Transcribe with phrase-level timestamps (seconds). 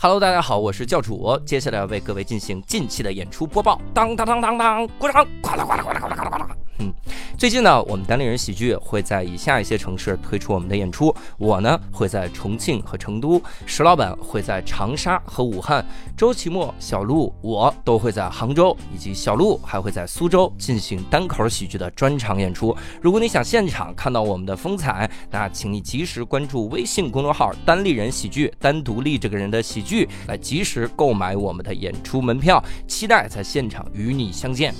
[0.00, 3.80] Hello，大家好，我是教主，接下来要为各位进行近期的演出播报。
[3.92, 5.26] 当当当当当，鼓掌！
[5.42, 6.47] 呱啦呱啦呱啦呱啦呱啦呱啦。
[6.80, 6.92] 嗯，
[7.36, 11.12] 最近呢，我们单立人喜剧会在以下一些城市推出我们的演出。
[11.36, 15.84] 我呢会在重庆和成都，石老板会在长沙和武汉，
[16.16, 22.76] 周奇墨、小鹿我都会在杭州，以及小鹿还会在苏州进行单口喜剧的专场演出。
[23.02, 34.72] 如果你想现场看到我们的风采，那请你及时关注微信公众号“单立人喜剧”，单独立这个人的喜剧，来及时购买我们的演出门票，期待在现场与你相见。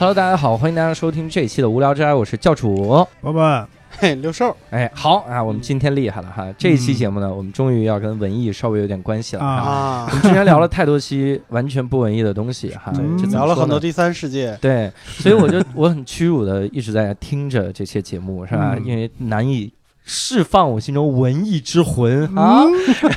[0.00, 3.68] Hello，大家好，欢迎大家收听这一期的无聊斋，我是教主伯伯。
[3.90, 6.50] 嘿，六兽，哎，好啊，我们今天厉害了哈！
[6.56, 10.06] 这一期节目呢，我们终于要跟文艺稍微有点关系了啊。
[10.08, 12.90] 我们之前聊了太多期完全不文艺的东西哈，
[13.30, 14.56] 聊了很多第三世界。
[14.58, 18.74] 对，所以我就我很屈辱的一直在听着这些节目，是吧？
[18.82, 19.70] 因为难以。
[20.12, 22.64] 释放我心中文艺之魂啊！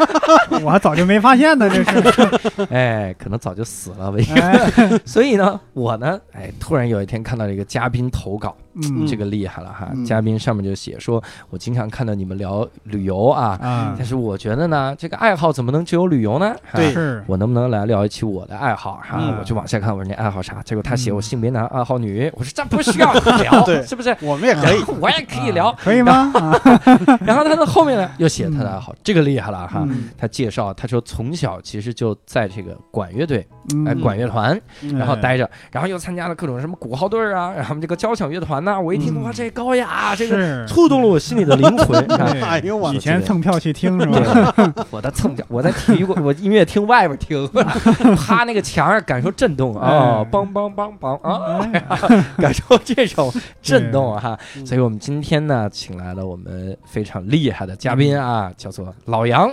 [0.63, 2.65] 我还早就没发现呢，这是。
[2.69, 4.27] 哎，可能早就死了文艺。
[5.03, 8.55] 所以呢，我呢，哎，突然有一天看到了一个嘉宾投稿。
[8.75, 9.91] 嗯，这个厉害了哈！
[10.05, 13.57] 嘉宾上面就写说，我经常看到你们聊旅游啊，
[13.97, 16.55] 但是我觉得呢，这个爱好怎么能只有旅游呢？
[16.73, 19.21] 对，我能不能来聊一期我的爱好哈？
[19.39, 20.61] 我就往下看，我说你爱好啥？
[20.63, 22.31] 结果他写我性别男，爱好女。
[22.35, 24.15] 我说这不需要聊， 是不是？
[24.21, 26.31] 我们也可以， 我也可以聊，可以吗？
[27.25, 29.87] 然后他的后面呢，又写他的爱好，这个厉害了哈！
[30.17, 33.45] 他介绍，他说从小其实就在这个管乐队，
[33.85, 34.59] 哎，管乐团，
[34.95, 38.62] 然后待着，然后又参加了各种什么鼓号队啊，然后这个交响乐团。
[38.63, 42.03] 那我一听哇，这高雅，这个触动了我心里的灵魂。
[42.43, 44.73] 哎呦我以前蹭票去听是吧？
[44.89, 47.47] 我的蹭票，我在体育馆，我音乐厅外边听，
[48.15, 51.69] 趴那个墙上感受震动啊，梆梆梆梆啊，
[52.37, 53.31] 感受这种
[53.61, 54.37] 震动哈。
[54.65, 59.49] 所以我们今天呢，请来了我们非常厉害的嘉宾啊，叫做老杨，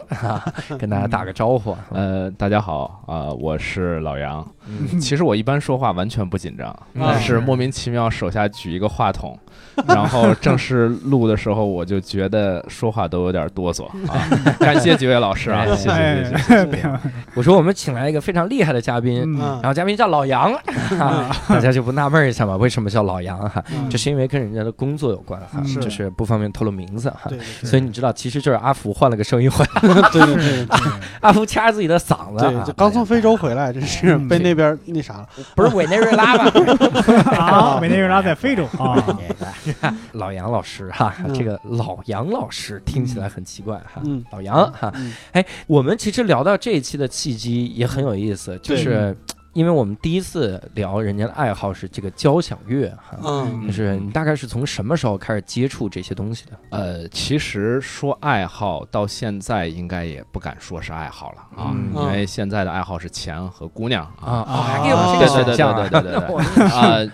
[0.79, 1.77] 跟大家打个招呼。
[1.93, 4.47] 呃，大家好啊，我是老杨。
[5.01, 9.39] 其实我一般说话完全不紧张，但是莫名其妙手下举一个话筒。
[9.87, 14.27] 然后正式录的时候，我就觉得说话都有点哆嗦啊！
[14.61, 17.01] 感谢几位老师啊，谢谢谢谢。
[17.35, 20.53] 我说我们请来一个非常厉害的嘉宾，然后嘉宾叫老杨，
[21.49, 22.57] 大家就不纳闷一下吗？
[22.57, 23.63] 为什么叫老杨哈？
[23.89, 27.31] 这是因为跟人家的工作有关哈，就是不方便透露名字哈。
[27.63, 29.81] 所以你知道，其实就是阿福换了个声音回来。
[30.13, 30.67] 对对对，
[31.21, 36.51] 阿福掐着自己的嗓子，对，就刚从非洲回来，这是被那边那啥了，不是委内瑞拉吧？
[37.37, 38.97] 啊，委内瑞拉在非洲啊。
[40.13, 44.03] 老杨老师哈，这个老杨老师听起来很奇怪哈。
[44.33, 44.93] 老杨哈，
[45.33, 49.17] 哎，我们其实聊到这一期的契机也很有意思，就是
[49.53, 56.53] 因为我们第一次聊人家的爱好是这个交响乐哈，嗯，就是你大概是从什么时候开始接触这些东西的？
[56.71, 66.65] 呃，其实说爱好到现在应该也不敢说是爱好了啊，因为现在的爱好是钱和姑娘啊，还给我这个对对对对对对。
[66.71, 67.13] 啊。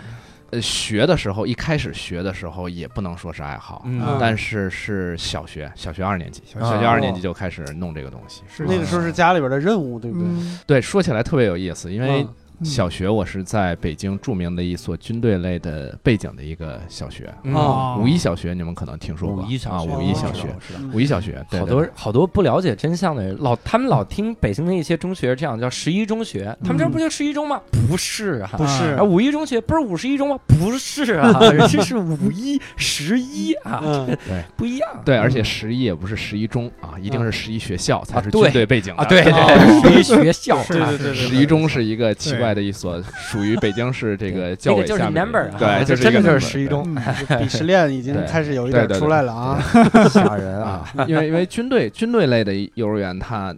[0.51, 3.85] 呃，学的时候一开始学的时候也不能说是爱好，
[4.19, 10.27] 但是是小学，小学二年级，小学二年级就开始弄这个东西，是那个时候是家里边的任务，对不对？
[10.65, 12.25] 对，说起来特别有意思，因为。
[12.63, 17.25] 小学我是在北京著名的一所军队类的背景的一个小学。
[17.53, 19.43] 啊，五一小学你们可能听说过。
[19.43, 20.47] 五一小学，五一小学，
[20.93, 27.61] 五一小学，好多好多不了解真相的人，老他们老听北京的一些中学这样叫十一中学，他们这不就十一中吗？
[27.71, 28.95] 不是啊，不是。
[28.95, 30.39] 啊，五一中学不是五十一中吗？
[30.47, 33.79] 不是啊， 这是五一十一啊，
[34.27, 42.46] 对，不一样，对，而且十一也不是十一中啊，一定是十一学校才是军队背景啊，对对对， 十一学校，对对对，十一中是一个奇怪。
[42.53, 45.25] 的一所属于北京市这个教委下面，
[45.57, 49.61] 对， 就是真的就是十一中，鄙视链已经开始有一点出来了啊，
[50.09, 50.83] 吓人啊！
[51.07, 53.53] 因为因为军队军队类的幼儿园它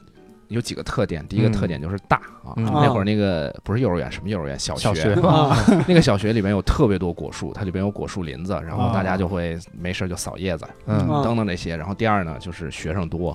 [0.50, 4.60] 有几个特点，第一个特点就是大啊，那会儿那个不是幼儿园，什么幼儿园？
[4.60, 5.56] 小学啊，
[5.88, 11.78] 那个小学里面有特别多果树，它里边有果树林子，然后大家就会没事就扫叶子，嗯，等等那些。
[11.78, 13.31] 然后第二呢，就是学生多。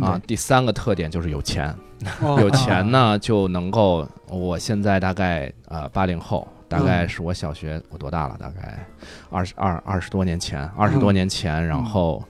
[0.00, 1.74] 啊，第三个特点就是有钱。
[2.38, 8.36] 有钱呢就能够，我现在大概呃八零后，大概是我小学我多大了？
[8.38, 8.78] 大概
[9.28, 12.22] 二十二二十多年前，二十多年前，然后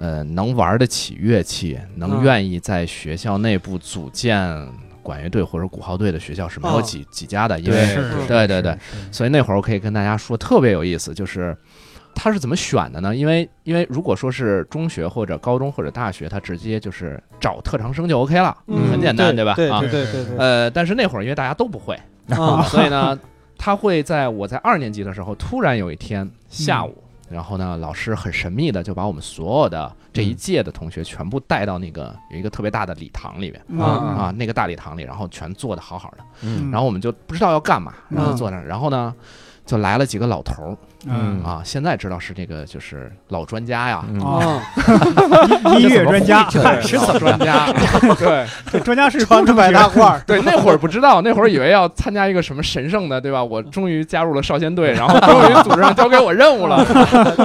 [0.00, 4.66] 呃能玩得起乐器，能愿意在学校内部组建
[5.02, 8.76] 管乐队或者鼓号队的学校是没有几几家的，因为对对对，
[9.12, 11.56] 所以那会儿我可以跟大家说特别有意思，就是。
[12.12, 13.14] 他是怎么选的呢？
[13.14, 19.52] 因为因为如果说是中学或者高中或者大学，他直接就是找特长生就 OK 了，嗯很简单，对吧？
[19.52, 20.24] 啊，对对对。
[20.24, 21.96] 对，呃，但是那会儿因为大家都不会，
[22.28, 22.62] 啊。
[22.64, 23.16] 所以呢，
[23.56, 26.92] 他会在我在二年级的时候，突然有一天下午，
[27.30, 33.64] 然后呢，老师很神秘的就把我们所有的这一届的同学全部带到那个有一个特别大的礼堂里面。
[33.68, 33.80] 嗯。
[33.80, 36.70] 啊，那个大礼堂里，然后全坐的好好的，嗯。
[36.72, 38.36] 然后我们就不知道要干嘛，然后嗯。
[38.36, 39.14] 坐那儿，然后呢，
[39.70, 40.76] 就来了几个老头儿。
[41.06, 41.40] 嗯。
[41.44, 44.20] 啊，现在知道是这个就是老专家呀，嗯。
[44.20, 44.60] 啊，
[45.78, 46.48] 音乐专家，
[46.82, 47.72] 是老专家，
[48.18, 53.42] 对这专家是穿着白大褂， 对，那会儿不知道，那会儿以为要参加一个什么神圣的，对吧？
[53.44, 56.84] 我终于加入了少先队，然后终于组织上交给我任务了，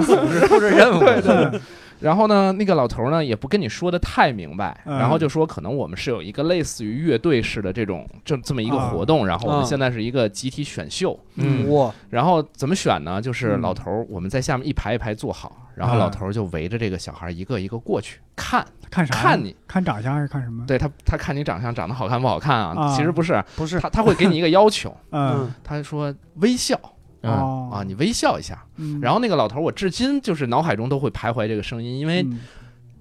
[0.02, 1.62] 组织布置任务，对对对。
[2.00, 4.98] 然后呢，那个老头呢也不跟你说的太明白，嗯。
[4.98, 11.70] 然后就说可能我们是有一个类似于乐队式的这种这这么一个活动，然后我们啊现在是一个集体选秀，嗯。
[11.72, 13.22] 哇，然后怎么选呢？
[13.22, 13.62] 就是嗯。
[13.62, 19.14] 老头儿我们在下面一排一排坐好，然后啊老头儿就围着这个小孩一个一个过去看看啥？
[19.14, 20.66] 看你，看长相还是看什么？
[20.68, 22.74] 对他他看你长相长得好看不好看啊？
[22.78, 22.96] 啊。
[22.96, 25.52] 其实不是，不是，他他会给你一个要求， 嗯。
[25.64, 26.80] 他说微笑
[27.26, 27.70] 嗯哦。
[27.74, 28.64] 啊，你微笑一下。
[28.78, 29.00] 嗯。
[29.02, 32.40] 然后那个老头儿我至今就是脑海中都会徘徊这个声音，因为嗯。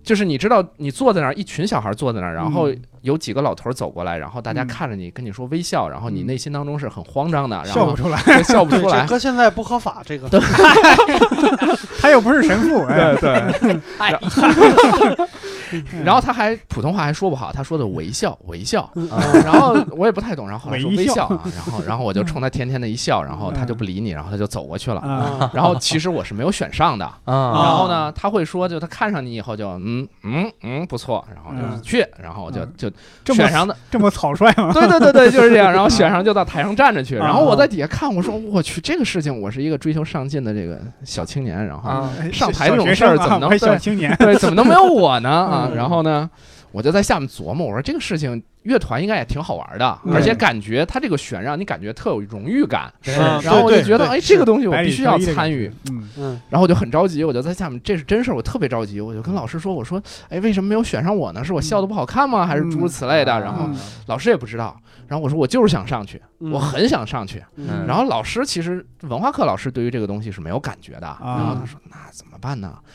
[0.03, 2.82] 就是你知道，你坐在那儿，一群小孩坐在那儿，然后嗯。
[3.00, 4.67] 有几个老头儿走过来，然后大家嗯。
[4.67, 9.19] 看着你，跟你说微笑，然后你内心当中是很慌张的，然后笑不出来，对笑不，出来哥。
[9.19, 10.29] 现在不合法，这个。
[12.00, 14.12] 他又不是神父，哎，对，哎
[16.05, 19.23] 然后他还普通话还说不好，他说的微笑微笑，啊。
[19.44, 21.25] 然后我也不太懂，然后后来说微笑微笑。
[21.26, 25.00] 啊，然后然后我就冲他甜甜的一笑，然后他就不理你，然后他就走过去了。
[25.00, 27.53] 啊然后其实我是没有选上的，啊。
[27.53, 32.73] 然后呢，他会说，就他看上你以后就嗯嗯嗯不错，然后就嗯去，然后就嗯。
[32.76, 32.91] 就
[33.25, 34.73] 这么选上的， 这么草率吗？
[34.73, 44.15] 对对对对，就是这样，然后选上就到台上站着去，啊然后我在底下看，我说我去这个事情，我是一个追求上进的这个小青年，然后上台这种事儿怎么能还小青年？
[44.19, 45.31] 对怎么能没有我呢？
[45.31, 45.63] 啊？
[45.72, 45.76] 嗯。
[45.76, 46.28] 然后呢，
[46.72, 56.08] 我就在下面琢磨，我说这个事情乐团应该也挺好玩的，嗯而且感觉他这个选让你感觉特有荣誉感，对啊然后我就觉得对哎这个东西我必须要参与嗯。
[56.16, 56.40] 嗯。
[56.49, 61.44] 然后我就很着急，我就在下面，这是真事儿，我特别着急，我就跟老师说，我说，哎，为什么没有选上我呢？
[61.44, 62.46] 是我笑的不好看吗？
[62.46, 63.32] 还是诸如此类的？
[63.34, 63.40] 嗯。
[63.43, 63.76] 然后嗯。
[64.06, 64.75] 老师也不知道，
[65.06, 66.50] 然后我说我就是想上去，嗯。
[66.50, 67.44] 我很想上去。
[67.56, 67.87] 嗯。
[67.87, 71.37] 然后老师其实文化课老师对于这个东西是没有感觉的，啊。
[71.37, 72.75] 然后他说那怎么办呢？
[72.75, 72.90] 嗯，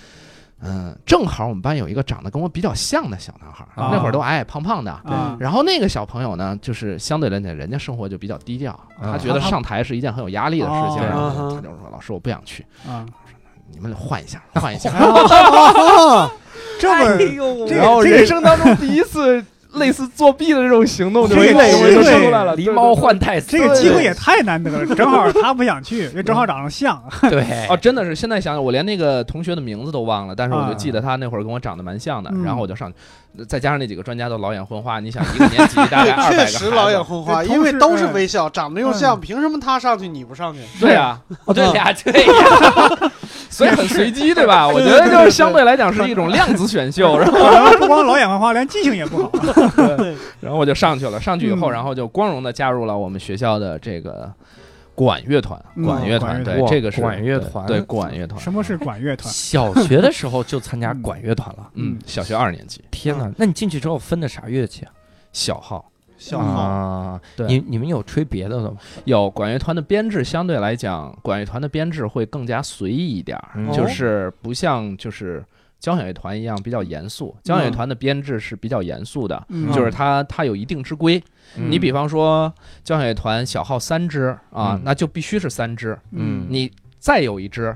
[1.05, 4.91] 正好我们班有一个长得跟我比较像的小男孩，啊那会儿都矮矮胖胖的。
[4.91, 8.71] 啊然后那个小朋友呢，就是相对来讲，人家生活就比较低调，
[9.01, 13.05] 啊他觉得上台是一件很有压力的事情，哦然后啊他就说：“老师，我不想去，啊，
[13.71, 16.29] 你们换一下，换一下。”啊，
[16.79, 17.05] 这么
[17.67, 27.67] 然后这个人生当中第一次类似作弊的这种行动就这个累我就机会出来了，狸猫换太子，这个机会也太难得了，正好他不想去，因为正好长得像， 对。
[27.67, 30.73] 哦，真的是现在想想，我连那个同学的名字都忘了，但是我就啊。
[30.73, 32.43] 记得他那会儿跟我长得蛮像的，嗯。
[32.43, 40.59] 然后我就上去，再加上那几个专家都老眼昏花，你想一个年级大概 二百个确实老眼，昏花，因为都是微笑，长得又像，凭什么他上去你不上去？
[40.79, 41.53] 对啊， 哦。
[41.53, 43.11] 对呀对呀，
[43.49, 44.67] 所以很随机，对吧？
[44.67, 47.29] 我觉得就是相对来讲是一种量子选秀，然
[47.65, 49.31] 后不光老眼昏花，连记性也不好。
[50.39, 54.31] 然后我就上去了，上去以后，嗯然后就光荣的加入了我们学校的这个
[54.95, 59.33] 管乐团，嗯管乐团，对，这个是管乐团对对管乐团，什么是管乐团？
[59.33, 63.29] 小学的时候就参加管乐团了，嗯，小学二年级，天哪！
[63.35, 64.91] 那你进去之后分的啥乐器啊？
[65.33, 65.85] 小号。
[66.19, 68.77] 小号啊，对你你们有吹别的的吗？
[69.05, 73.39] 有管乐团的编制相对来讲，管乐团的编制会更加随意一点
[73.73, 75.43] 就是不像就是
[75.79, 77.33] 交响乐团一样比较严肃。
[77.41, 81.17] 交响乐团的编制是比较严肃的，嗯就是它它有一定之规。
[81.57, 85.97] 嗯你比方说交响乐团小号三支啊，嗯那就必须是三支。
[86.11, 87.75] 嗯你再有一支，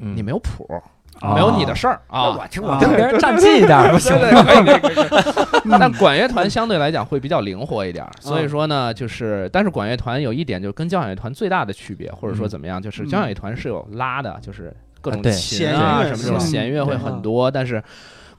[0.00, 0.82] 嗯你没有谱，啊
[1.22, 2.30] 没有你的事儿啊。
[2.30, 4.42] 我听我跟别人站近一点不行对吗？
[4.44, 17.82] 对对可以可以可以嗯但管乐团相对来讲会比较灵活一点儿，所以说呢，就是但是管乐团有一点就是跟交响乐团最大的区别，或者说怎么样，就是交响乐团是有拉的，就是各种琴啊什么这种弦乐会很多，但是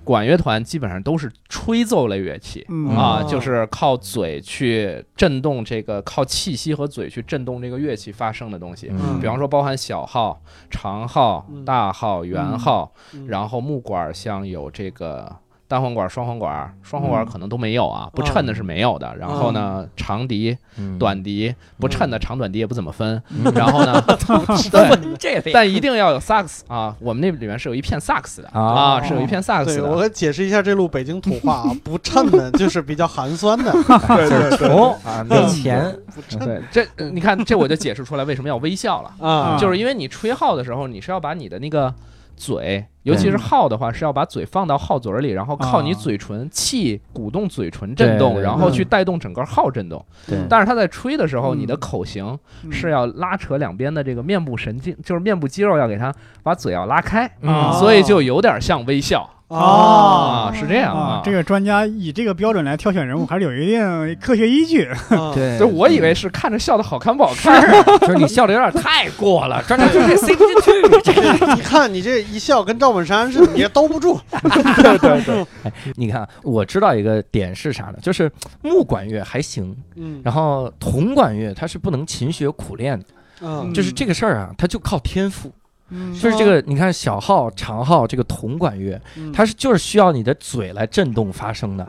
[0.08, 2.66] 管乐团基本上都是吹奏类乐器。
[2.70, 2.88] 嗯。
[2.96, 3.28] 啊，哦。
[3.30, 8.90] 就是靠嘴去震动这个，靠气息和嘴去震动这个乐器发声的东西。
[8.90, 9.20] 嗯。
[9.20, 11.66] 比方说，包含小号、长号、嗯。
[11.66, 13.28] 大号、圆号，嗯。
[13.28, 15.36] 然后木管像有这个
[15.68, 19.14] 单簧管、双簧管，双簧管可能都没有啊，不衬的是没有的。
[19.18, 23.22] 然后呢，长笛、嗯短笛，不衬的长短笛也不怎么分。
[23.30, 24.02] 嗯然后呢，
[24.72, 30.02] 对，这但一定要有萨克斯啊，我们那里面是有一片萨克斯的啊啊，是有一片萨克斯的我。
[30.02, 33.72] 给解释一下这路北京土话啊， 不衬的就是比较寒酸的，
[34.16, 35.94] 对对穷啊，没钱，
[36.40, 41.94] 对，这呃你看，这我就解释出来为什么要微笑了，啊，就是因为你吹号的时候，你是要把你的那个
[42.38, 50.06] 嘴，尤其是号的话，是要把嘴放到号嘴儿里，然后靠你啊嘴唇气鼓动嘴唇震动，然后去带动整个号震动。
[50.28, 50.38] 对。
[50.48, 52.72] 但是它在吹的时候，嗯你的口型嗯。
[52.72, 56.14] 是要拉扯两边的这个面部神经，就是面部肌肉要给它
[56.44, 64.84] 把嘴要拉开，嗯所以就有点像微笑啊啊，是这样啊，这个专家以这个标准来挑选人物，还是有一定科学依据。
[65.10, 67.62] 啊对就我以为是看着笑的好看不好看，
[68.02, 71.02] 就是 你笑的有点太过了，专家就这塞不进去。
[71.04, 74.20] 这 个你看你这一笑跟赵本山似的，也兜不住。
[74.42, 75.46] 对对对，
[75.96, 77.96] 你看，我知道一个点是啥呢？
[78.02, 78.30] 就是
[78.62, 83.06] 木管乐还行，嗯然后铜管乐它是不能勤学苦练的，
[83.42, 85.52] 嗯就是这个事儿啊，它就靠天赋。
[85.90, 86.14] 嗯。
[86.14, 89.32] 就是这个，你看小号、长号这个铜管乐，嗯。
[89.32, 91.86] 它是就是需要你的嘴来震动发声的。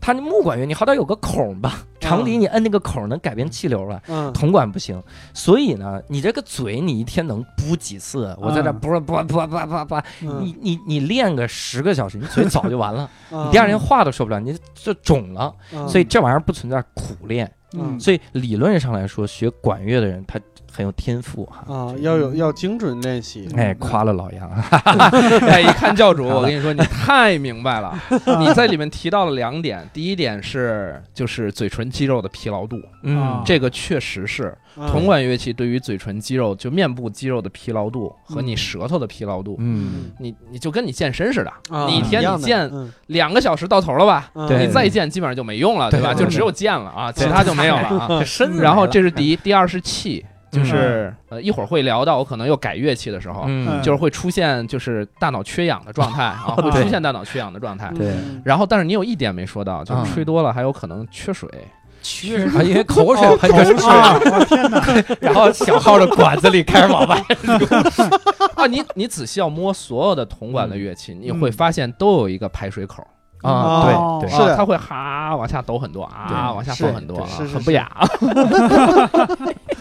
[0.00, 4.02] 它那木管乐你好歹有个孔吧， 长笛你摁那个孔能改变气流了。
[4.08, 4.32] 嗯。
[4.32, 5.02] 铜管不行，
[5.34, 8.36] 所以呢，你这个嘴你一天能补几次？
[8.40, 8.78] 我在这嗯。
[8.80, 10.40] 啵啵啵啵啵啵，嗯。
[10.40, 13.46] 你你你练个十个小时，你嘴早就完了， 嗯。
[13.46, 15.54] 你第二天话都说不了，你就肿了。
[15.72, 15.88] 嗯。
[15.88, 17.98] 所以这玩意儿不存在苦练，嗯。
[17.98, 20.38] 所以理论上来说，学管乐的人他
[20.72, 21.64] 很有天赋哈。
[21.72, 23.48] 啊，要有要精准练习。
[23.56, 24.48] 哎，夸了老杨，
[25.48, 27.98] 哎，一看教主，我跟你说，你太明白了。
[28.38, 44.30] 你在里面提到了两点，第一点是就是嘴唇肌肉的疲劳度，嗯，这个确实是嗯铜管乐器对于嘴唇肌肉就面部肌肉的疲劳度和你舌头的疲劳度，嗯，你你就跟你健身似的，啊你一天你健嗯两个小时到头了吧？
[44.34, 46.14] 嗯对你再健基本上就没用了，对吧？
[46.14, 48.06] 就只有健了啊，其他就没有了啊。
[48.20, 57.90] 这身子然后这是第一，第二是气，就是呃一会儿会聊到我可能又改乐器的时候，嗯，就是会出现就是大脑缺氧的状态啊， 会出现大脑缺氧的状态。
[57.96, 61.48] 对嗯然后，但是你有一点没说到，就嗯是吹多了还有可能缺水
[62.02, 64.18] 确实啊，因为口水哦喷着水，啊！
[64.24, 64.82] 我天哪！
[65.20, 67.56] 然后小号的管子里开始往外流。
[68.56, 68.66] 啊。
[68.66, 73.06] 你你仔细要摸所有的铜管的乐器，你会嗯发现都有一个排水口。
[73.42, 77.90] 啊，哦对对，是它会哈往下抖很多啊，往下是放很多很不雅。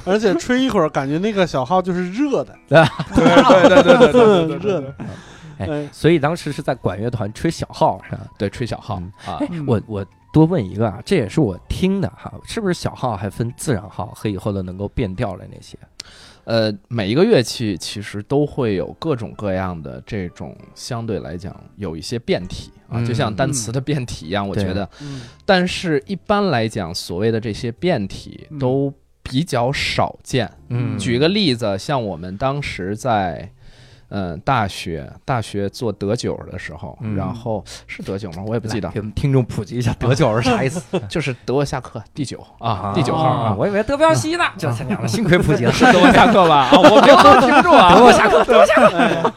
[0.05, 2.83] 而且吹一会儿，感觉那个小号就是热的， 对
[3.69, 4.95] 对对对对对热的。
[5.57, 8.21] 哎哎所以当时是在管乐团吹小号是吧？
[8.37, 15.77] 对，吹小号嗯啊我我多问一个啊，这也是我听的哈，是不是小号还分自然号和以后的能够变调的那些？
[16.45, 24.89] 呃，每一个乐器其实都会有各种各样的这种相对来讲有一些变体啊，嗯就像单词的变体一样，我觉得。
[25.01, 28.93] 嗯但是一般来讲，所谓的这些变体嗯都
[29.29, 30.51] 比较少见。
[30.69, 33.51] 嗯举个例子，像我们当时在。
[34.09, 37.15] 嗯，大学大学做德九的时候，嗯。
[37.15, 38.43] 然后是德九吗？
[38.45, 38.87] 我也不记得。
[38.89, 40.81] 来，给听众普及一下德九是啥意思？
[41.07, 45.71] 就是德沃下课第九啊，第九号啊，啊，我以为德彪西呢，这他娘的，幸亏普及了。
[45.73, 46.69] 是德沃下课吧？
[46.71, 49.33] 啊，我没有听不住啊，德沃下课，德沃下课。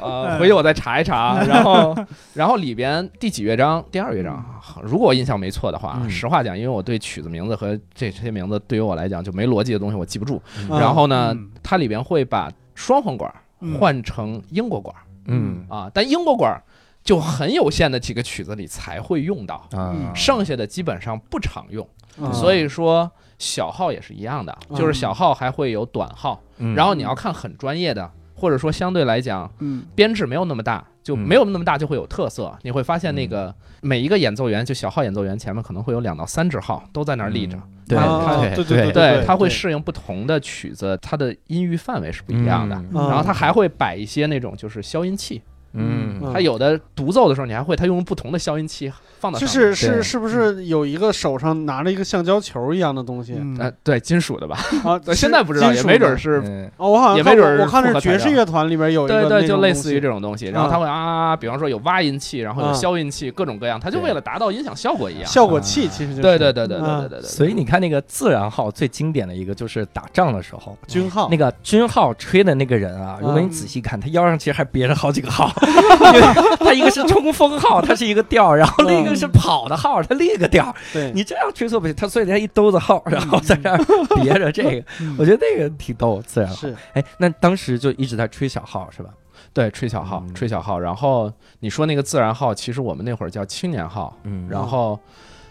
[0.00, 1.96] 呃，回去我再查一查，然后，
[2.34, 3.84] 然后里边第几乐章？
[3.90, 4.44] 第二乐章，
[4.82, 6.10] 如果我印象没错的话，嗯。
[6.10, 10.40] 实话讲，因为我对曲子名字和这些名字对于我来讲就没逻辑的东西我记不住。
[10.68, 10.78] 嗯。
[10.78, 13.40] 然后呢嗯，它里边会把双簧管嗯
[13.78, 14.94] 换成英国管
[15.26, 15.64] 嗯。
[15.68, 16.60] 啊，但英国管
[17.02, 21.86] 就很有限的几个曲子里才会用到，嗯，剩下的基本上不常用。
[22.18, 26.74] 嗯所以说小号也是一样的，就是小号还会有短号，嗯。
[26.74, 29.50] 然后你要看很专业的，或者说相对来讲。
[29.60, 29.84] 嗯。
[29.94, 31.18] 编制没有那么大，就嗯。
[31.18, 32.56] 没有那么大，就会有特色。
[32.62, 42.76] 你会发现那个每一个演奏员，就小号演奏员前面可能会有两到三支号都在那儿立着，对啊对对对对对它会适应不同的曲子，它的音域范围是不一样的。
[42.92, 43.08] 嗯。
[43.08, 49.74] 然后它还会摆一些那种就是消音器，嗯嗯它有的独奏的时候，你还会它用不同的消音器放到就上面。
[49.74, 54.58] 是是是不是有一个手上拿着一个橡胶球一样的东西嗯呃，对，金属的吧？
[54.84, 54.98] 啊？
[55.04, 56.40] 对现在不知道，也没准是。
[56.44, 65.26] 嗯哦，我好像也没准我看是爵士乐团里边有一个对对，就类似于这种东西，然后它会啊，比方说有挖音器，然后有啊消音器，各种各样，它就为了达到音响效果一样。
[65.26, 67.28] 效果器，其实就是对对对对对啊对对对。
[67.28, 75.50] 所以你看那个自然号最经典的一个就是打仗的时候，军号那个军号吹的那个人啊，如果你嗯仔细看，他腰上其实还别着好几个号，
[76.14, 80.74] 因为他一个是冲锋号，它是一个调，然后另一个是跑的号，它另一个调。
[80.92, 83.78] 对，你这样吹错不行，他所以他一兜子号，然后在这儿
[84.22, 86.56] 别着这个，嗯我觉得那个挺逗，自然号。
[86.56, 89.10] 是哎，那当时就一直在吹小号是吧？
[89.52, 90.78] 对，吹小号，嗯吹小号。
[90.78, 94.16] 然后你说那个自然号，其实我们那会儿叫青年号。
[94.24, 94.98] 嗯然后，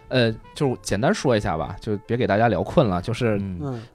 [0.07, 3.01] 呃，就简单说一下吧，就别给大家聊困了。
[3.01, 3.41] 就是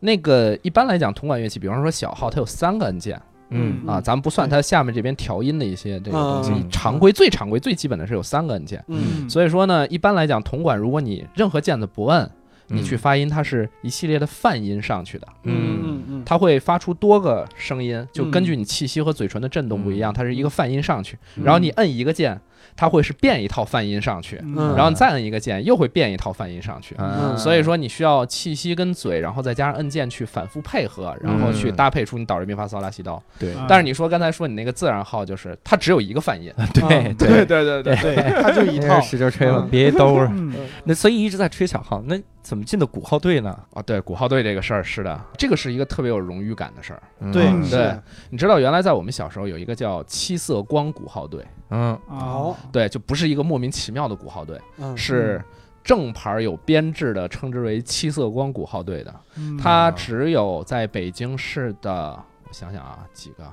[0.00, 8.82] 那个一般来讲，铜管乐器，比方说小号，它有三个按键嗯啊，咱们不算它下面这边调音的一些这个东西嗯，常规最常规最基本的是有三个按键。
[8.88, 9.28] 嗯。
[9.28, 12.28] 所以说呢，一般来讲，铜管如果你任何键子不摁，
[12.68, 15.28] 你去发音，它是一系列的泛音上去的。
[15.42, 16.04] 嗯嗯。
[16.08, 20.14] 嗯，它会发出多个声音，就根据你气息和嘴唇的震动不一样，嗯。
[20.14, 21.18] 它是一个泛音上去。
[21.42, 22.40] 然后你摁一个键，
[22.76, 24.74] 它会是变一套泛音上去，嗯。
[24.74, 26.94] 然后你再摁一个键，又会变一套泛音上去。
[26.98, 27.36] 嗯。
[27.36, 33.22] 所以说你需要气息跟嘴，然后再加上摁键去反复配合，然后去搭配出你哆来咪发嗦拉西哆。
[33.38, 33.54] 对。
[33.54, 36.52] 啊但是你说刚才说你那个自然号，就是它只有一个泛音。
[36.74, 37.44] 对嗯对。
[37.44, 40.28] 对对对，对，它就一套， 使劲吹吧嗯，别兜儿。
[40.32, 40.54] 嗯。
[40.84, 43.58] 那所以一直在吹小号，那怎么进的鼓号队呢？
[43.72, 47.02] 啊，对鼓号队这个事儿是的，这个是一个特别有荣誉感的事儿。
[47.32, 47.64] 对嗯。
[47.64, 51.98] 是，你知道原来在我们小时候有一个叫七色光鼓号队，嗯。
[52.06, 54.94] 哦，对，就不是一个莫名其妙的鼓号队，嗯。
[54.94, 55.42] 是
[55.82, 59.14] 正牌有编制的，称之为七色光鼓号队的。
[59.36, 59.56] 嗯。
[59.56, 63.50] 它只有在北京市的，我想想啊，几个，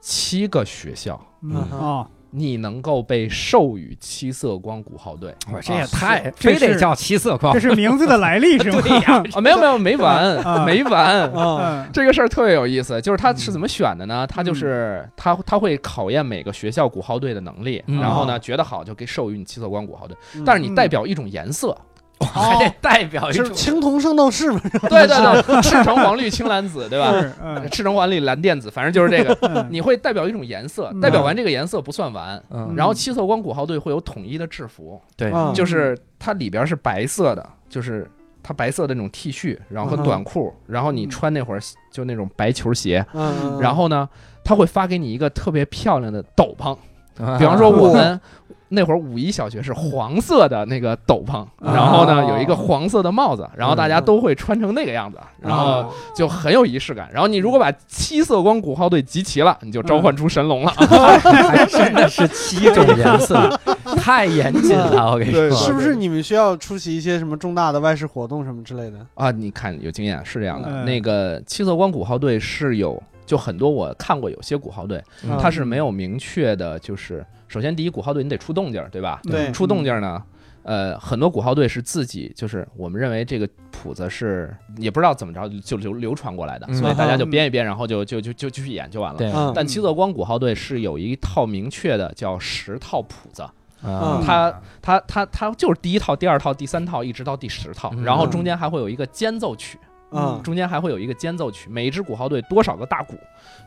[0.00, 1.54] 七个学校，嗯。
[1.70, 5.34] 哦，你能够被授予七色光鼓号队。
[5.50, 7.54] 我这也啊太非得叫七色光。
[7.54, 8.80] 这是名字的来历是吗？
[8.84, 10.64] 对呀啊， 没有没有没完啊。
[10.66, 11.88] 没完。
[11.92, 14.26] 这个事儿特别有意思，就是他是怎么选的呢？
[14.26, 17.98] 他就是他他会考验每个学校鼓号队的能力，嗯。
[18.00, 21.76] 然后呢觉得好就给授予你七色光鼓号队，嗯但是你代表一种颜色，
[22.20, 24.60] 还得代表一是种青铜圣斗士嘛？
[24.88, 27.12] 对对对，赤橙黄绿青蓝紫，对吧？
[27.42, 27.70] 嗯。
[27.70, 29.66] 赤橙黄绿蓝靛紫，反正就是这个，嗯。
[29.70, 31.00] 你会代表一种颜色，嗯。
[31.00, 32.42] 代表完这个颜色不算完。
[32.50, 32.74] 嗯。
[32.76, 35.52] 然后七色光鼓号队会有统一的制服，对啊。
[35.54, 38.10] 就是它里边是白色的，就是
[38.42, 41.60] 它白色的那种 T 恤，然后短裤，然后你穿那会儿
[41.92, 44.08] 就那种白球鞋，嗯，然后呢，
[44.44, 46.78] 他会发给你一个特别漂亮的斗篷，啊
[47.38, 48.20] 比方说我们
[48.68, 57.08] 那会儿五一小学是黄色的那个斗篷，然后呢有一个黄色的帽子，然后大家都会穿成那个样子，然后就很有仪式感。
[57.12, 60.72] 然后你如果把七色光鼓号队集齐了，你就召唤出神龙了。
[60.72, 63.56] 还真的是七种颜色，
[63.98, 68.98] 太严谨了，我跟你说，是不是你们需要出席一些什么重大的外事活动什么之类的？
[69.14, 73.00] 啊，你看有经验是这样的，嗯那个七色光鼓号队是有。
[73.26, 75.36] 就很多我看过有些鼓号队，嗯。
[75.38, 79.20] 它是没有明确的，就是首先第一鼓号队你得出动静儿，对吧？
[79.24, 79.50] 对。
[79.52, 80.22] 出动静儿呢，
[80.62, 86.74] 呃，很多鼓号队是自己，就是我们认为这个谱子是也不知道怎么着就流流传过来的，嗯。
[86.74, 89.18] 所以大家就编一编，然后就就就就继续演就完了。
[89.18, 89.30] 对。
[89.32, 89.52] 嗯。
[89.54, 93.42] 但七色光鼓号队是有一套明确的叫十套谱子，
[93.82, 98.02] 啊它它它它就是第一套、第二套、第三套一直到第十套，嗯。
[98.02, 99.78] 然后中间还会有一个间奏曲，
[100.10, 103.14] 嗯中间还会有一个间奏曲，每一支鼓号队多少个大鼓，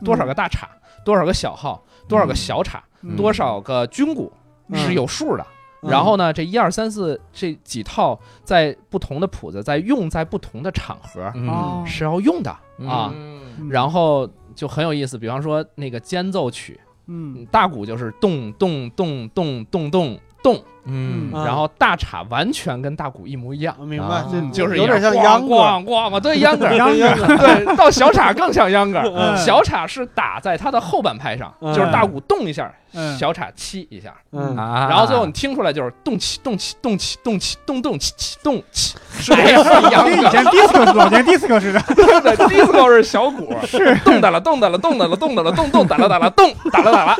[0.04, 0.66] 多少个大镲，
[1.04, 4.32] 多少个小号，多少个小镲，嗯多少个军鼓
[4.68, 4.78] 嗯。
[4.78, 5.46] 是有数的。
[5.82, 5.90] 嗯。
[5.90, 12.50] 然后呢，这一二三四这几套在不同的谱子，在用在不同的场合哦是要用的
[12.86, 13.12] 啊。
[13.14, 13.68] 嗯。
[13.68, 17.46] 然后就很有意思，比方说那个间奏曲，嗯。
[17.50, 21.32] 大鼓就是咚咚咚咚咚咚咚，嗯。
[21.32, 23.74] 啊然后大镲完全跟大鼓一模一样。
[23.80, 24.22] 明白。
[24.52, 29.36] 就是有点像秧秧歌，咣咣咣，对秧歌， 秧歌秧歌 对，到小镲更像秧歌，嗯。
[29.36, 31.74] 小镲是打在它的后半拍上，嗯。
[31.74, 33.16] 就是大鼓动一下，嗯。
[33.18, 39.62] 小镲七一下，然后最后你听出来就是动起动起动起动起动动起起动起，是这样。
[39.88, 40.10] 一样的。
[40.10, 43.94] 跟以前 disco 老年 disco 似的， 对的，disco 是小鼓，是。
[44.04, 47.16] 动哒了动哒了动哒了动哒了动动打了打了动打了打了。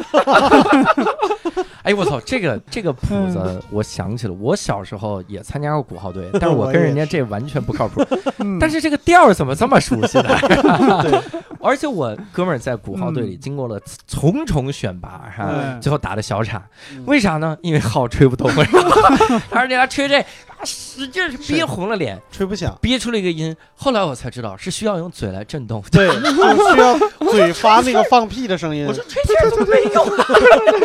[1.83, 3.39] 哎，我操，这个这个谱子，
[3.71, 8.05] 我想起了，我小时候也参加过鼓号队， 但是我跟人家这完全不靠谱。
[8.39, 8.59] 嗯。
[8.59, 10.29] 但是这个调儿怎么这么熟悉呢？
[11.03, 11.21] 对，
[11.61, 16.63] 而且我哥们儿在鼓号队里经过了重重选拔，哈，嗯最后打的小产
[16.95, 17.57] 嗯，为啥呢？
[17.63, 18.51] 因为号吹不动，
[19.51, 20.27] 而且他吹这，啊
[20.65, 23.57] 使劲儿憋红了脸，吹不响，憋出了一个音。
[23.75, 25.83] 后来我才知道是需要用嘴来震动。
[25.91, 26.31] 对，就
[26.75, 26.99] 需要
[27.31, 28.93] 嘴发那个放屁的声音我。
[28.93, 30.05] 说吹气儿怎么没用？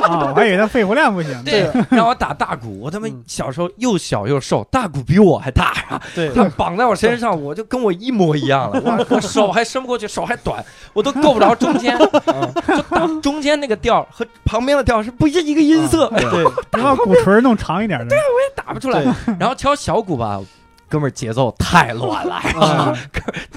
[0.04, 1.44] 啊，我还以为他肺活量不行。
[1.44, 6.02] 对，让我打大鼓，我他妈嗯小时候又小又瘦，大鼓比我还大呀。
[6.14, 8.82] 对，他绑在我身上，我就跟我一模一样了。
[8.86, 16.08] 我我手还伸不过去，手还短，我都够不着中间，就打中间那个调和旁边的调是不是一个音色？
[16.16, 16.44] 对，
[16.78, 18.16] 你把鼓槌弄长一点的。
[18.56, 19.04] 打不出来。
[19.40, 20.40] 然后敲小鼓吧，
[20.88, 22.96] 哥们儿节奏太乱了， 啊。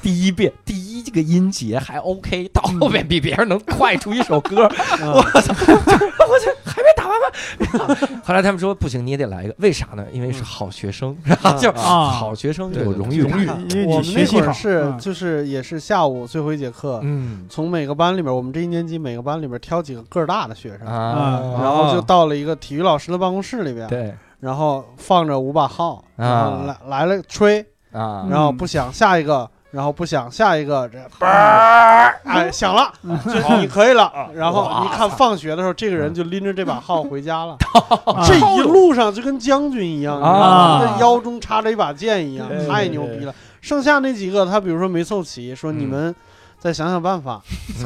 [0.00, 4.66] 第一遍第一这个音节还 OK，到后面比别人能快出一首歌，
[5.02, 5.54] 嗯 我操！
[5.68, 7.94] 我去还没打完吗？
[8.24, 10.06] 后来他们说不行，你也得来一个，为啥呢？
[10.10, 13.58] 因为是好学生，然后就啊好学生对有荣誉感。
[13.68, 14.98] 荣誉我们那会儿是嗯。
[14.98, 17.44] 就是也是下午最后一节课，嗯。
[17.50, 27.61] 从每个班里边，我们这一年级每个班里边挑几个个儿大的学生，啊，然后就到了一个体育老师的办公室里边，对然后放着五把号，啊然后来来了吹，
[27.92, 28.22] 啊。
[28.24, 34.12] 嗯然后不响下一个，然后不响下一个，这嘣儿，哎响了，就你可以了。
[34.35, 37.57] 然后一看放学的时候，这个人就拎着这把号回家了。
[38.07, 40.20] 啊这一路上就跟将军一样，
[41.01, 43.35] 腰中插着一把剑一样，太牛逼了。
[43.61, 46.14] 剩下那几个，他比如说没凑齐，说你们
[46.60, 47.40] 再想想办法，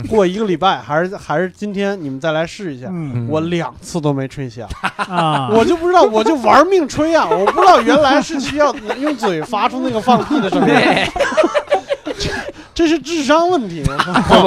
[0.08, 2.86] 过一个礼拜，还是还是今天你们再来试一下。
[2.90, 7.28] 嗯我两次都没吹响，啊， 我就不知道，我就玩命吹啊！
[7.28, 11.08] 我不知道原来是需要用嘴发出那个放屁的声音， 对，
[12.74, 13.82] 这是智商问题。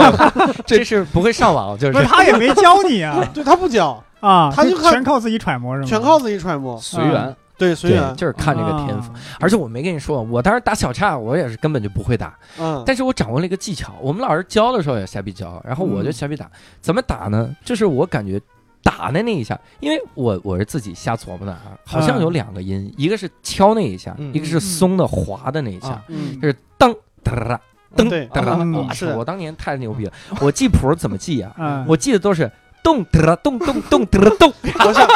[0.66, 5.88] 这是不会上网，就不是是他也没教你啊对他不教，啊，他就看全靠自己揣摩是吗？
[5.88, 7.36] 全靠自己揣摩，随缘。
[7.58, 8.16] 对随对，缘。
[8.16, 9.12] 就是看这个天赋。
[9.12, 13.94] 啊而且我没跟你说，我当时打小岔，我也是根本就不会打，嗯，但是我掌握了一个技巧。
[14.02, 16.50] 我们老师教的时候也瞎逼教，然后我就瞎逼打。
[16.82, 17.56] 怎么打呢？
[17.64, 18.42] 就是我感觉
[18.84, 26.02] 打的那一下，因为我我是自己瞎琢磨的啊，好像有两个音，一个是敲那一下，嗯一个是松的滑的那一下
[26.42, 27.60] 就是噔哒哒
[27.96, 28.56] 噔对哒哒。
[28.60, 29.08] 嗯哇是！
[29.14, 31.54] 我当年太牛逼了，我记谱怎么记啊？
[31.58, 32.52] 嗯，我记得都是
[32.86, 34.54] 咚哒咚咚咚哒咚。
[34.86, 35.08] 我想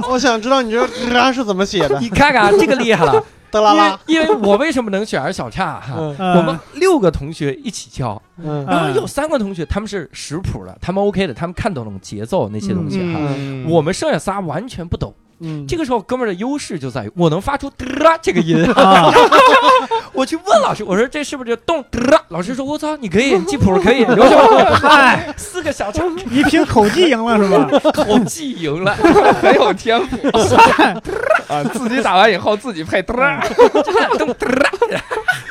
[0.00, 3.98] 我我想知道你这得是怎么写的，你看看这个厉害了， 得啦啦。
[4.06, 5.96] 因为我为什么能选儿小岔哈？
[5.96, 13.18] 我们六个同学一起教，嗯然后有三个同学他们是识谱的，他们 OK 的，他们看懂了节奏那些东西哈。
[13.36, 18.64] 嗯我们剩下仨完全不懂，嗯，这个时候哥们儿的优势就在于我能发出嘚儿这个音。
[18.72, 19.10] 啊，
[20.12, 22.20] 我去问老师，我说这是不是就动嘚儿？
[22.28, 24.36] 老师说我操，你可以，你记谱可以，留下
[24.74, 27.68] 嗨，四个小叉，你凭口技赢了是吧？
[27.92, 28.94] 口技赢了，
[29.40, 30.16] 很有天赋
[31.48, 31.64] 啊！
[31.72, 33.40] 自己打完以后自己配嘚儿，
[34.18, 34.28] 动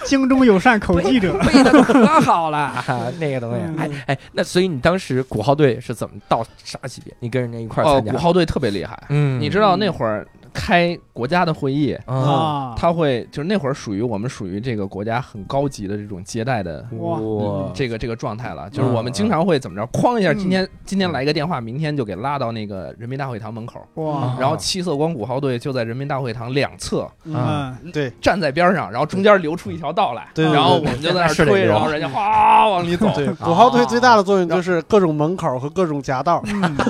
[0.07, 2.83] 京中有善口技者，背的 可好了，
[3.19, 3.57] 那个东西。
[3.61, 7.13] 嗯哎哎，那所以你当时鼓号队是怎么到啥级别？
[7.19, 8.17] 你跟人家一块儿哦，参加鼓？
[8.17, 8.97] 号队特别厉害。
[9.09, 10.25] 嗯你知道那会儿
[10.57, 17.19] 开国家的会议，啊，啊，他会就是那会儿属于我们属于这个国家很高级的这种接待的哇。
[17.19, 17.71] 哇。
[17.75, 28.11] 这个这个状态了，就是我们经常会怎么着，哐一下，今天今天来一个电话，明天就给拉到那个人民大会堂门口，哇，然后七色光鼓号队就在人民大会堂两侧啊，对。
[28.19, 36.41] 站在边上，然后中间留出一条道来，对对然后我们就在那儿吹，是得留然后人家哗往里走，对，鼓号队最大的作用就是各种门口和各种夹道。
[36.47, 36.77] 嗯。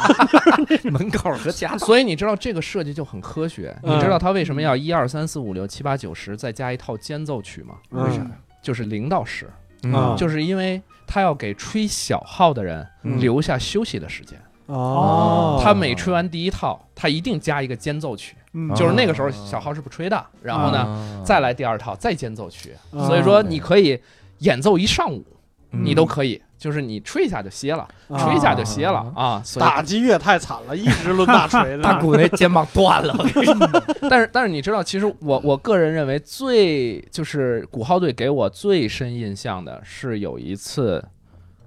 [0.92, 3.96] 门口和夹所以你知道这个设计就很科学，嗯。
[3.96, 7.76] 你知道他为什么要一二三四五六七八九十再加一套间奏曲吗？
[7.92, 8.26] 为啥？
[8.62, 9.48] 就是零到十，
[9.94, 10.16] 啊。
[10.18, 13.20] 就是因为他要给吹小号的人嗯。
[13.20, 14.40] 留下休息的时间。
[14.68, 18.74] 哦，他每吹完第一套，他一定加一个间奏曲，嗯。
[18.76, 23.98] 就是那个时候小号是不吹的，然后呢呢再来第二套再间奏曲，啊所以说你可以
[24.40, 25.26] 演奏一上午，
[25.72, 25.86] 嗯。
[25.86, 29.42] 你都可以，就是你吹一下就歇了，啊吹一下就歇了啊。
[29.46, 31.84] 所以打击乐太惨了，一直抡大锤 的。
[31.84, 33.16] 大鼓那肩膀断了
[34.10, 41.04] 但是但是你知道，其实我我个人认为最就是鼓号队给我最深印象的是有一次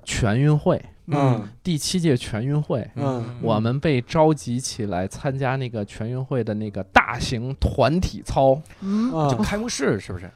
[0.05, 2.89] 全运会，嗯第七届全运会。
[2.97, 10.31] 嗯我们被召集起来参加那个全运会的那个大型团体操嗯啊就开幕式是不是？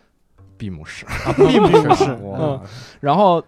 [0.56, 1.04] 闭幕式，
[1.36, 2.60] 并不是哇
[3.00, 3.44] 然后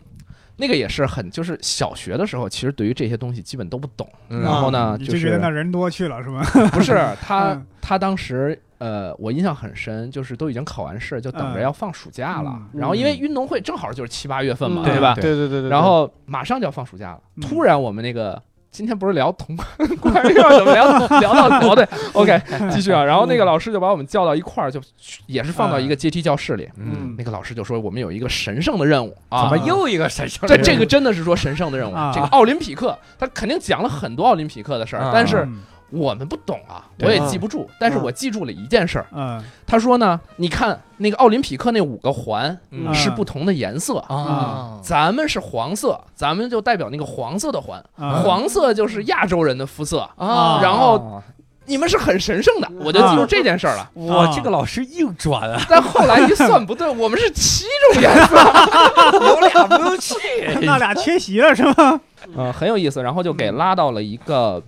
[0.56, 4.08] 那个也是很就是小学的时候，其实对于这些东西基本都不懂。
[4.28, 6.42] 嗯然后呢，你就就是觉得那人多去了是吗？
[6.72, 12.50] 不是他嗯他当时呃，我印象很深，就是都已经考完试，就等着嗯要放暑假了。
[12.54, 15.14] 嗯然后因为运动会正好就是七八月份嘛，嗯对吧？
[15.14, 15.70] 对对对对。
[15.70, 18.42] 然后马上就要放暑假了，嗯突然我们那个。
[18.76, 19.56] 今天不是聊同
[20.02, 20.86] 关于怎么聊
[21.18, 22.38] 聊到聊对， OK，
[22.70, 23.02] 继续啊。
[23.02, 24.78] 然后那个老师就把我们叫到一块儿，就
[25.24, 26.68] 也是放到一个阶梯教室里。
[26.76, 30.46] 嗯，那个老师就说我们有一个神圣的任务怎啊么，又一个神圣？
[30.46, 32.12] 这这个真的是说神圣的任务啊。
[32.14, 35.62] 这个奥林匹克，他肯定讲了很多奥林匹克的事儿啊，但是嗯
[35.96, 37.68] 我们不懂啊，我也记不住。
[37.78, 39.42] 但是我记住了一件事儿，嗯。
[39.66, 42.94] 他说呢，你看那个奥林匹克那五个环嗯。
[42.94, 48.22] 是不同的颜色，啊，咱们是黄色，咱们就代表那个黄色的环，啊。
[48.24, 50.08] 黄色就是亚洲人的肤色。
[50.16, 51.22] 啊，然后
[51.68, 53.90] 你们是很神圣的，我就记住这件事儿了。
[54.06, 58.36] 哇，这个老师硬转啊， 但后来一算不对，我们是七种颜色，
[59.26, 60.14] 有俩不用去，
[60.62, 62.00] 那俩缺席了是吗？
[62.36, 63.02] 嗯，很有意思。
[63.02, 64.62] 然后就给拉到了一个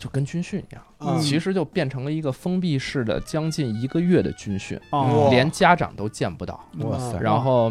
[0.00, 1.20] 就跟军训一样，嗯。
[1.20, 6.58] 其实就变成了一个封闭式的将近一个月的军训，哦，连家长都见不到。
[6.78, 7.18] 哇塞。
[7.20, 7.70] 然后，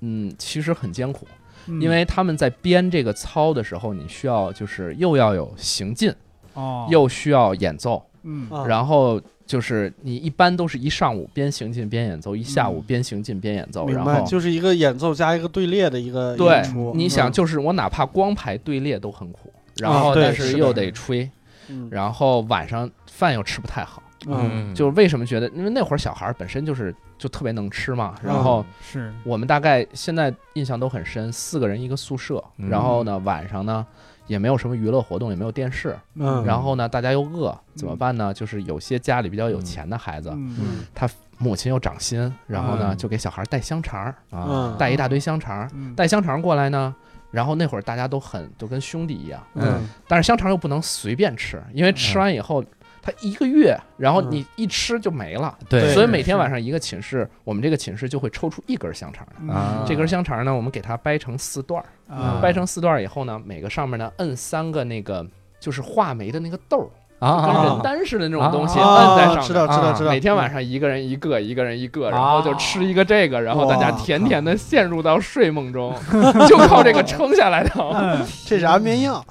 [0.00, 1.26] 嗯，其实很艰苦，
[1.66, 1.82] 嗯。
[1.82, 6.14] 因为他们在编这个操的时候，你需要就是又要有行进，
[6.54, 12.84] 哦，又需要演奏，嗯啊然后就是你一般都是一上午边行进边演奏，一下午嗯。
[12.86, 16.92] 边行进边演奏，明白，然后就是一个演奏加一个队列的一个对演出。
[16.94, 21.28] 你想，嗯就是我哪怕光排队列都很苦，然啊后但是又得吹，
[21.68, 21.88] 嗯。
[21.90, 24.02] 然后晚上饭又吃不太好。
[24.26, 24.74] 嗯。
[24.74, 25.48] 就为什么觉得？
[25.50, 29.12] 因为那会儿小孩儿本身就是就特别能吃嘛，然嗯后是。
[29.24, 32.68] 我们大概现在印象都很深，四个人一个宿舍，嗯。
[32.68, 33.86] 然后呢晚上呢
[34.26, 38.32] 也没有什么娱乐活动，也没有电视，嗯，然后呢大家又饿，怎么办呢？
[38.32, 40.56] 就是有些家里比较有钱的孩子，嗯。
[40.58, 41.10] 嗯。
[41.36, 42.96] 母亲又掌心，然后呢嗯。
[42.96, 44.76] 就给小孩带香肠儿，啊嗯。
[44.78, 45.94] 带一大堆香肠儿，嗯。
[45.94, 46.94] 带香肠儿过来呢。
[47.34, 49.88] 然后那会儿大家都很都跟兄弟一样，嗯。
[50.06, 52.64] 但是香肠又不能随便吃，因为吃完以后
[53.02, 54.30] 它一个月，然后嗯。
[54.30, 55.58] 你一吃就没了。
[55.68, 59.84] 对所以每天晚上一个寝室，我们这个寝室就会抽出一根香肠来。
[59.84, 62.38] 这根香肠呢，我们给它掰成四段儿，啊。
[62.40, 65.26] 掰成四段儿以后呢，每个上面呢摁三个那个
[65.58, 66.88] 就是话梅的那个豆儿，
[67.24, 69.42] 啊跟啊人丹似的那种东西啊摁在上面。
[69.44, 75.94] 知道知道啊知道，每天晚上一个人一个，一个人一个，啊然后就吃一个这个，然后大家甜甜的陷入到睡梦中，
[76.48, 77.70] 就靠这个撑下来的。
[77.94, 79.24] 嗯 这是安眠药。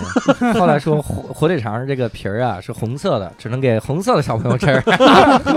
[0.58, 4.80] 后来说火火腿肠这个皮儿啊是红色的，只能给红色的小朋友吃，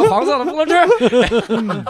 [0.10, 1.84] 黄色的不能吃。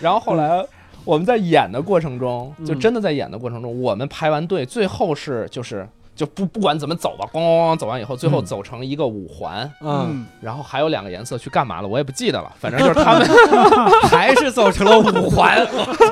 [0.00, 0.64] 然后后来
[1.04, 5.86] 我们在演的过程中，嗯就真的在演的过程中，我们排完队，最后是就是
[6.18, 8.44] 就不不管怎么走吧，咣咣咣走完以后，最后嗯。
[8.44, 13.28] 走成一个五环，嗯，然后还有两个颜色去干嘛了，我也不记得了，反正就是他们
[14.10, 15.64] 还是走成了五环，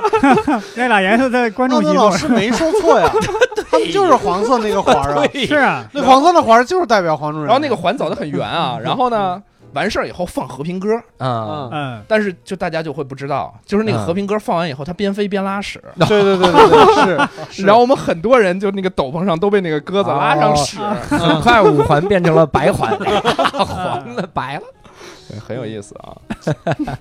[0.76, 3.10] 那俩颜色在观众席老师没说错呀，
[3.70, 7.48] 他们就是黄色那个环啊，是啊，那黄色的环就是代表黄种人。
[7.48, 9.42] 然后那个环走的很圆啊，然后呢，
[9.76, 12.02] 完事儿以后放和平鸽，啊，嗯。
[12.08, 14.06] 但是就大家就会不知道，就是那个嗯。
[14.06, 17.28] 和平鸽放完以后，它边飞边拉屎， 对对对对对，是
[17.62, 17.66] 是。
[17.66, 20.78] 然后我们很多人就那个斗篷上都被那个鸽子拉上屎，
[21.10, 22.96] 很快五环变成了白环，
[23.52, 24.62] 黄了白了。
[25.28, 26.16] 对很有意思啊。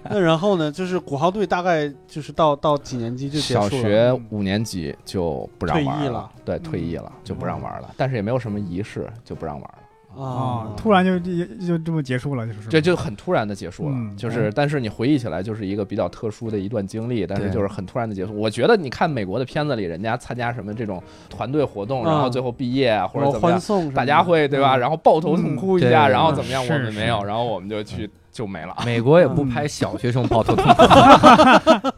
[0.10, 3.40] 那然后呢，就是鼓号队大概就是到到几年级就？
[3.40, 9.78] 小学五年级就不让玩了，对，退役了就不让玩了，但是也没有什么仪式，就不让玩了。
[10.17, 12.69] 啊啊，，突然就就就这么结束了，就是。
[12.69, 18.34] 这就很突然的结束了，嗯就是，但是你回忆起来就是一个比较特殊的一段经历，但是就是很突然的结束。
[18.34, 23.60] 我觉得你看美国的片子里，人家参加什么这种团队活动，嗯然后最后毕业啊或者怎么样，
[23.93, 24.75] 大家会对吧？
[24.78, 24.80] 嗯。
[24.80, 26.12] 然后抱头痛哭一下，嗯。
[26.12, 26.63] 然后怎么样？
[26.63, 28.76] 我们没有，然后我们就去就没了。
[28.86, 30.84] 美国也不拍小学生抱头痛哭，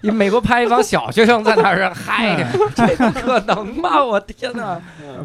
[0.02, 4.06] 你美国拍一帮小学生在那儿嗨，这不可能吧？
[4.06, 4.80] 我天哪！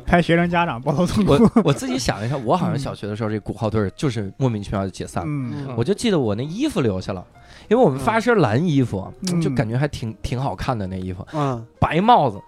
[0.06, 1.34] 拍学生家长抱头痛哭。
[1.34, 5.28] 我我自己想一下，我好像小学的时候，这鼓号队就是莫名其妙就解散了。
[5.28, 7.22] 嗯我就记得我那衣服留下了，
[7.68, 12.40] 因为我们发身蓝衣服，嗯就感觉还挺挺好看的那衣服，嗯白帽子。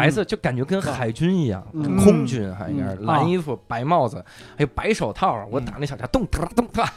[0.00, 1.96] 白色就感觉跟海军一样，嗯。
[1.96, 3.06] 空军还应该是嗯。
[3.06, 4.24] 蓝衣服、白帽子，
[4.56, 5.46] 还有白手套。
[5.50, 6.88] 我打那小架，咚哒咚哒，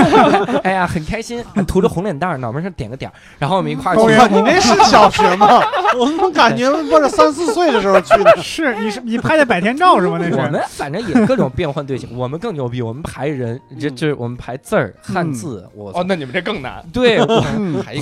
[0.64, 5.46] 哎呀，很开心，涂着红脸蛋儿，脑门上点个点儿，然后我们一块儿去你那是小学吗？
[5.98, 8.36] 我怎么感觉不是三四岁的时候去的？
[8.42, 10.18] 是你是你拍的百天照是吗？
[10.20, 17.20] 那是我们反正也各种变换队形，我们更牛逼，我们排人，这这我们排字儿汉字，我哦，那你们这更难，对，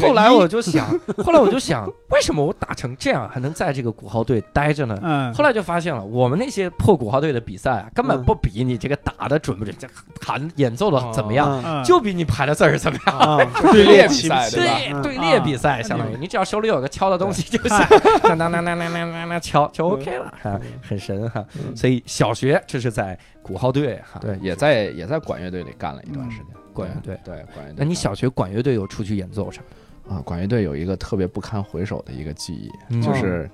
[0.01, 0.87] 后来我就想，
[1.25, 4.99] 后来我就想，为什么我打成这样还能在这个鼓号队待着呢。
[5.03, 9.89] 嗯，后来就发现了，我们那些破鼓号队的比赛啊，根本不比你这个打的准不准，这
[10.21, 13.51] 弹演奏的怎么样，就比你排的字儿怎么样。
[13.73, 17.79] 对列比赛，对对列比赛，相当于你只要手里有个敲的东西就行，
[18.23, 21.45] 当当当当当当当敲就 OK 了，哈，很神哈。
[21.75, 26.47] 所以小学这是在鼓号队哈，对，也在也在管乐队里干了一段时间。
[26.73, 27.35] 管乐队对。
[27.55, 29.63] 管乐队，那你小学管乐队有出去演奏啥？
[30.09, 33.49] 啊，管乐队有一个特别不堪回首的一个记忆，就是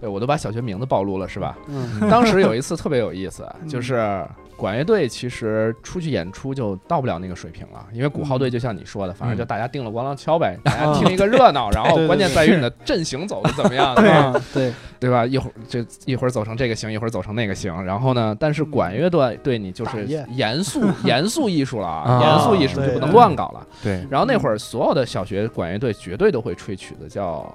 [0.00, 1.56] 对我都把小学名字暴露了，是吧？
[1.68, 2.08] 嗯。
[2.08, 3.68] 当时有一次特别有意思，嗯。
[3.68, 4.24] 就是
[4.56, 15.24] 管乐队其实出去演出就到不了那个水平了，因为鼓号队就像你说的，反正就大家定了咣啷敲呗，大家听一个热闹， 然后关键在于你的阵型走的怎么样， 对对，对吧？
[15.24, 23.66] 一会儿就一会儿走成这个型，一会儿走成那个型，然后呢，但是管乐队对你就是严肃 严肃艺术了啊，啊严肃艺术就不能乱搞了。
[23.82, 27.40] 对，然后那会儿所有的小学管乐队绝对都会吹曲子，叫《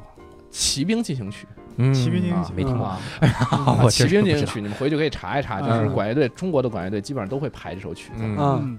[0.50, 1.46] 骑兵进行曲
[1.78, 3.90] 嗯骑兵进行曲没听过。
[3.90, 5.94] 骑兵进行曲，你们回去可以查一查，就是嗯。
[5.94, 8.24] 管乐队中国的管乐队基本上都会排这首曲子。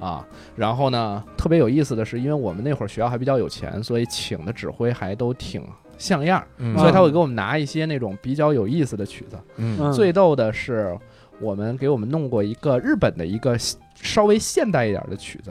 [0.00, 5.62] 啊，然后呢，特别有意思的是，因为我们那会儿学校还比较有钱，所以请的指挥还都挺
[5.98, 6.42] 像样
[6.76, 9.92] 所以他会给我们拿一些那种比较有意思的曲子。
[9.92, 10.96] 最逗的是，
[11.40, 13.56] 我们给我们弄过一个日本的一个
[13.94, 15.50] 稍微现代一点的曲子，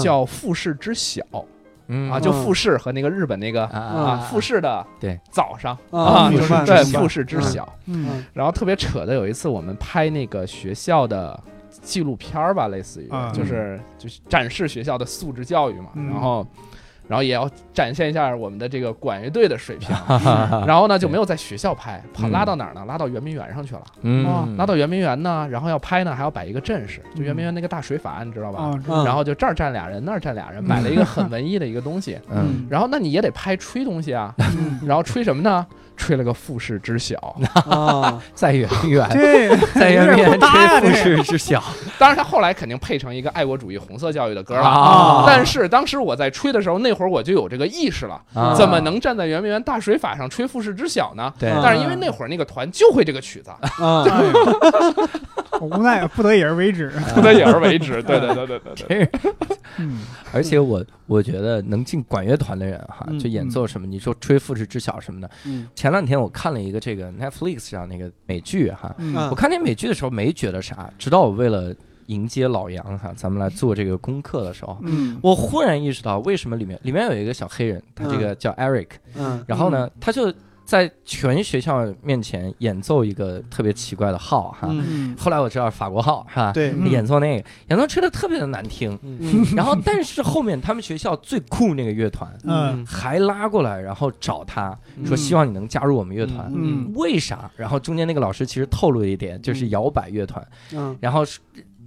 [0.00, 1.22] 叫《富士之晓》
[1.88, 2.10] 嗯。
[2.10, 5.18] 啊，就富士和那个日本那个啊啊富士的对。
[5.30, 7.68] 早上啊就是对明白富士之晓。
[7.86, 8.24] 嗯。
[8.32, 11.38] 然后特别扯的，有一次我们拍那个学校的
[11.82, 13.30] 纪录片儿吧，类似于啊。
[13.34, 16.08] 就是就是展示学校的素质教育嘛，嗯。
[16.08, 16.46] 然后。
[17.08, 19.96] 然后也要展现一下我们的这个管乐队的水平，
[20.66, 22.84] 然后呢就没有在学校拍，跑嗯拉到哪儿呢？
[22.86, 23.82] 拉到圆明园上去了。
[24.02, 28.70] 嗯拉到圆明园呢，然后要拍呢，还要摆一个阵势，就圆明园那个大水法，你知道吧？
[29.04, 32.18] 然后就这儿站俩人，那儿站俩人，摆了一个很文艺的一个东西。
[32.30, 35.66] 嗯然后那你也得拍吹东西啊，嗯然后吹什么呢？
[35.96, 37.16] 吹了个富士知晓。
[37.68, 41.60] 啊， 在圆明园，对 在圆明园吹富这士之晓
[41.98, 44.62] 当然，他后来肯定配成一个爱国主义红色教育的歌了。
[44.62, 51.32] 啊但是当时我在吹的时候，那会儿我就有这个意识了，啊怎么能站在圆明园大水法上吹富士知晓呢？
[51.38, 53.50] 对啊但是因为那会儿那个团就会这个曲子，
[53.82, 54.04] 啊，
[55.60, 56.90] 无奈不得已而为之。
[57.14, 58.02] 不得已而为之。
[58.02, 59.20] 对对对对对对。
[59.78, 60.00] 嗯
[60.32, 65.30] 而且我我觉得能进管乐团的人哈，嗯就演奏什么，你说吹富士知晓什么的。
[65.46, 71.74] 嗯前两天我看了一个这个 Netflix 上那个美剧哈，嗯我看那美剧的时候没觉得啥，直到我为了
[72.08, 75.18] 迎接老杨哈，咱们来做这个功课的时候，嗯。
[75.22, 79.42] 我忽然意识到为什么里面里面有一个小黑人，他这个叫 Eric，嗯。
[79.46, 80.32] 然后呢，他就
[80.64, 84.68] 在全学校面前演奏一个特别奇怪的号哈。
[85.18, 86.52] 后来我知道法国号是吧？
[86.52, 86.72] 对。
[86.72, 86.90] 嗯。
[86.90, 88.98] 演奏那个，演奏吹的特别的难听。
[89.02, 89.46] 嗯。
[89.56, 92.84] 然后，但是后面他们学校最酷那个乐团嗯。
[92.84, 94.68] 还拉过来，然后找他
[95.06, 96.50] 说嗯希望你能加入我们乐团。
[96.54, 96.92] 嗯。
[96.94, 97.50] 为啥？
[97.56, 100.96] 然后中间那个老师其实透露了一点，就是摇摆乐团，嗯。
[101.00, 101.38] 然后是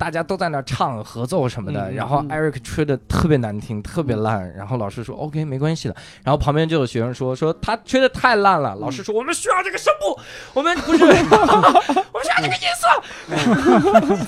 [0.01, 2.29] 大家都在那唱合奏什么的，嗯然后嗯。
[2.29, 10.19] Eric 吹的特别难听，特别烂，然后老师说 OK 没关系的，然后旁边就有学生说说他吹的太烂了，老师说我们需要这个声部，
[10.59, 12.65] 我们不是， 我们需要这个音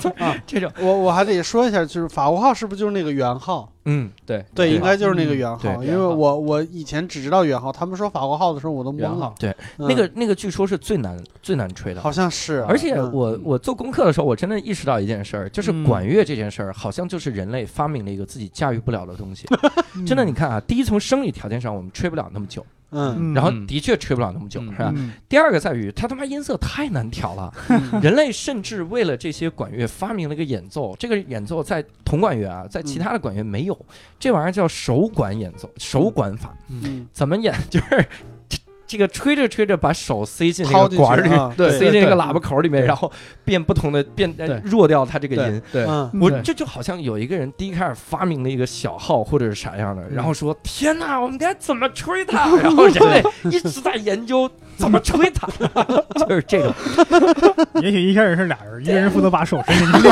[0.04, 0.12] 色，
[0.46, 0.70] 这种。
[0.78, 3.68] 我我还得说一下，就是法国号是不是就是那个圆号？
[3.84, 4.10] 嗯。
[4.26, 9.00] 对对，应该就是那个嗯圆号，因为我我以前只知道圆号，他们说法国号的时候我都懵了。
[9.00, 9.34] 圆号。
[9.38, 9.56] 对。
[9.78, 12.00] 嗯，那个那个据说是最难最难吹的。
[12.00, 13.12] 好像是啊，而且嗯。
[13.12, 15.84] 我我做功课的时候，我真的意识到一件事儿，就是嗯。
[15.84, 19.46] 管乐这件事儿，好像就是人类发明了一个自己驾驭不了的东西。
[19.96, 23.34] 嗯 真的，你看啊，第一从生理条件上，我们吹不了那么久，嗯。
[23.34, 24.72] 然后嗯的确吹不了那么久，嗯。
[24.72, 24.92] 是吧？
[24.96, 25.12] 嗯。
[25.28, 28.00] 第二个在于它他妈音色太难调了，嗯。
[28.02, 33.86] 人类甚至为了这些管乐发明了一个演奏，这个演奏在铜管乐啊，在其他的管乐没有，
[34.18, 36.54] 这玩意儿叫手管演奏，手管法。
[36.68, 37.54] 嗯，怎么演？
[37.70, 38.06] 就是这
[38.86, 43.10] 这个吹着吹着把手塞进那个管里，啊对塞进那个喇叭口里面，然后
[43.44, 44.32] 变不同的变
[44.64, 45.62] 弱掉它这个音。
[45.72, 45.84] 对，
[46.20, 52.54] 我这就好像有一个人第一开始发明了一个小号或者是啥样的，然后说天哪，我们该怎么吹它？
[52.58, 55.46] 然后人类一直在研究怎么吹它，
[56.26, 56.74] 就是这种。
[57.82, 60.08] 也许一开始是俩人，一个人负责把手伸进去，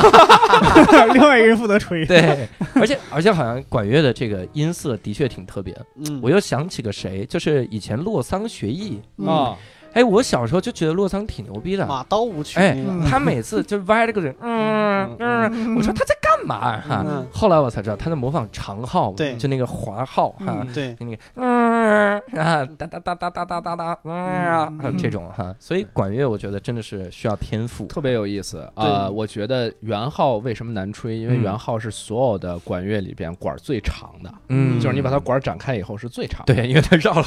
[0.92, 2.04] 另另外一个人负责吹。
[2.06, 5.76] 对，而且而且好像管乐的这个音色的确挺特别。
[5.96, 9.58] 嗯，我又想起个谁，就是以前洛桑学学艺啊。
[9.94, 11.86] 哎，我小时候就觉得洛桑挺牛逼的。
[11.86, 12.76] 马刀舞曲哎
[13.08, 27.86] 他每次就歪着个人，嗯嗯，我说他在干嘛哈、嗯后来我才知道他在模仿长号，对就那个滑号哈，嗯对，就那个嗯啊哒哒哒哒哒哒哒哒嗯这种哈，所以管乐我觉得真的是需要天赋。
[27.86, 31.16] 特别有意思啊、我觉得圆号为什么难吹？
[31.16, 36.54] 因为嗯圆号是所有的管乐里边管儿最长的，嗯，就是你把它管儿展开以后是最长的。
[36.54, 37.24] 对，因为它绕了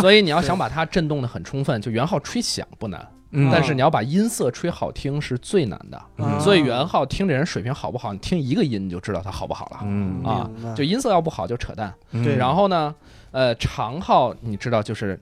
[0.00, 6.00] 所以你要想把它震动的很充分，就圆号吹响不难，嗯但是你要把音色吹好听是最难的。
[6.18, 9.80] 嗯所以圆号听这人水平好不好，你听一个音你就知道他好不好了。
[9.82, 11.92] 嗯啊明白就音色要不好就扯淡。
[12.12, 12.94] 嗯对然后呢，
[13.30, 15.20] 呃，长号你知道就是。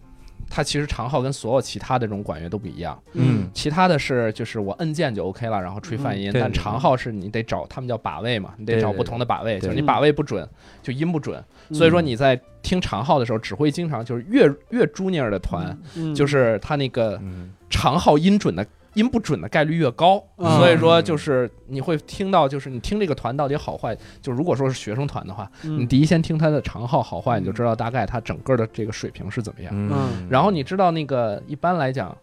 [0.55, 3.51] 它其实长号跟所有其他的这种管乐都不一样，嗯。
[3.53, 10.49] 其他的是就是我摁键就 OK 了，然后吹泛音，但长号是你得找他们叫把位嘛，你得找不同的把位，就是你把位不准
[10.81, 16.15] 就音不准，所以说你在听长号的时候，只会经常就是越越 junior 的团，嗯。
[16.15, 17.53] 就是他那个嗯。
[17.69, 20.51] 长号音准的音不准的概率越高，嗯。
[20.57, 29.73] 所以说就是你会听到，就是你听这个团到底好坏，就如果说是学生团的话，你嗯第一先听他的长号好坏，你就知道大概他整个的这个水平是怎么样。
[29.75, 32.17] 嗯，然后你知道那个一般来讲，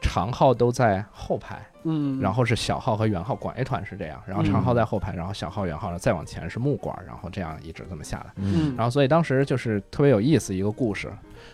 [0.00, 8.32] 长号都在后排，嗯，然后是小号和圆号，管乐团是这样，然后长号在后排，然后小号、圆号呢再往前是木管，然后这样一直这么下来。
[8.36, 8.74] 嗯。
[8.76, 11.10] 然后所以当时就是特别有意思一个故事，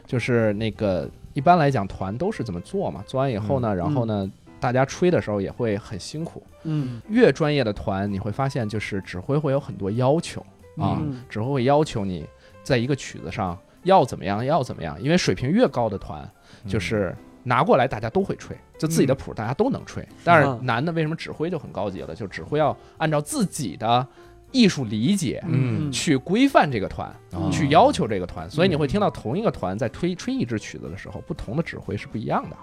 [0.06, 4.30] 就是那个一般来讲团都是怎么做嘛，做完以后呢，然后呢。
[4.60, 7.00] 大家吹的时候也会很辛苦，嗯。
[7.08, 10.40] 越专业的团你会发现，就是指挥会有很多要求
[10.76, 11.24] 啊，嗯。
[11.28, 12.26] 指挥会要求你
[12.62, 16.30] 在一个曲子上要怎么样，要怎么样，因为水平越高的团，
[16.68, 20.06] 就是拿过来大家都会吹，就自己的谱大家都能吹。
[20.22, 22.14] 但是嗯男的为什么指挥就很高级了？
[22.14, 24.06] 就指挥要按照自己的
[24.52, 28.50] 艺术理解嗯去规范这个团，嗯去要求这个团。
[28.50, 32.56] 所以你会听到同一个团在推吹一支曲子的时候，不同的指挥是不一样的。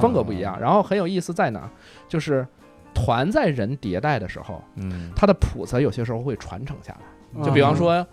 [0.00, 0.58] 风格不一样。
[0.60, 1.70] 然后很有意思在哪儿？
[2.08, 2.46] 就是
[2.94, 7.00] 团在人迭代的时候，嗯它的谱子有些时候会传承下来。
[7.36, 8.06] 嗯就比方说，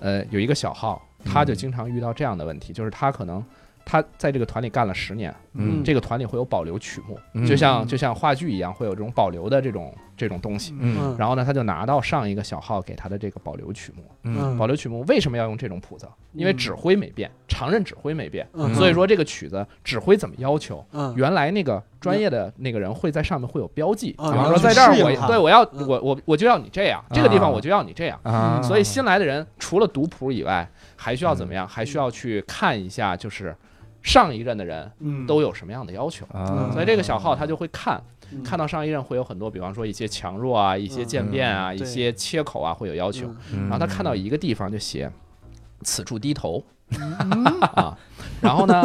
[0.00, 3.42] 呃，有一个小号，他就嗯经常遇到这样的问题，就是他可能
[3.84, 10.74] 他在这个团里干了十年，嗯这个团里会有保留曲目，嗯就像就像话剧一样，会有这种保留的这种这种东西。
[10.80, 10.96] 嗯。
[11.00, 11.16] 嗯。
[11.18, 14.02] 然后呢，他就拿到上一个小号给他的这个保留曲目。
[14.22, 14.56] 嗯。
[14.58, 16.08] 保留曲目为什么要用这种谱子？
[16.32, 18.74] 因为嗯指挥没变，常任指挥没变，嗯。
[18.74, 21.12] 所以说这个曲子指挥怎么要求，嗯。
[21.16, 28.18] 原来那个专业的那个人会在上面会有标记，啊比方说在这儿我对我要嗯我我我就要你这样，这个地方我就要你这样。
[28.22, 31.66] 啊，所以新来的人除了读谱以外，还需要怎么样？
[31.66, 33.56] 还需要去看一下，就是
[34.02, 35.26] 上一任的人嗯。
[35.26, 36.26] 都有什么样的要求。
[36.32, 38.02] 啊，所以这个小号他就会看，
[38.32, 38.42] 嗯。
[38.42, 43.26] 看到上一任会有很多，比方说一些强弱啊、一些渐变啊、嗯一些切口啊会有要求。
[43.52, 43.68] 嗯。
[43.68, 45.10] 然然后他看到一个地方就写
[45.82, 46.64] “此处低头”
[46.98, 47.44] 嗯。
[47.60, 47.96] 啊，
[48.40, 48.82] 然后呢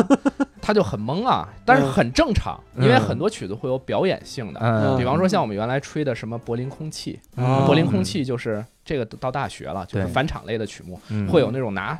[0.62, 4.60] 他就很懵啊，但是嗯很正常，因为很多曲子会有表演性的。
[4.62, 11.28] 嗯，比方说像我们原来吹的什么柏林空气，哦柏林空气就是这个到大学了，就是返场类的曲目，嗯。
[11.28, 11.98] 会有那种拿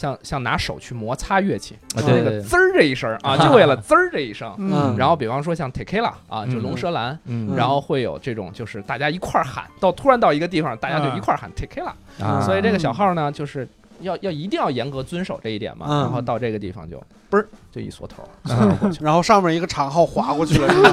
[0.00, 4.50] 像像拿手去摩擦乐器，啊对那个滋儿这一声啊，就为了滋儿这一声。
[4.56, 4.96] 嗯。
[4.96, 7.54] 然后比方说像 Tequila 啊，就嗯龙舌兰，嗯。
[7.54, 11.92] 然后会有这种就是大家一块儿喊，到突然到一个地方，大家就一块儿喊 Tequila，
[12.24, 13.68] 啊，所以这个小号呢，就是
[14.00, 15.86] 要要一定要严格遵守这一点嘛。
[15.88, 16.96] 嗯然后到这个地方就
[17.30, 18.22] 嘣儿就一缩头，
[18.52, 20.90] 啊然后上面一个长号划过去了，是吧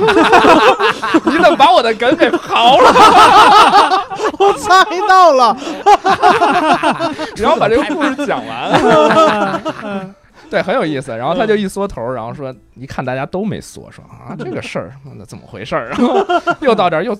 [1.25, 2.91] 你怎么把我的梗给刨了？
[4.39, 5.57] 我猜到了，
[7.37, 8.71] 然后把这个故事讲完。
[9.83, 10.15] 嗯
[10.49, 11.11] 对，很有意思。
[11.11, 15.89] 然后他就一缩头，然后说，一看大家都没缩，说啊，这个事儿那怎么回事儿？
[15.91, 16.25] 然后
[16.61, 17.13] 又到这儿又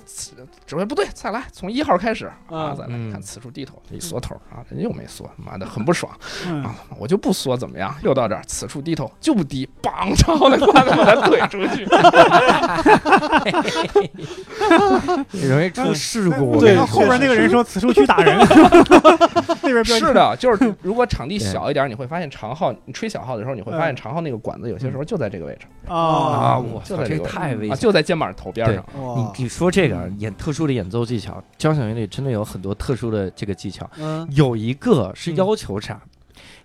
[0.67, 6.11] 指挥不对，再来，从一号开始啊，嗯再来嗯看此处低头，一缩头啊，人又没缩，妈的很不爽
[6.45, 7.95] 嗯啊，我就不缩怎么样？
[8.03, 11.87] 又到这儿，此处低头就不低，梆，然后那瓜子把他怼出去。
[15.47, 16.51] 容易出事故。
[16.51, 18.37] 我对后后边那个人说此处去打人，
[19.63, 27.77] 那边标是的，就是如果场地小一点，你会发现长号，你吹小号的时候，你会发现嗯长号那个管子有些时候就在这个位置啊，啊，我操，这太危险。
[27.77, 28.83] 就在肩膀头边上。
[28.93, 33.89] 你哇，你说这个演特殊的演奏技巧，交响乐里真的有很多特殊的这个技巧。
[33.99, 36.01] 嗯有一个是要求啥？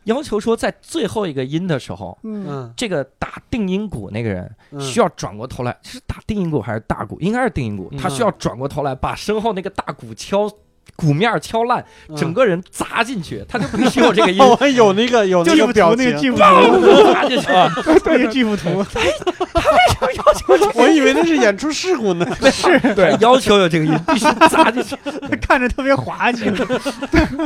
[0.05, 7.21] 要求说在最后一个音的时候，嗯嗯这个打定音鼓那个人嗯需要转过头来，是打定音鼓还是大鼓？
[7.21, 10.51] 应该是定音鼓，嗯他需要转过头来把身后那个大鼓敲。
[10.97, 12.17] 鼓面敲烂，嗯。
[12.17, 16.05] 整个人砸进去，他就必须有这个音，我 有那个有那个表情。
[16.07, 17.47] 那个，巨幅图，砸进去。
[18.05, 22.27] 那个巨幅图，要求这我以为那是演出事故呢。
[22.51, 24.97] 是对，要求有这个音，必须砸进去。
[25.41, 26.51] 看着特别滑稽。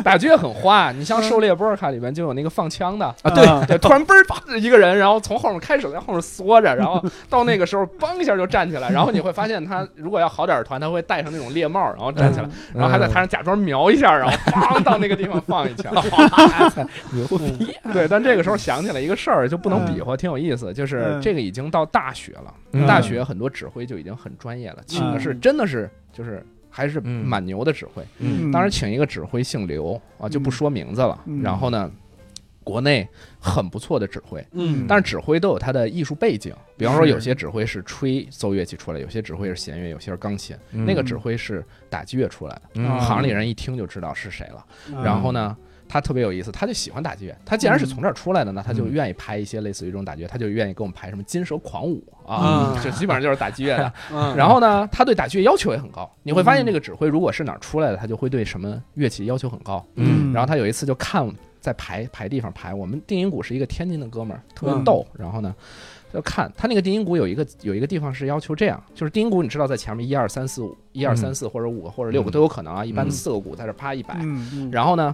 [0.02, 3.06] 打击乐很花，你像《狩猎波尔卡》里面就有那个放枪的。
[3.22, 15.92] 啊，对，对，突然嘣儿一个人，然后从后面开始在后面缩着，然后到那个时候嘣一下就站起来，然后你会发现他如果要好点儿的团，他会戴上那种猎帽，然后站起来，然后还在台上假装瞄一下，然后 梆到那个地方放一枪。
[17.12, 17.74] 牛逼！
[17.92, 28.02] 对，但这个时候想起来一个事儿，就不能比划，挺有意思，就是嗯这个已经到大学了，嗯大学很多指挥就已经很专业了，请的是嗯真的是就是还是嗯蛮牛的指挥。
[28.20, 31.18] 嗯当时请一个指挥姓刘啊，就不说名字了。
[31.26, 31.90] 嗯然后呢，
[32.66, 33.08] 国内
[33.38, 36.52] 很不错的指挥，嗯但是指挥都有他的艺术背景。
[36.76, 40.56] 比方说，有些指挥是吹奏乐器出来，有些指挥是弦乐，有些是钢琴。
[40.72, 44.66] 那个指挥是打击乐出来的，嗯行里人一听就知道是谁了。
[44.92, 45.56] 嗯然后呢？
[45.88, 47.38] 他特别有意思，他就喜欢打击乐。
[47.44, 53.92] 他既然是从这儿出来的呢，他就愿意拍一些类似于这种打击乐，他就愿意给我们拍什么金蛇狂舞啊，嗯这基本上就是打击乐的。
[54.12, 56.12] 嗯然后呢，他对打击乐要求也很高。
[56.24, 59.86] 你会发现，这个指挥如果是哪儿出来的，他就会对什么乐器要求很高。
[59.94, 61.24] 嗯然后他有一次就看
[61.66, 65.04] 在排排地方排，我们定音鼓是一个天津的哥们儿，特别嗯逗。
[65.18, 65.52] 然后呢，
[66.14, 74.16] 就看他那个定音鼓有一个有一个地方是要求这样，就是定音鼓你知道在前面一二三四五，一二三四或者五个或者六个嗯都有可能啊，一般嗯四个鼓在这啪一摆。
[74.22, 75.12] 嗯嗯然后呢，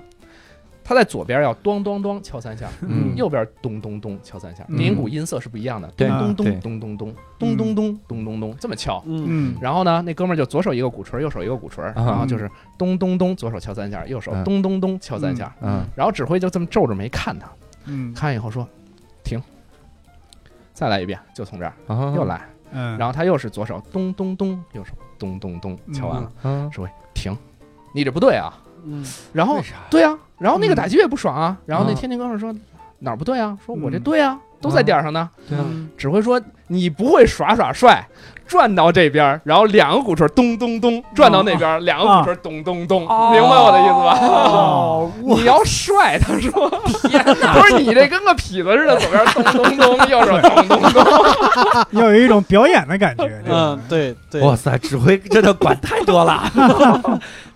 [0.85, 3.15] 他在左边要咚咚咚敲三下，嗯。
[3.17, 4.77] 右边咚咚咚敲三下，嗯。
[4.77, 6.09] 定音鼓音色是不一样的，对。
[6.09, 9.03] 咚咚咚咚咚咚咚咚咚咚咚咚这么敲。
[9.07, 9.25] 嗯。
[9.27, 9.57] 嗯。
[9.61, 14.45] 然后呢，那哥们儿就左手一个鼓槌，右手一个鼓槌，然后就是咚咚咚，左手敲三下，右手嗯。
[14.45, 15.55] 咚咚咚敲三下。
[15.61, 15.85] 嗯。
[15.97, 17.49] 然后指挥就这么皱着眉看他，
[17.87, 18.13] 嗯。
[18.13, 18.67] 看完以后说
[19.23, 19.41] ：“停，
[20.73, 22.41] 再来一遍，就从这儿啊又，来。”
[22.75, 26.71] 嗯，然后他又是左手咚咚咚，右手咚咚咚，敲完了，嗯。
[26.71, 27.37] 指挥停，
[27.95, 28.51] 你这不对啊。
[28.85, 29.05] 嗯。
[29.33, 29.75] 然后啥？
[29.91, 30.77] 对啊，然后那个嗯。
[30.77, 32.55] 打击乐不爽啊，然后那啊天津哥们儿说
[33.01, 33.57] 哪儿不对啊？
[33.65, 34.03] 说我这嗯。
[34.03, 35.29] 对啊，都在点儿上呢。
[35.49, 35.65] 对啊。
[35.69, 35.89] 嗯。
[35.97, 38.07] 只会说你不会耍耍帅，
[38.47, 43.31] 转到这边，然后两个鼓槌咚咚咚转到那边，两个鼓槌咚咚咚，哦。
[43.31, 44.19] 明白我的意思吧？
[44.27, 51.05] 哦， 你要帅，他说，不是你这跟个痞子似的，左边咚咚咚， 右手咚咚咚，
[52.01, 53.31] 要有一种表演的感觉。
[53.47, 56.43] 嗯，对对，哇塞，指挥真的管太多了，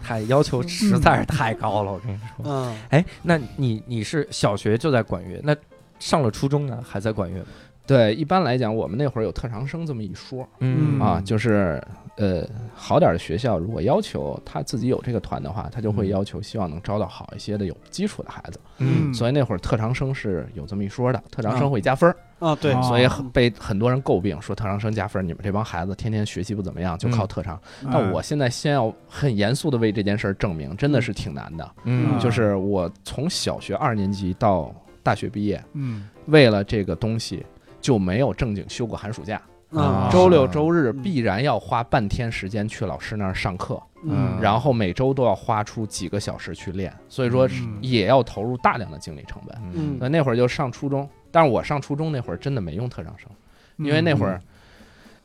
[0.06, 2.44] 太要求实在是太高了，我跟你说。
[2.44, 5.56] 嗯，哎，那你你是小学就在管乐，那
[5.98, 7.46] 上了初中呢还在管乐吗？
[7.84, 11.82] 对，一般来讲，我们那会儿有特长生这么一说嗯啊，就是
[12.16, 16.10] 呃，好点儿的学校如果要求他自己有这个团的话，他就会嗯。
[16.10, 19.12] 要求希望能招到好一些的有基础的孩子，嗯。
[19.12, 22.82] 所以那会儿特长生是有这么一说的，特长生会加分儿，啊，对，哦。
[22.82, 27.60] 所以很被很多人诟病说特长生加分儿，你们这帮孩子天天学习不怎么样，就靠特长。
[27.82, 27.90] 嗯。
[27.92, 31.70] 但我现在先要很严肃的为这件事儿证明，真的是挺难的。
[31.84, 32.18] 嗯。
[32.18, 36.08] 就是我从小学二年级到大学毕业，嗯。
[36.26, 37.44] 为了这个东西
[37.80, 39.40] 就没有正经休过寒暑假。
[39.70, 41.02] 嗯，周六周日嗯。
[41.02, 47.78] 必然要花半天时间去老师那儿上课，嗯，然后每周都要花出几个小时去练，所以说嗯。
[47.80, 49.56] 也要投入大量的精力成本。
[49.74, 49.96] 嗯。
[50.00, 53.28] 那那会儿就上初中，但是我上初中那会儿真的没用特长生，
[53.76, 54.40] 因为那会儿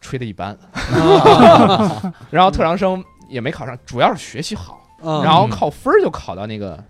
[0.01, 0.57] 吹的一般，
[2.31, 6.83] 然后特长生也没考上，主要是学习好，嗯，然后靠分儿就考到那个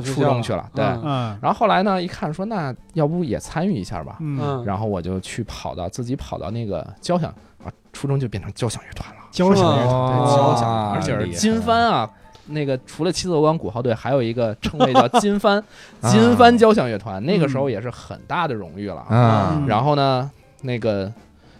[0.00, 0.68] 初中去了。
[0.74, 7.30] 对，嗯嗯然后后来呢，一看说那要不也参与一下吧，嗯嗯，然后我就去跑到自己跑到那个交响
[7.64, 9.20] 啊，初中就变成交响乐团了。
[9.30, 12.08] 交响乐团对，交响，而且是金帆啊。
[12.46, 15.58] 那个除了七色光鼓号队，还有一个称谓叫金帆，
[16.02, 19.00] 啊金帆交响乐团，那个时候也是很大的荣誉了。
[19.02, 20.28] 啊嗯然后呢，
[20.62, 21.10] 那个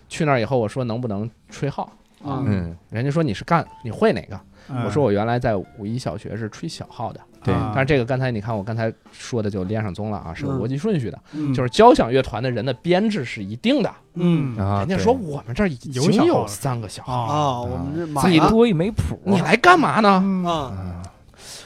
[0.08, 1.84] 去那儿以后，我说能不能吹号
[2.24, 2.42] 啊？
[2.44, 4.38] 嗯人家说你是干你会哪个？
[4.70, 13.90] 嗯我说我原来在五一小学是吹小号的，对啊但是这个刚才你看我刚才说的就连上宗了啊，是有嗯逻辑顺序的，嗯就是交响乐团的人的编制是一定的。
[14.14, 20.20] 嗯啊，人家说我们这儿已经有三个小号，啊啊，我们自己多一没谱，你来干嘛呢？
[20.24, 21.02] 嗯啊，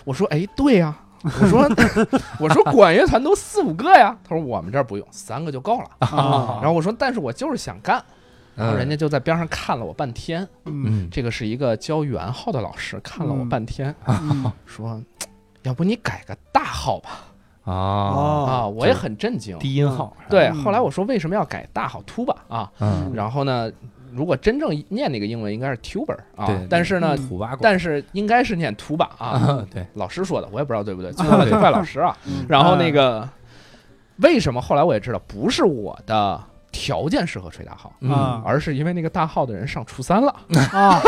[0.04, 1.68] 我说哎，对呀、我说
[2.38, 5.86] 我说管乐团都四五个呀，他说我们这儿不用，三个就够了。
[5.98, 8.02] 啊然后我说但是我就是想干，
[8.54, 10.42] 然后人家就在边上看了我半天。
[10.66, 15.02] 嗯嗯这个是一个教元号的老师，看了我半天，嗯说
[15.66, 17.10] 要不你改个大号吧？
[17.64, 19.58] 啊，哦啊，我也很震惊。
[19.58, 22.70] 低音号对，嗯后来我说为什么要改大号 tuba 啊？
[22.78, 23.68] 嗯然后呢，
[24.12, 27.16] 如果真正念那个英文应该是 tuber 啊，但是呢，
[27.60, 29.26] 但是应该是念 tuba 啊。
[29.58, 32.16] 啊，对，老师说的，我也不知道对不对， 错了就怪老师啊。
[32.26, 33.28] 嗯然后那个
[34.18, 36.40] 为什么后来我也知道，不是我的
[36.70, 40.32] 条件适合吹大号，啊而是因为那个大号的人上初三了。
[40.72, 41.00] 啊，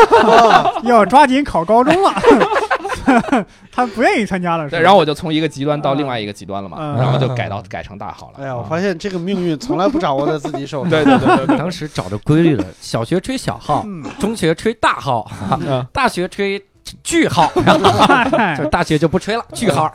[0.82, 2.10] 要抓紧考高中了，
[3.72, 8.40] 他不愿意参加了，是对，吧然后我就从一个极端到另外一个极端了嘛，嗯然后就改到改成大号了。
[8.42, 10.90] 哎呀，我啊发现这个命运从来不掌握在自己手里。
[10.90, 15.30] 对对对对对，当时找着规律了，小学吹小号，嗯中学吹大号，
[15.66, 16.62] 嗯大学吹
[17.02, 17.90] 句号， 然后
[18.36, 19.92] 哎就大学就不吹了，句号。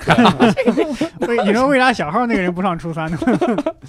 [1.27, 3.17] 为你说为啥小号那个人不上初三呢？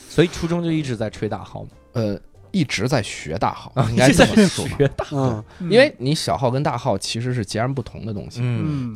[0.08, 2.18] 所以初中就一直在吹大号嘛，呃，
[2.54, 5.44] 一直在学大号，啊应该这么说，学大，号。
[5.62, 8.40] 因为你小号跟大号其实是截然不同的东西。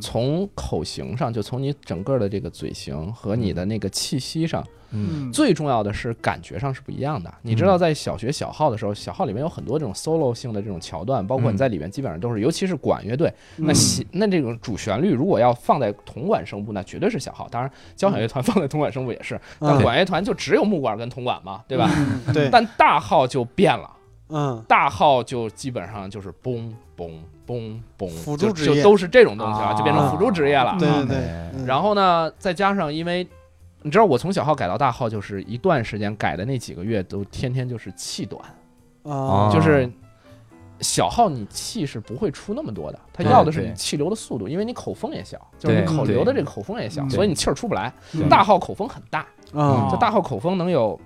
[0.00, 5.32] 从口型上，就从你整个的这个嘴型和你的那个气息上，嗯。
[5.32, 7.32] 最重要的是感觉上是不一样的。
[7.42, 13.72] 你知道，在小学小号的时候，小号里面有很多这种 solo 性的这种桥段，包括你在里面基本上都是，尤其是管乐队，那
[14.12, 17.48] 那这种主旋律如果要放在铜管声部，那绝对是小号。
[17.50, 21.90] 当然，交响乐团放在铜管声部也是，但嗯管乐团就只有木管跟铜管嘛，对吧？
[22.26, 23.90] 嗯对， 但大号就变了，
[24.30, 24.64] 嗯。
[24.68, 27.10] 大号就基本上就是嘣嘣
[27.46, 28.76] 嘣嘣，就辅助职业。
[28.76, 29.74] 就都是这种东西了，啊。
[29.74, 30.76] 就变成辅助职业了。
[30.78, 33.26] 对对啊对然后呢，再加上因为。
[33.82, 38.42] 你知道我从小号改到大号，就是一段时间改的那几个月，都天天就是气短，
[39.04, 39.88] 啊，就是
[40.80, 47.92] 小号你气是不会出那么多的，它要的是你气流的速度，因为你口风也小，就是你口流的这个口风也小，所以你气儿出不来。
[48.14, 50.98] 嗯大号口风很大，啊就大号口风能有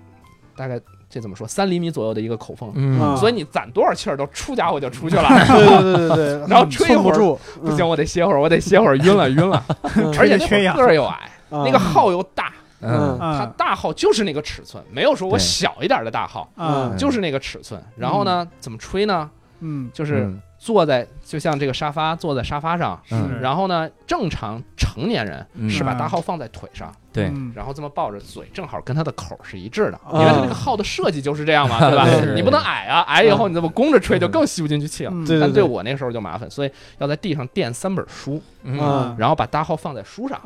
[0.55, 2.73] 大概这怎么说三厘米左右的一个口风，
[3.17, 5.27] 所以你攒多少气儿都出家伙就出去了。
[5.47, 9.63] 对对对对对， 然后吹一会儿不住，不行，我得歇会儿，我得歇会儿，晕了晕了。
[9.95, 12.51] 嗯，而且缺氧个儿又矮，啊那个号又大，
[12.83, 13.17] 嗯。
[13.19, 17.81] 它啊大号就是那个尺寸，没有说我小一点的大号，啊就是那个尺寸。
[17.97, 19.29] 然后呢，怎么吹呢？
[19.59, 19.89] 嗯。
[19.93, 20.41] 就是嗯。
[20.57, 23.41] 坐在就像这个沙发坐在沙发上，嗯。
[23.41, 25.69] 然后呢，正常成年人嗯。
[25.69, 32.05] 是把大号放在腿上，对嗯然后这么抱着嘴，正好跟它的口是一致的，啊因为它那个号的设计就是这样嘛，对吧
[32.35, 35.13] 你不能矮啊，矮以后你这么弓着吹就更吸不进去气了。
[35.39, 40.39] 但对我那个时候就麻烦，所以要在地上垫三本书，嗯然后把大号放在书上，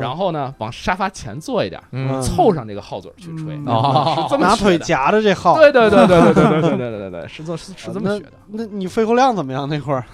[0.00, 3.54] 然后呢往沙发前坐一点，嗯凑上这个号嘴去吹。
[3.54, 5.54] 嗯哦是这么拿腿夹着这号。
[5.56, 8.32] 对对对对对对对对对对对，是这是是这么学的。
[8.48, 9.68] 那你肺活量怎么样？
[9.68, 10.04] 那会儿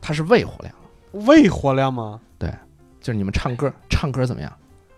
[0.00, 2.20] 它是胃活量，胃活量吗？
[2.38, 2.48] 对
[3.00, 4.52] 就是你们唱歌唱歌怎么样？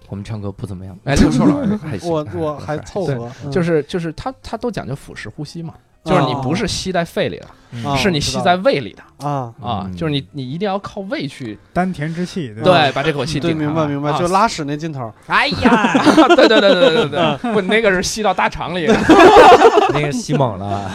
[0.08, 0.98] 我们唱歌不怎么样。
[1.04, 5.74] 哎，刘硕老师还行，我我还凑合，嗯就是就是他他都讲究腹式呼吸嘛，
[6.08, 9.82] 就是你不是吸在肺里的，啊是你吸在胃里的啊，啊。
[9.84, 12.82] 嗯，就是你你一定要靠胃去丹田之气，对吧？
[12.82, 15.12] 对把这口气对，顶上明白明白，啊就拉屎那劲头。
[15.26, 15.92] 哎呀，
[16.34, 18.86] 对对对对对对对，不，你那个是吸到大肠里。
[18.86, 18.94] 的。
[19.92, 20.90] 那个吸猛了，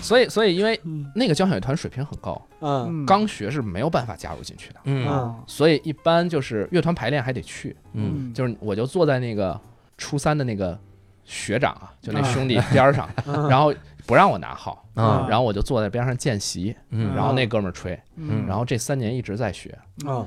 [0.00, 1.06] 所以所以因为嗯。
[1.14, 2.86] 那个交响乐团水平很高，嗯。
[2.88, 5.06] 嗯，刚学是没有办法加入进去的，嗯。
[5.08, 5.34] 嗯。
[5.46, 8.32] 所以一般就是乐团排练还得去，嗯。
[8.34, 9.58] 就是我就坐在那个
[9.96, 10.78] 初三的那个
[11.28, 13.48] 学长啊，就那啊兄弟边上， 嗯。
[13.48, 13.72] 然后
[14.06, 15.26] 不让我拿号，啊。
[15.28, 17.14] 然后我就坐在边上见习，嗯。
[17.14, 19.78] 然后那哥们儿吹，嗯，然后这三年一直在学，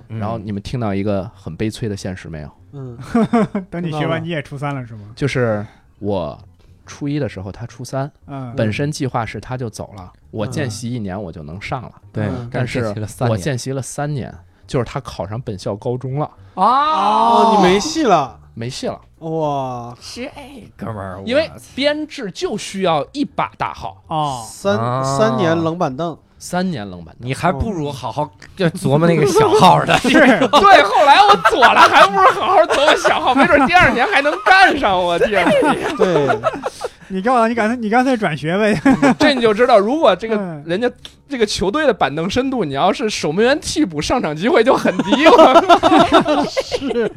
[0.07, 2.51] 然后你们听到一个很悲催的现实没有？
[2.73, 2.97] 嗯。
[3.69, 5.07] 等你学完你也初三了是吗？
[5.15, 5.65] 就是
[5.99, 6.37] 我
[6.85, 12.93] 初一的时候，他初三，嗯，本身计划是他就走了，我见习一年我就能上了，对嗯，但是
[13.27, 14.33] 我见习了三年，
[14.67, 20.29] 就是他考上本校高中了，啊，哦，你没戏了，没戏了，哇，这
[20.75, 25.17] 哥们儿，因为编制就需要一把大号，哦，三啊。
[25.17, 27.29] 三年冷板凳，三年冷板凳。
[27.29, 28.27] 你还不如好好
[28.57, 34.99] 就琢磨那个小号的， 是 对，后来我左了，还不如好好琢磨小号，没准第二年还能干上。
[34.99, 35.45] 我天，
[35.95, 36.27] 对，
[37.09, 38.75] 你告诉我，你干脆你干脆转学呗。
[39.19, 40.89] 这你就知道，如果这个嗯人家
[41.29, 46.45] 这个球队的板凳深度，你要是守门员替补，上场机会就很低了。
[46.49, 47.11] 是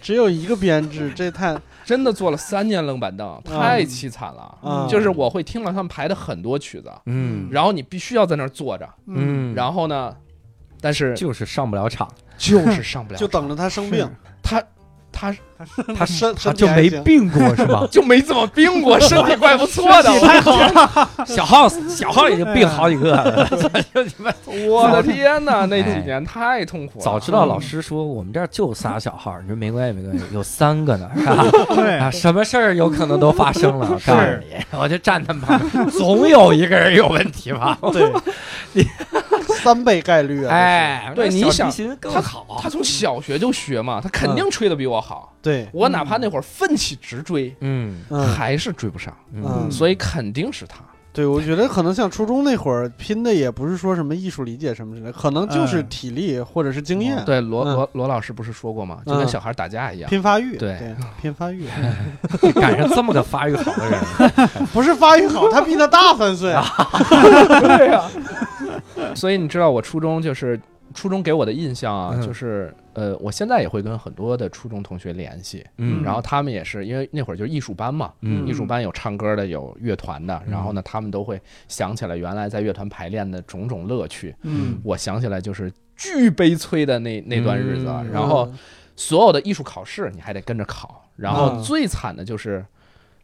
[0.00, 4.58] 只有一个编制，这太真的坐了三年冷板凳，太凄惨了。
[4.62, 7.48] 啊，就是我会听了他们排的很多曲子，嗯。
[7.50, 10.14] 然后你必须要在那儿坐着，嗯，然后呢，
[10.80, 12.08] 但是就是上不了场，
[12.38, 14.08] 就是上不了，就等着他生病，
[14.42, 14.62] 他
[15.22, 17.86] 他他 身他就没病过 是吧？
[17.88, 20.10] 就没怎么病过，身体怪不错的。
[20.18, 23.48] 太好了，小号小号已经病好几个了，
[24.68, 27.04] 我的天哪，那几年太痛苦了。
[27.04, 31.44] 早知道老师说我们这儿就仨小号，你说没关系没关系，有三个呢，是吧？
[31.76, 33.86] 对啊，什么事儿有可能都发生了。
[33.88, 37.78] 我告诉你，我就站他们旁边，总有一个人有问题吧？
[37.92, 38.12] 对，
[39.62, 45.32] 三倍概率啊，哎，对你想他好，他从小学就学嘛，他肯定吹的比我好。
[45.40, 48.02] 对，我哪怕那会儿奋起直追，嗯。
[48.10, 48.26] 嗯。
[48.28, 49.70] 还是追不上，嗯。
[49.70, 50.76] 所以肯定是他。
[51.14, 55.86] 对，我觉得可能像初中那会儿拼的也不是说什么艺术理解什么之类，可能就是嗯。
[55.90, 57.74] 体力或者是经验，对，罗嗯。
[57.74, 59.00] 罗罗老师不是说过吗？
[59.04, 59.28] 就跟嗯。
[59.28, 60.08] 小孩打架一样。
[60.08, 61.66] 拼发育，对对，拼发育，
[62.54, 64.00] 赶上这么个发育好的人，
[64.72, 66.52] 不是发育好，他比他大三岁，
[67.76, 68.02] 对呀。
[69.14, 70.60] 所以你知道，我初中就是
[70.94, 72.22] 初中给我的印象啊，嗯。
[72.22, 76.02] 就是呃，我现在也会跟很多的初中同学联系，嗯。
[76.02, 78.46] 然后他们也是因为那会儿就是艺术班嘛，嗯。
[78.46, 84.34] 艺术班有唱歌的，有乐团的，然后呢，他们都会想起来原来在乐团排练的种种乐趣。
[84.42, 88.52] 嗯，我想起来就是巨悲催的那那段日子然后
[88.94, 92.64] 所有的艺术考试你还得跟着考，然后嗯最惨的就是，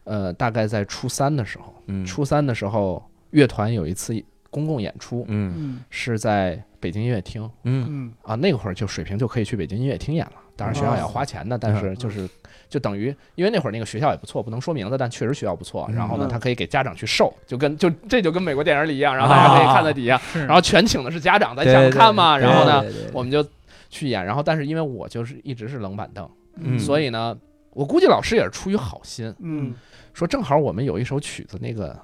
[0.05, 2.05] 呃，大概在初三的时候，嗯。
[2.07, 4.15] 初三的时候，乐团有一次
[4.51, 10.33] 公共演出，嗯嗯是在北京音乐厅嗯嗯啊，那会儿就水平就可以去北京音乐厅演了。
[10.57, 12.29] 当然学校也要花钱的，但是就是
[12.69, 15.89] 就等于，因为那会儿那个学校也不错，不能说名字，但确实学校不错。
[15.95, 22.37] 然后呢，嗯他可以给家长去授，就跟就这就跟美国电影里一样，然后大家可以看在底下，然后全请的是家长在对下面看嘛。
[22.37, 23.45] 然后呢，我们就
[23.89, 24.25] 去演。
[24.25, 27.37] 然后但是因为我就是一直是冷板凳，嗯所以呢，
[27.71, 29.73] 我估计老师也是出于好心，嗯
[30.13, 31.97] 说正好我们有一首曲子，那个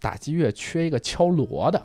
[0.00, 1.82] 打击乐缺一个敲锣的，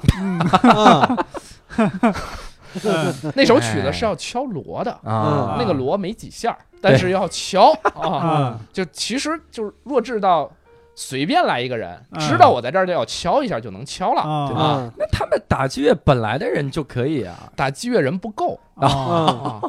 [3.35, 10.51] 那首曲子是要敲锣的，啊，那个锣没几下儿，但是要敲啊，啊就其实就是弱智到
[10.95, 12.19] 随便来一个人，嗯。
[12.19, 14.21] 知道我在这儿就要敲一下就能敲了。
[14.21, 14.47] 啊。
[14.47, 14.61] 对吧？
[14.63, 14.91] 啊。
[14.97, 18.59] 那他们打击乐本来的人就可以啊，打击乐人不够。
[18.75, 19.61] 啊，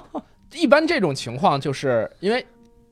[0.53, 2.45] 一般这种情况就是因为。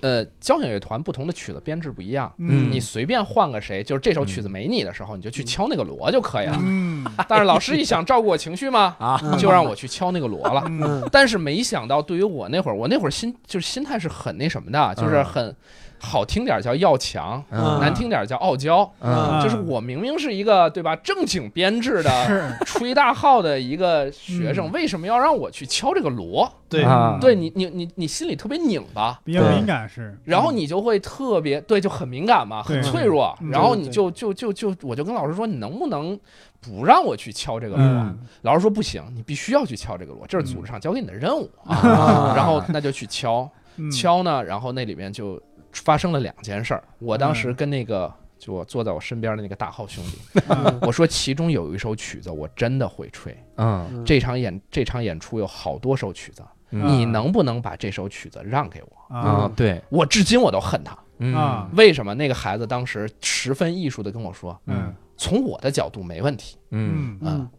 [0.02, 2.70] 呃，交响乐团不同的曲子编制不一样，嗯。
[2.70, 6.58] 你随便换个谁，就是这首曲子没你的时候，你就去敲那个锣就可以了。
[6.60, 7.06] 嗯。
[7.28, 9.18] 但是老师一想照顾我情绪嘛，啊。
[9.22, 11.08] 嗯就让我去敲那个锣了。
[11.10, 15.54] 但是没想到，对于我那会儿，我那会儿心就是心态是很那什么的，就是很
[16.02, 17.78] 好听点叫要强，嗯。
[17.80, 18.90] 难听点叫傲娇。
[19.00, 19.40] 嗯。
[19.40, 22.52] 就是我明明是一个对吧正经编制的是。
[22.66, 24.72] 吹大号的一个学生，嗯。
[24.72, 26.52] 为什么要让我去敲这个锣？
[26.68, 26.82] 对。
[26.82, 27.18] 啊。
[27.20, 33.50] 对你你你你心里特别拧巴，比较对敏感是，然后你就会特别对，就很敏感嘛，很脆弱，嗯。
[33.50, 36.18] 然后你就就就就我就跟老师说，你能不能
[36.60, 37.86] 不让我去敲这个锣？
[37.86, 38.18] 嗯。
[38.42, 41.76] 老师说不行，你必须要去敲这个锣，这是组织上交给你的任务啊。
[41.76, 43.90] 啊然后那就去敲，嗯。
[43.90, 45.40] 敲呢，然后那里面就
[45.72, 46.82] 发生了两件事儿。
[46.98, 47.54] 我当时嗯。
[47.54, 50.78] 跟那个就我坐在我身边的那个大号兄弟，嗯。
[50.82, 53.86] 我说其中有一首曲子我真的会吹，嗯。
[53.92, 56.86] 嗯这场演这场演出有好多首曲子，嗯。
[56.88, 59.14] 你能不能把这首曲子让给我？
[59.16, 59.20] 啊。
[59.20, 61.34] 啊，对，我至今我都恨他，嗯。
[61.34, 61.68] 啊。
[61.74, 62.14] 为什么？
[62.14, 64.94] 那个孩子当时十分艺术的跟我说，嗯。
[65.16, 67.16] 从我的角度没问题，嗯。
[67.20, 67.30] 嗯。
[67.30, 67.50] 嗯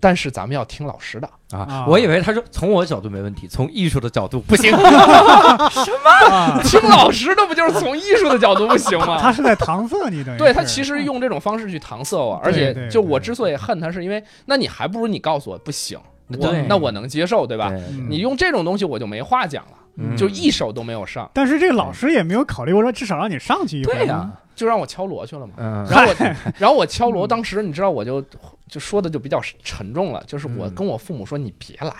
[0.00, 1.28] 但是咱们要听老师的。
[1.52, 4.70] 啊啊，我以为他说从我角度没问题，从艺术的角度不行。
[5.70, 9.18] 什么， 听老师的不就是从艺术的角度不行吗？
[9.22, 15.98] 他是在搪塞你等于对他其实用这种方式去搪塞我，而且就我之所以恨他，是因为那你还不如你告诉我不行，
[16.28, 17.72] 我那我能接受，对吧？
[18.08, 20.16] 你用这种东西我就没话讲了，嗯。
[20.16, 24.30] 就一首都没有上，但是这个老师也没有考虑过说至少让你上去一回对呀，
[24.60, 25.54] 就让我敲锣去了嘛。
[25.56, 25.86] 嗯。
[25.90, 26.14] 然后我，
[26.58, 28.22] 然后我敲锣，当时你知道我就
[28.68, 30.74] 就说的就比较沉重了，就是我嗯。
[30.74, 31.92] 跟我父母说你别来，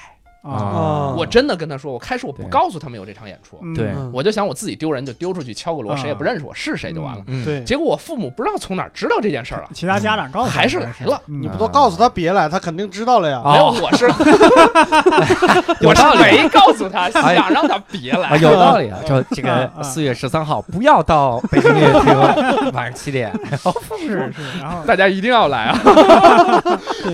[0.42, 1.14] 啊，啊。
[1.16, 3.74] 我真的跟他说，我开始我不告诉他们有这场演出，嗯。
[3.74, 3.88] 对。
[3.96, 4.10] 嗯。
[4.12, 5.96] 我就想我自己丢人就丢出去敲个锣，啊。
[5.96, 7.22] 谁也不认识我是谁就完了。
[7.26, 11.20] 嗯，对，结果我父母不知道从哪知道这件事儿了，其他家长告诉还是来了。
[11.26, 11.42] 嗯。
[11.42, 13.40] 你不都告诉他别来，他肯定知道了呀。
[13.44, 14.06] 啊没有，我是
[15.86, 18.36] 我是没告诉他，想让他别啊，来。
[18.38, 18.98] 有道理啊！
[19.06, 23.30] 就这个四月十三号不要到北京音乐厅，晚上七点。
[23.98, 25.78] 是是，然后大家一定要来啊！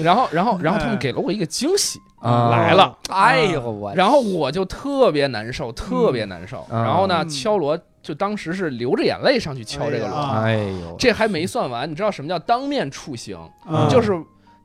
[0.02, 2.96] 然后，然后，然后他们给了我一个惊喜，啊来了。
[3.08, 6.66] 哎呦我，然后我就特别难受，特别难受。
[6.70, 11.90] 嗯然后呢，嗯敲锣就当时是流着眼泪上去敲这个锣，啊哎呦，这还没算完。
[11.90, 13.38] 你知道什么叫当面处刑？
[13.68, 14.12] 嗯就是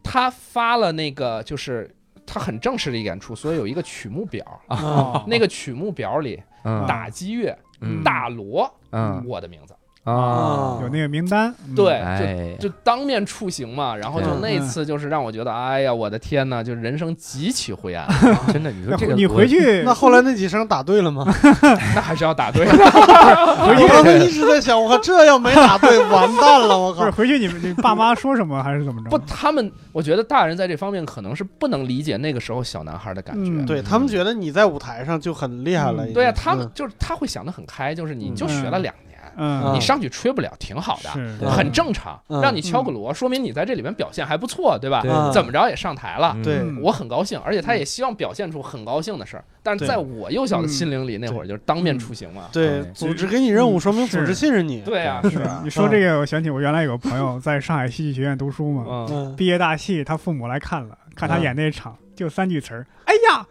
[0.03, 1.93] 他发了那个，就是
[2.25, 4.45] 他很正式的一个演出，所以有一个曲目表。
[4.67, 9.75] 啊那个曲目表里，嗯打击乐、嗯大锣，嗯我的名字。
[10.03, 13.95] 啊，有那个名单，嗯对，就，就当面处刑嘛。
[13.95, 18.07] 然后就那次就是让我觉得，哎呀，我的天呐，就人生极其灰暗。
[18.51, 21.23] 真的，你说那这个你回去那后来那几声打对了吗？
[21.93, 22.71] 那还是要打对的。
[22.73, 26.77] 我刚才一直在想，我靠，这要没打对，完蛋了！
[26.77, 29.09] 我靠，不是回去你们你爸妈说什么还是怎么着？
[29.09, 33.51] 不，他们我觉得大人在这方面可能是不能理解那个时候小男孩的感觉。
[33.51, 36.05] 嗯对他们觉得你在舞台上就很厉害了。
[36.07, 41.09] 嗯对啊，他们就是他会想的很开，就是你就学了两年，嗯，你上去吹不了，挺好的。
[41.49, 45.01] 很正常，嗯让你敲个锣，说明你在这里面表现还不错，对吧？
[45.05, 49.43] 嗯怎么着也上台了，嗯对嗯我很高兴，而且他也希望表现出很高兴的事儿。
[49.63, 52.45] 但是在我幼小的心灵里，那会儿就是当面出行嘛。
[52.51, 54.81] 对嗯组织给你任务，说明组织信任你。
[54.81, 59.07] 对呀，是你，说这个，我想起我原来有个朋友在上海戏剧学院读书嘛，
[59.37, 63.45] 毕业大戏，他父母来看了，看他嗯演那场，就三句词儿，哎呀，哎呀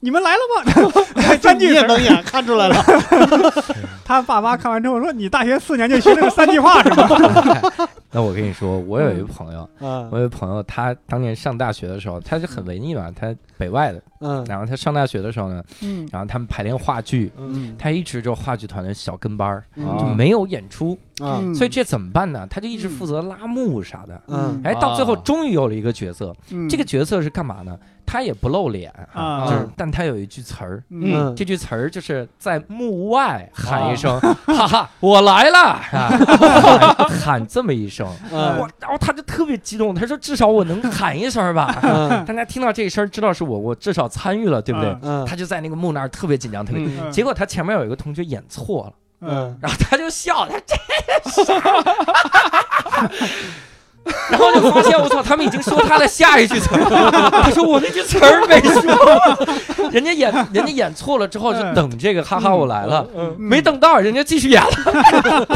[0.00, 1.02] 你们来了吗？
[1.40, 2.76] 三你句，也能演，看出来了。
[4.04, 7.08] 他爸妈看完之后说，你大学四年就学这个三句话是吗？
[8.12, 19.64] 那我跟你说，我有一个朋友，我有一个朋友，他当年上大学的时候，他是很文艺嘛，他北外的，嗯然后他上大学的时候呢，嗯然后他们排练话剧，嗯他一直就话剧团的小跟班儿，
[19.98, 22.46] 就没有演出，啊所以这怎么办呢？
[22.48, 24.22] 他就一直负责拉幕啥的。
[24.28, 26.34] 嗯哎，到最后终于有了一个角色，
[26.70, 27.76] 这个角色是干嘛呢？
[28.08, 31.34] 他也不露脸啊就是，但他有一句词儿，嗯。
[31.36, 35.80] 这句词儿就是在幕外喊一声“哈哈， 我来了”，啊。
[35.90, 38.58] 喊 喊这么一声，嗯。
[38.58, 41.78] 我然后他就特别激动，他说至少我能喊一声吧。
[41.82, 42.24] 嗯。
[42.24, 44.96] 大家听到这一声，知道是我，我至少参与了，对不对？
[45.02, 45.24] 嗯。
[45.26, 46.84] 他就在那个幕那儿特别紧张，特别。
[46.84, 47.10] 嗯。
[47.12, 48.92] 结果他前面有一个同学演错了，
[49.28, 49.58] 嗯。
[49.60, 50.74] 然后他就笑，他这
[51.44, 51.54] 傻，
[54.30, 65.46] 然后就发现我操，他们已经说他的下一句词儿了， 他说我那句词儿没说， 人家演人家演错了之后就等这个哈哈我来了，嗯没等到人家继续演了，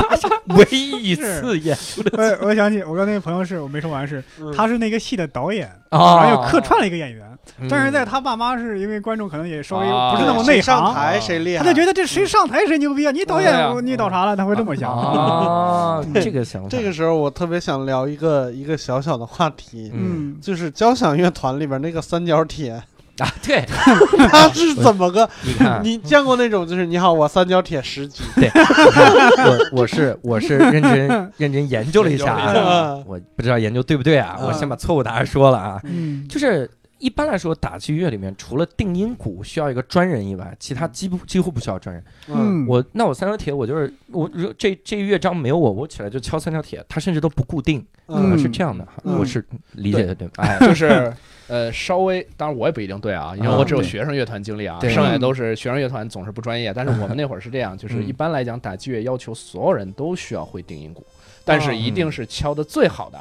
[0.57, 4.53] 唯一一次演出的我我想起我刚那个朋友是我没说完是，嗯。
[4.57, 7.30] 他是那个戏的导演，啊然后又客串了一个演员，嗯
[7.69, 10.13] 但是在他爸妈是因为观众可能也稍微啊。
[10.13, 13.11] 不是那么内谁上行，台谁厉害，他就觉得这谁上台谁牛逼啊！
[13.11, 14.37] 你导演你导啥了？
[14.37, 14.91] 他会这么想。
[14.97, 20.01] 啊， 这个想法，这个时候我特别想聊一个一个小小的话题，嗯。
[20.11, 22.73] 嗯，就是交响乐团里边那个三角铁，
[23.19, 23.65] 啊，对，
[24.31, 25.29] 他是怎么个？
[25.43, 33.05] 你看，你见过那种就是你好，我三角铁十级，我我是我是认真认真研究了一下啊，嗯。
[33.07, 36.27] 我不知道研究对不对啊，嗯我先把错误答案说了啊，嗯。
[36.29, 36.69] 就是
[37.01, 42.05] 一般来说，打击乐里面除了定音鼓需要一个专人以外，其他几乎几乎不需要专人。
[42.29, 50.45] 嗯我那我三条铁，我就是我如这这乐章没有我，我起来就敲三条铁，它甚至都不固定，嗯啊是这样的，嗯我是理解的对吧？
[50.45, 51.13] 哎， 就是
[51.49, 56.73] 呃，稍微，当然我也不一定对啊，因为我只有学生乐团经历啊，对剩下都是学生乐团总是不专业。
[56.73, 61.05] 但是我们那会儿是这样，就是嗯一般来讲，打击乐要求所有人都需要会定音鼓，
[61.45, 63.19] 但是一定是敲的最好的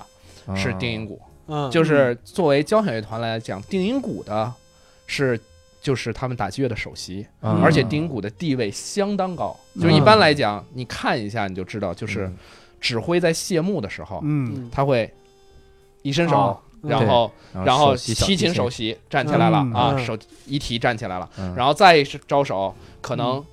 [0.56, 1.20] 是定音鼓。
[1.24, 1.29] 嗯，
[1.72, 4.52] 就是作为交响乐团来讲，定音鼓的
[5.08, 5.40] 是
[5.82, 7.62] 就是他们打击乐的首席，嗯。
[7.64, 9.58] 而且定音鼓的地位相当高。
[9.82, 12.32] 就一般来讲，你看一下你就知道，就是
[12.80, 15.12] 指挥在谢幕的时候，嗯，他会
[16.02, 17.32] 一伸手哦，然后
[17.66, 18.54] 然后提琴。
[18.54, 19.74] 首席站起来了嗯。
[19.74, 20.06] 啊，嗯。
[20.06, 21.56] 手一提站起来了，嗯。
[21.56, 23.44] 然后再招手，可能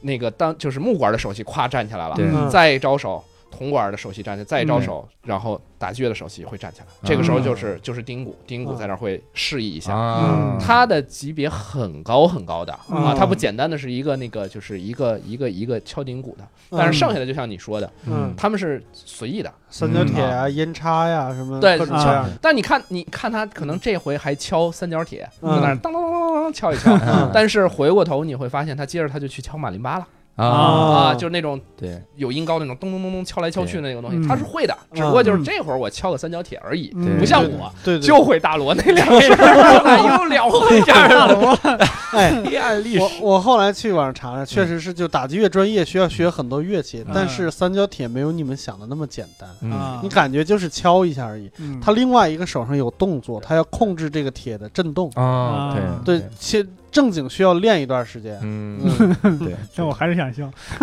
[0.00, 2.26] 那个当就是木管的首席咵站起来了，对。
[2.26, 2.50] 嗯。
[2.50, 3.22] 再招手。
[3.54, 6.86] 铜管的首席站起来，再招手，然后打击乐的首席会站起来。
[7.04, 9.94] 这个时候就是就是定音鼓，丁鼓在那儿会示意一下。
[9.94, 16.78] 啊，它的级别很高很高的啊，他不简单的是一个那个就是一个一个一个敲顶鼓的，嗯。
[16.78, 19.52] 但是剩下的就像你说的，嗯，他们是随意的。
[19.70, 22.04] 三角铁啊、音叉呀什么，对各种啊。
[22.04, 27.30] 各样的但你看，你看他可能这回还敲三角铁，在那儿当当当当当敲一敲，嗯。
[27.34, 34.96] 但是回过头你会发现，他接着他就去敲马林巴了啊，啊，就是那种对，有音高那种咚咚咚咚敲来敲去的那个东西，对他是会的，嗯。
[34.96, 37.18] 只不过就是这会儿我敲个三角铁而已，嗯。
[37.18, 41.58] 不像我对对，就会大锣那两个事儿，又聊回这儿了。
[42.14, 49.70] 哎，黑暗历我我后来去网上查了，确实是就打击乐专业需要学很多乐器，但是三角铁没有你们想的那么简单，嗯。
[49.72, 50.00] 啊。
[50.02, 51.50] 你感觉就是敲一下而已。
[51.58, 51.80] 嗯。
[51.80, 56.64] 它另外一个手上有动作，他要控制这个铁的震动，啊，对对，其
[56.94, 58.38] 正经需要练一段时间。
[58.40, 58.78] 嗯，
[59.24, 60.48] 嗯 对，但我还是想笑。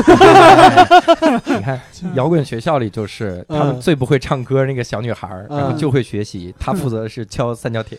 [1.45, 1.79] 你看
[2.13, 7.97] 摇滚学校里就是他们最不会唱歌那个小女孩然后就会学习，她负责的是敲三角铁，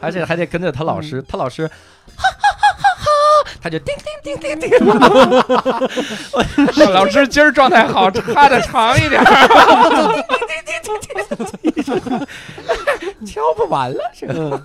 [0.00, 1.66] 而且还得跟着她老师，她老师。
[1.66, 1.72] 哈
[2.16, 3.08] 哈哈哈哈！
[3.62, 4.86] 他就叮叮叮叮叮，
[6.92, 9.22] 老师今儿状态好，插的长一点。
[13.24, 14.60] 敲不完了这个。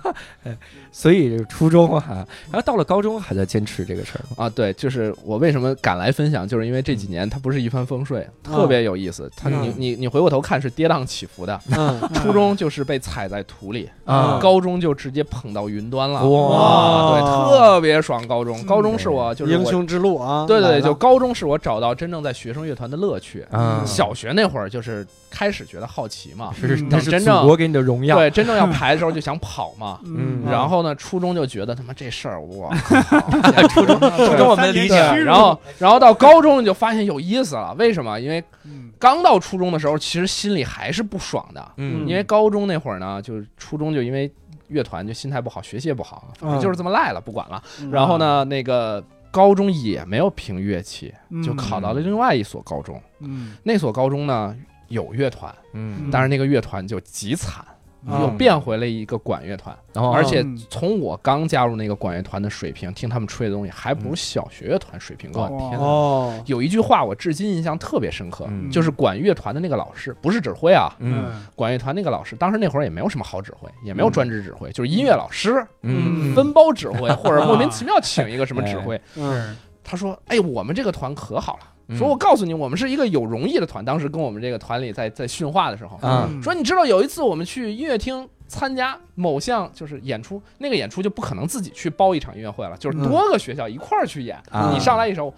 [0.88, 4.42] 嗯所以初中哈，然后到了高中还在坚持这个事儿？
[4.44, 9.30] 啊，对，就是我为什么敢来分享，就是因为这几年它不是一帆风顺，特别有意思。
[9.36, 16.26] 它你嗯你你回过头看是跌宕起伏的，嗯 初中就是被踩在土里，啊高中就直接捧到云端了。
[16.28, 18.26] 哇啊对，特别爽。
[18.26, 23.46] 高中，高中是我就是，英雄之路啊，对对对，就高中是我找到真正在学生乐团的乐趣。
[23.50, 28.16] 啊，小学那会儿就是开始觉得好奇嘛，是嗯那是真正我给你的荣耀。
[28.16, 30.00] 对，真正要排的时候就想跑嘛。
[30.06, 32.72] 嗯然后呢，初中就觉得他妈这事儿，我
[33.70, 38.18] 初中 初中我们理解，然后然后到高中就发现有意思了，为什么？
[38.20, 44.30] 因为嗯刚到初中的时候，其实心里还是不爽的，嗯因为高中那会儿呢，就是初中就因为
[44.68, 47.62] 乐团就心态不好，学习也不好，反正就是这么赖了，不管了。
[47.80, 53.00] 嗯然后呢，那个高中也没有评乐器，嗯就考到了另外一所高中。
[53.20, 54.54] 嗯那所高中呢
[54.88, 57.74] 有乐团，嗯但是那个乐团就极惨，嗯
[58.20, 59.76] 又变回了一个管乐团。
[59.92, 65.42] 然后而且嗯从我刚加入那个管乐团的水平，听他们吹的东西，还不如小学乐团水平高。
[65.42, 79.00] 哇天哪哦，有一句话我至今印象特别深刻，嗯就是管乐团的那个老师，不是指挥啊，嗯管乐团那个老师，当时那会儿也没有什么好指挥，也没有专职指挥，就是音乐老师嗯分包指挥，或者莫名其妙请一个什么指挥。
[79.16, 79.56] 嗯
[79.90, 83.84] 他说：“哎，我们这个团可好了。”嗯说，我告诉你，我们是一个有容易的团。
[83.84, 85.98] 当时跟我们这个团里在在训话的时候，
[86.42, 94.36] 说你知道有一次我们去音乐厅参加某项就是演出，那个演出就不可能自己去包一场音乐会了，就是多个学校一块儿去演。
[94.50, 95.32] 啊你上来一首，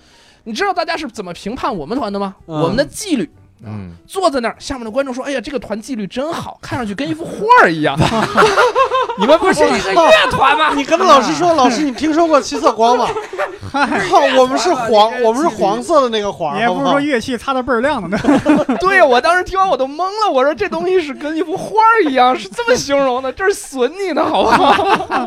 [0.44, 2.36] 你知道大家是怎么评判我们团的吗？
[2.46, 3.30] 嗯我们的纪律。
[3.64, 7.96] 嗯坐在那儿，下面的观众说：“哎呀，这个团纪律真好，看上去跟一幅画儿一样。
[9.18, 10.72] 你们不是一个乐团吗？
[10.74, 13.06] 你跟老师说，老师，你听说过七色光吗？
[13.70, 17.00] 靠，我们是黄， 我们是黄色的那个黄，你还不是说？
[17.00, 18.18] 乐器擦的倍儿亮的呢？”
[18.80, 25.26] 对呀，我当时听完我都懵了，我说这东西是跟一幅画儿一样，是这么形容的，这是损你的好不好？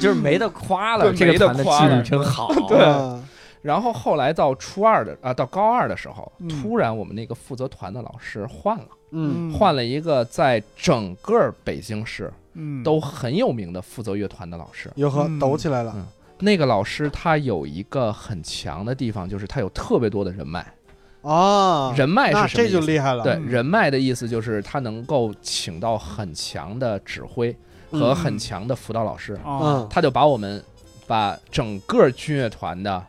[0.00, 2.52] 就是没得夸了，没得这个团的纪律夸了真好。
[2.68, 3.24] 对嗯
[3.62, 6.48] 然后后来到初二的啊，到高二的时候，嗯。
[6.48, 9.52] 突然我们那个负责团的老师换了，嗯。
[9.52, 12.82] 换了一个在整个北京市嗯。
[12.82, 14.90] 都很有名的负责乐团的老师。
[14.96, 15.92] 哟呵，嗯抖起来了。
[15.96, 16.04] 嗯。
[16.40, 20.66] 那个老师他有一个很强的地方，就是他有特别多的人脉。
[21.20, 21.94] 哦！
[21.96, 22.72] 人脉是什么意思？
[22.72, 23.22] 就厉害了。
[23.22, 23.46] 对，嗯。
[23.46, 27.56] 人脉的意思就是他能够请到很强的指挥
[27.92, 29.60] 和嗯很强的辅导老师，哦。
[29.62, 29.86] 嗯。
[29.88, 30.60] 他就把我们
[31.06, 33.00] 把整个军乐团的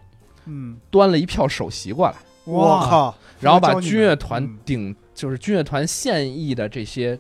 [0.46, 2.16] 嗯，端了一票首席过来，
[2.46, 4.58] 我靠，然后把军乐团嗯。
[4.66, 7.20] 顶就是军乐团现役的这些。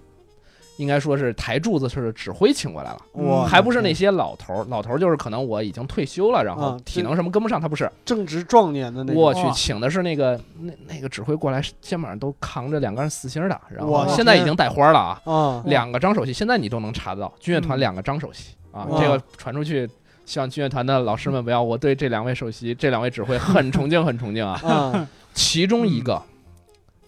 [0.77, 9.21] 应该说是台柱子式的指挥请过来了，哇，还不是那些老头儿，老头儿就是可能我已经退休了，然后啊体能什么跟不上，他不是，正值壮年的那种。
[9.21, 17.79] 我去请的是那个那那个指挥过来，肩膀上都扛着两杆四星的，然后现在已经带花了啊，啊，两个张首席，现在你都能查得到，军乐团嗯。
[17.79, 19.87] 两个张首席啊，这个传出去。
[20.25, 24.59] 希望军乐团的老师们不要，我对这两位首席、这两位指挥很崇敬，很崇敬啊。
[24.63, 26.21] 嗯 其中一个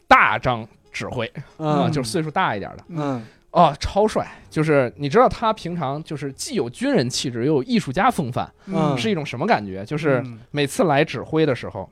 [0.07, 1.25] 大张指挥
[1.57, 2.83] 啊，嗯就是岁数大一点的。
[2.89, 3.23] 嗯。
[3.51, 4.27] 哦，超帅。
[4.49, 8.97] 就是你知道他平常就是既有军人气质，又有艺术家风范，嗯。
[8.97, 9.85] 是一种什么感觉？
[9.85, 10.39] 就是嗯。
[10.51, 11.89] 每次来指挥的时候，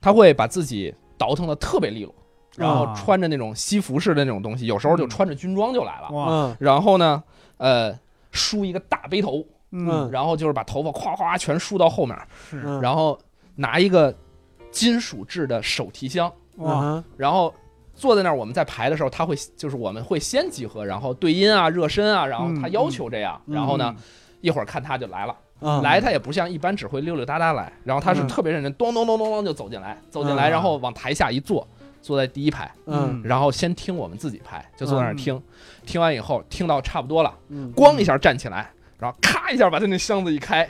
[0.00, 2.14] 他会把自己倒腾的特别利落，
[2.56, 5.08] 然后啊穿着那种西服式的那种东西，有时候就嗯。
[5.10, 6.08] 穿着军装就来了。
[6.12, 6.56] 嗯。
[6.60, 7.22] 然后呢，
[7.56, 7.92] 呃，
[8.30, 10.10] 梳一个大背头，嗯。
[10.10, 12.16] 然后就是把头发咵咵全梳到后面，
[12.50, 12.62] 是。
[12.64, 13.18] 嗯，然后
[13.54, 14.14] 拿一个
[14.70, 17.52] 金属制的手提箱，哇，嗯然后
[17.94, 23.54] 坐在那儿，我们在排的时候，他会就是我们会先集合，然后对音啊、热身啊，然后他要求这样，嗯。
[23.54, 23.94] 然后呢，
[24.40, 25.82] 一会儿看他就来了，嗯。
[25.82, 28.28] 来他也不像一般只会溜溜达达来，然后他是嗯。
[28.28, 30.50] 特别认真，咚咚咚咚咚就走进来，走进来，嗯。
[30.52, 31.66] 然后往台下一坐，
[32.00, 33.20] 坐在第一排，嗯。
[33.24, 35.42] 然后先听我们自己排，就坐在那儿听，
[35.84, 40.68] 听完以后听到差不多了，嗯，咣一下站起来，然后咔一下把他那箱子一开。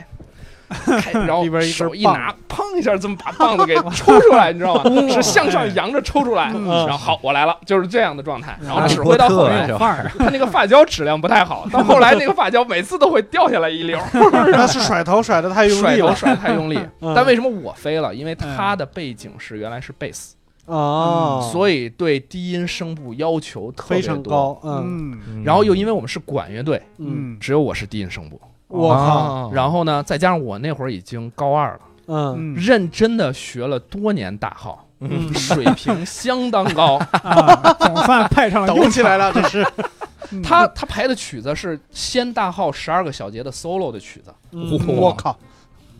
[1.01, 4.83] 开然后手一拿，砰一下，这么把棒子给抽出来，你知道吗？
[5.11, 8.55] 是向上扬着抽出来，嗯然后好，我来了，就是这样的状态。
[8.61, 14.05] 然后指挥到后来波特呀，有范儿，他那个发胶质量不太好，到后来那个发胶每次都会掉下来一溜儿，
[14.53, 16.79] 那是甩头甩的太用力甩头甩得太用力。
[17.01, 18.13] 嗯但为什么我飞了？
[18.13, 20.35] 因为他的背景是原来是贝斯，
[20.69, 24.13] 啊，所以对低音声部要求特非别多。
[24.15, 25.19] 常高，嗯。
[25.27, 25.43] 嗯。
[25.43, 32.35] 然后又因为我们是管乐队，嗯，只有我是低音声部，我靠，哦然后呢，再加上我那会儿已经高二了，嗯。
[32.37, 36.95] 嗯认真的学了多年大号，嗯，水平相当高。
[37.23, 39.63] 啊，总算派上了用抖起来了，这是，
[40.29, 44.69] 场，他他排的曲子是先大号十二个小节的 solo 的曲子，嗯。
[44.87, 45.35] 我靠，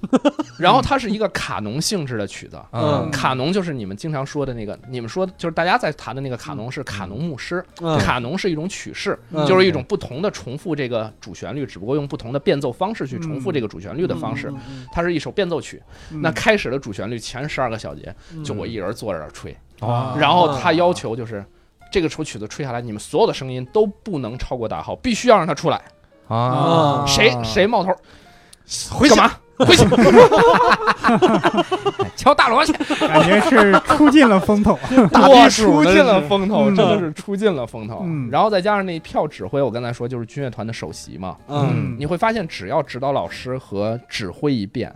[0.57, 2.59] 然后它是一个卡农性质的曲子。
[2.71, 3.09] 嗯。
[3.11, 7.97] 卡农就是你们经常说的那个，你们说就是大家在弹的那个卡农是卡农牧师，嗯。
[7.99, 9.45] 卡农是一种曲式，嗯。
[9.45, 14.49] 就是一种不同的重复这个主旋律，只不过用不同的变奏方式去重复这个主旋律的方式。
[14.49, 15.81] 嗯它是一首变奏曲，
[16.11, 16.21] 嗯。
[16.21, 18.43] 那开始的主旋律前十二个小节嗯。
[18.43, 21.45] 就我一人坐在这儿吹，哇然后他要求就是
[21.91, 25.81] 这个首曲子吹下来，你们所有的声音都不能超过大号，必须要让它出来。
[26.27, 27.91] 啊，谁谁冒头？
[28.91, 29.35] 回去干嘛？
[29.65, 29.85] 回去！
[32.15, 32.73] 敲大锣去，
[33.07, 36.75] 感觉是出尽了风头， 我出尽了风头，嗯。
[36.75, 38.01] 真的是出尽了风头。
[38.05, 38.29] 嗯。
[38.29, 41.95] 然后再加上那票指挥，我刚才说就是军乐团的首席嘛，嗯。
[41.97, 44.93] 你会发现只要指导老师和指挥一变，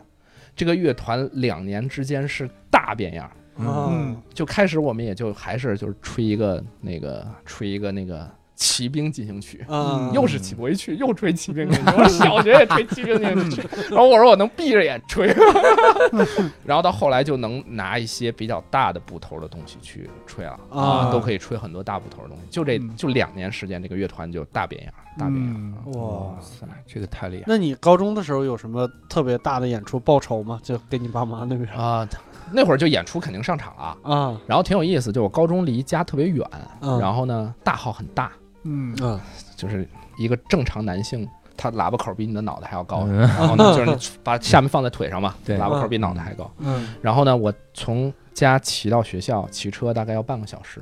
[0.56, 3.30] 这个乐团两年之间是大变样。
[3.58, 4.16] 嗯。
[4.34, 9.66] 就开始我们也就还是就是吹一个那个吹一个那个骑兵进行曲。
[9.68, 11.92] 嗯，又是起不回去，又吹骑兵进行曲。
[11.98, 15.28] 我小学也吹骑兵进行曲， 然后我说我能闭着眼吹，
[16.64, 22.44] 然后到后来就能拿一些比较大的部头的东西去吹了啊都可以吹很多大部头的东西。
[22.50, 25.54] 就这嗯就两年时间，这个乐团就大变样，大变样。
[25.86, 26.40] 嗯哇。
[26.40, 27.44] 塞，这个太厉害。
[27.48, 30.60] 那你高中的时候有什么特别大的演出报酬吗？
[30.64, 32.08] 就给你爸妈那边啊，
[32.52, 33.98] 那会儿就演出肯定上场了。
[34.04, 36.48] 啊，然后挺有意思，就我高中离家特别远，
[36.82, 38.32] 嗯然后呢大号很大，
[38.64, 38.96] 嗯。
[39.02, 39.20] 嗯
[39.56, 39.88] 就是
[40.18, 43.20] 一个正常男性，他喇叭口比你的脑袋还要高，嗯。
[43.20, 45.58] 然后呢 就是你把下面放在腿上嘛，对。
[45.58, 46.52] 喇叭口比脑袋还高。
[46.60, 46.94] 嗯。
[47.02, 50.82] 然后呢，我从家骑到学校，骑车大概要半个小时。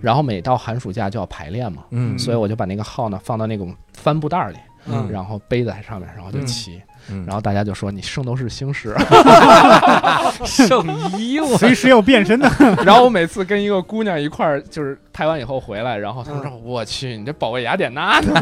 [0.00, 2.18] 然后每到寒暑假就要排练嘛，嗯。
[2.18, 5.10] 所以我就把那个号呢放到那种帆布袋儿里，嗯。
[5.10, 6.76] 然后背在上面，然后就骑。
[6.76, 6.82] 嗯
[7.26, 8.94] 然后大家就说你圣斗士星矢，
[10.44, 10.84] 圣
[11.18, 12.48] 衣我 随时要变身的，
[12.84, 18.32] 然后我每次跟一个姑娘一块儿，就是拍完以后回来，然后她们说：“我去，你这保卫雅典娜呢？”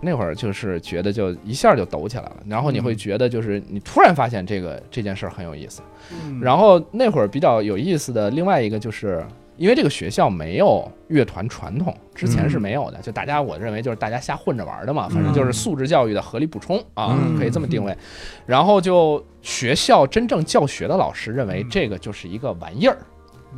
[0.00, 5.82] 那会儿就是觉得就一下就抖起来了，然后你会觉得就是你突然发现这个这件事儿很有意思。
[6.24, 9.24] 嗯然后那会儿比较有意思的另外一个就是。
[9.56, 12.98] 因为这个学校没有乐团传统，之前是没有的。
[12.98, 17.96] 就大家，我认为就是大家瞎混着玩的嘛，反正就是素质教育的合理补充啊，嗯可以这么定位。
[18.46, 22.98] 然后就学校真正教学的老师认为嗯这个就是一个玩意儿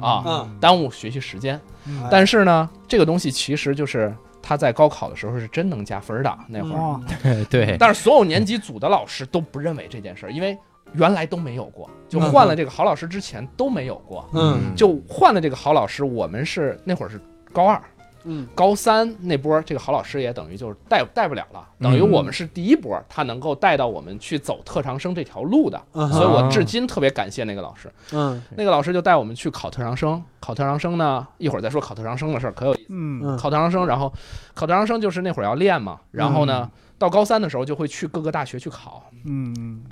[0.01, 1.61] 啊，嗯耽误学习时间。
[1.87, 6.77] 嗯但是呢，这个东西其实就是他在高考的时候是真能加分的那会儿。
[6.77, 7.01] 哇，
[7.51, 10.57] 对，但是所有年级组的老师都不认为这件事儿，因为
[10.97, 14.75] 原来都没有过，就换了这个好老师之前都没有过，嗯。
[14.75, 17.21] 就换了这个好老师，我们是那会儿是
[17.53, 17.81] 高二，
[18.25, 18.47] 嗯。
[18.55, 27.93] 高三那波这个郝老师也等于就是带带不了了，等于我们是第一波，他能够带到我们去走特长生这条路的，嗯所以我至今特别感谢那个老师。
[28.13, 28.43] 嗯。
[28.57, 32.87] 那个老师就带我们去考特长生，考特长生呢，一会儿再说考特长生的事儿，可有意思。
[32.89, 33.21] 嗯。
[33.25, 33.37] 嗯。
[33.37, 34.13] 考特长生，然后
[34.55, 39.83] 考特长生就是那会儿要练嘛，然后呢，到高三的时候就会去各个大学去考，嗯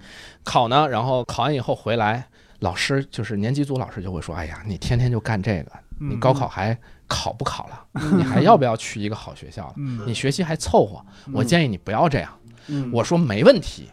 [0.44, 2.24] 考呢，然后考完以后回来，
[2.60, 6.76] 老师就是年级组老师就会说，哎呀，你天天就干这个，嗯，你高考还
[7.08, 7.84] 考不考了？
[8.16, 9.74] 你还要不要去一个好学校了？
[9.78, 12.30] 嗯，你学习还凑合，我建议你不要这样。
[12.68, 13.88] 嗯，我说没问题。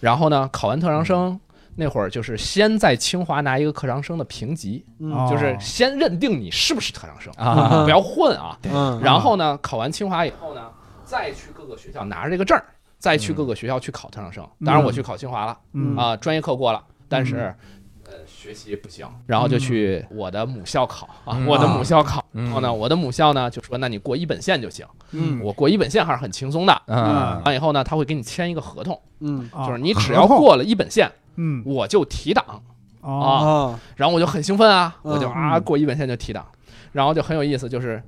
[0.00, 1.38] 然后呢，考完特长生
[1.76, 4.84] 那会儿，就是先在清华拿一个特长生的评级，
[5.30, 8.58] 就是先认定你是不是特长生，啊不要混啊。
[8.64, 10.62] 嗯然后呢，考完清华以后呢，
[11.04, 12.64] 再去各个学校拿着这个证儿，
[13.02, 14.46] 再去各个学校去考特长生。
[14.64, 17.52] 当然，我去考清华了嗯啊，专业课过了，但是。
[18.04, 22.22] 呃，学习不行，然后就去我的母校考啊，嗯我的母校考。
[22.34, 24.86] 嗯然后呢，我的母校呢就说，那你过一本线就行。
[25.12, 26.72] 嗯我过一本线还是很轻松的。
[26.86, 32.44] 啊完以后呢，他会给你签一个合同，嗯啊就是你只要过了一本线，嗯我就提档。
[33.00, 36.46] 哦啊然后我就很兴奋啊，嗯我就啊嗯过一本线就提档，
[36.92, 38.02] 然后就很有意思，就是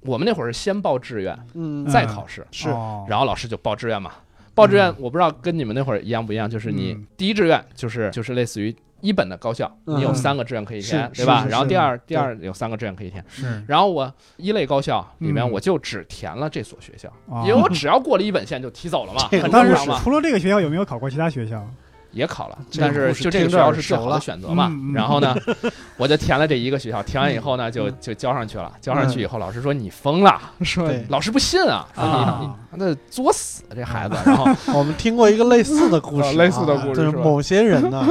[0.00, 4.12] 我们那会儿是先报志愿嗯再考试，是哦然后老师就报志愿嘛。
[4.54, 7.06] 报志愿我不知道跟你们那会儿一样不一样，就是你嗯。
[7.16, 9.96] 第一志愿就是就是类似于一本的高校，嗯。
[9.96, 11.46] 你有三个志愿可以填，对吧？
[11.48, 13.62] 然后第二第二有三个志愿可以填，是。
[13.66, 15.50] 然后我一类高校里面嗯。
[15.50, 17.42] 我就只填了这所学校，哦。
[17.46, 20.00] 因为我只要过了一本线就提走了嘛， 这个很正常嘛。
[20.02, 21.66] 除了这个学校，有没有考过其他学校？
[22.12, 24.70] 也考了，但是就这个学校是最好的选择嘛。
[24.94, 25.34] 然后呢，
[25.96, 28.72] 我就填了这一个学校，填完以后呢，就就交上去了。
[28.80, 32.52] 交上去以后，老师说你疯了，说对老师不信啊，说啊你你
[32.84, 34.14] 那作死这孩子。
[34.24, 34.44] 然后
[34.78, 38.06] 我 们听过一个类似的故事啊， 类似的故事就是是某些人呢，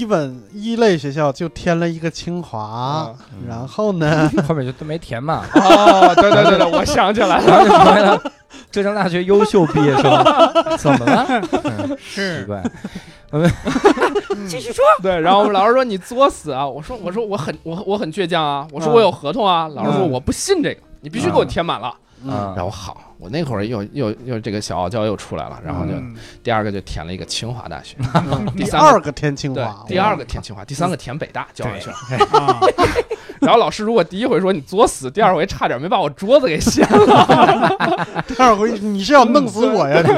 [0.00, 3.14] 一本一类学校就填了一个清华啊，
[3.46, 8.22] 然后呢，后面就都没填嘛，哦， 对对对对， 我想起来了，
[8.70, 10.10] 浙江大学优秀毕业生，
[10.78, 11.26] 怎么了？
[11.64, 12.62] 嗯奇是怪，
[14.48, 14.82] 继续说。
[15.02, 15.20] 对。
[15.20, 19.68] 然后我们老师说你作死啊，我说我说我很我我很倔强啊，我说我有合同啊。
[19.68, 21.92] 老师说嗯我不信这个，你必须给我填满了。
[22.24, 27.96] 嗯然后好，我那会儿又又又这个小傲娇又出来了，然后就嗯第二个就填了一个清华大学。
[28.14, 31.96] 嗯第三个第二个填清华，，第二个填清华，第三个填北大， 交上去了。
[32.38, 32.60] 啊，
[33.40, 37.76] 然后老师如果第一回说你作死，第二回差点没把我桌子给掀了。
[38.26, 40.00] 第二回你是要弄死我呀？
[40.02, 40.08] 你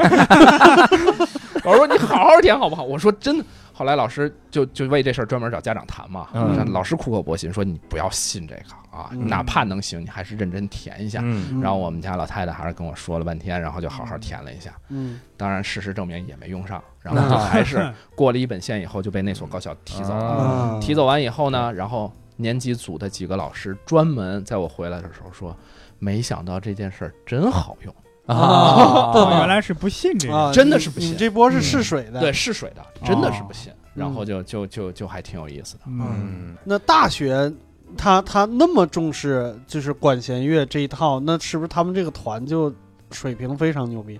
[1.63, 2.83] 老师说你好好填好不好？
[2.83, 3.45] 我说真的。
[3.73, 6.27] 后来老师就就为这事儿专门找家长谈嘛。
[6.33, 8.61] 嗯老师苦口婆心说你不要信这个
[8.97, 11.19] 啊，嗯哪怕能行，你还是认真填一下。
[11.23, 14.71] 嗯然后我们家老太太还是跟我说了半天，然后就好好填了一下。
[14.89, 20.23] 嗯当然事实证明也没用上，然后就还是过了一本线以后就被那所高校提走了。
[20.23, 25.55] 啊提走完以后呢，然后年级组的几个老师专门在我回来的时候说，
[25.99, 27.95] 没想到这件事儿真好用，
[28.33, 33.71] 哦，原啊，来是不信这个，啊，真的是不信你这波是试水的，对，试水的，真的是不信。
[33.71, 35.81] 嗯然后就就就就还挺有意思的。
[35.85, 37.53] 嗯嗯那大学
[37.95, 42.73] 他他那么重视就是管弦乐这一套，那是不是他们这个团就
[43.11, 44.19] 水平非常牛逼？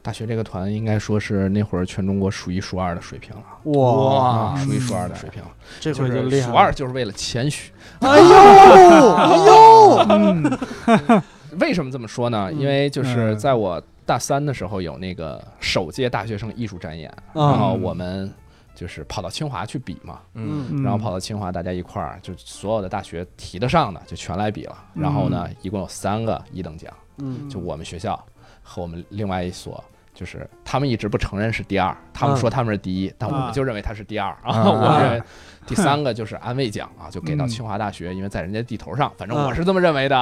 [0.00, 3.42] 大学这个团应该说是那会儿全中国数一数二的水平了，
[3.78, 5.48] 哇，数一数二的水平了，
[5.80, 6.48] 这回就厉害。
[6.48, 7.70] 数二就是为了谦虚。
[8.00, 11.22] 哎呦哎呦，嗯
[11.60, 12.48] 为什么这么说呢？
[12.52, 12.60] 嗯。
[12.60, 13.38] 因为就是嗯。
[13.38, 18.32] 在我大三的时候有那个首届大学生艺术展演，然啊后我们
[18.74, 20.66] 就是跑到清华去比嘛，嗯。
[20.70, 20.82] 嗯。
[20.82, 24.76] 然后跑到清华，大家一块儿就所有的大学提得上的就全来比了。
[24.94, 27.48] 然后呢，一共有三个一等奖，嗯。
[27.48, 28.22] 就我们学校
[28.62, 29.82] 和我们另外一所。
[30.14, 34.30] 就是他们一直不承认是第二，他们说他们是第一，但我们就认为他是第二。
[34.42, 34.52] 啊。
[34.52, 35.22] 啊 我认为
[35.66, 37.48] 第三个就是安慰奖啊，就给到嗯。
[37.48, 40.16] 清华大学，因为在人家地头上，反正啊我是这么认为的。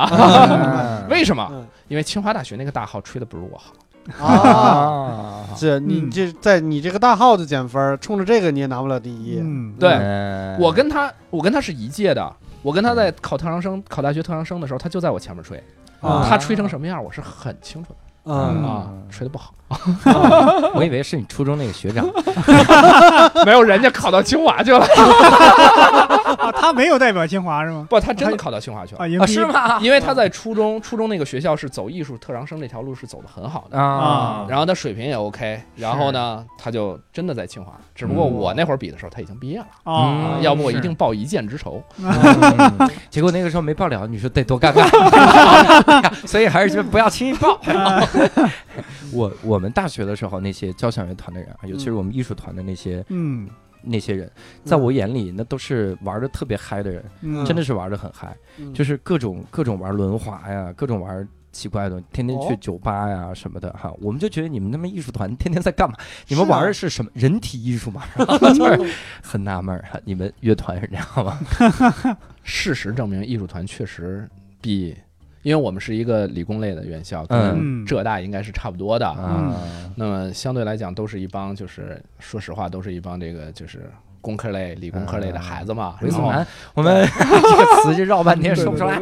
[1.11, 1.47] 为什么？
[1.53, 1.66] 嗯。
[1.88, 3.72] 因为清华大学那个大号吹的不如我好。
[4.18, 6.11] 啊， 啊，这你嗯。
[6.11, 9.38] 这在你这个大号的减分，冲着这个你也拿不了第一。
[9.43, 9.90] 嗯，对。
[9.93, 12.34] 嗯我跟他，我跟他是一届的。
[12.62, 15.62] 我跟他在考特长生、考大学特长生的时候，他就在我前面吹。
[16.01, 16.24] 啊。
[16.28, 17.97] 他吹成什么样，我是很清楚的。
[17.99, 19.53] 嗯啊，吹的不好。
[20.75, 22.07] 我以为是你初中那个学长，
[23.47, 24.87] 没有人家考到清华去了，
[26.35, 27.87] 啊，他没有代表清华是吗？
[27.89, 29.26] 不，他真的考到清华去了啊，。
[29.26, 29.78] 是吗？
[29.80, 37.72] 因为他在初中，初中那个学校是走艺术特长生这条路是走的很好的，啊，然后他水平也 OK，然后呢，他就真的在清华。
[37.95, 41.83] 只不过嗯我那会儿比的时候他已经毕业了，啊嗯，要不我一定报一箭之仇。
[42.03, 47.59] 嗯结果那个时候没报了，你说得多尴尬， 所以还是就不要轻易报。
[49.12, 53.47] 我我们大学的时候，那些交响乐团的人啊，尤其是我们艺术团的那些嗯
[53.83, 54.30] 那些人，
[54.64, 61.26] 在我眼里那都是玩的特别嗨的人，嗯真的是玩的很嗨，嗯就是各种各种玩轮滑呀，各种玩。
[61.53, 65.95] 奇怪的东西，天天去哦酒吧呀什么的哈，我们就觉得你们他妈艺术团天天在干嘛？
[66.26, 68.05] 你们是啊玩的是什么人体艺术吗？
[68.57, 71.39] 就是很纳闷儿哈，你们乐团是这样吗？
[72.43, 74.26] 事实证明，艺术团确实
[74.62, 74.97] 比，
[75.43, 79.07] 因为我们是一个理工类的院校，嗯跟浙大应该是差不多的。
[79.07, 79.55] 啊，
[79.97, 83.90] 那么相对来讲，都是一帮就是说实话，都是一帮这个就是
[84.20, 85.97] 工科类、理工科类的孩子嘛。
[86.01, 89.01] 然后猥琐男，我们这个词就绕半天 说不出来。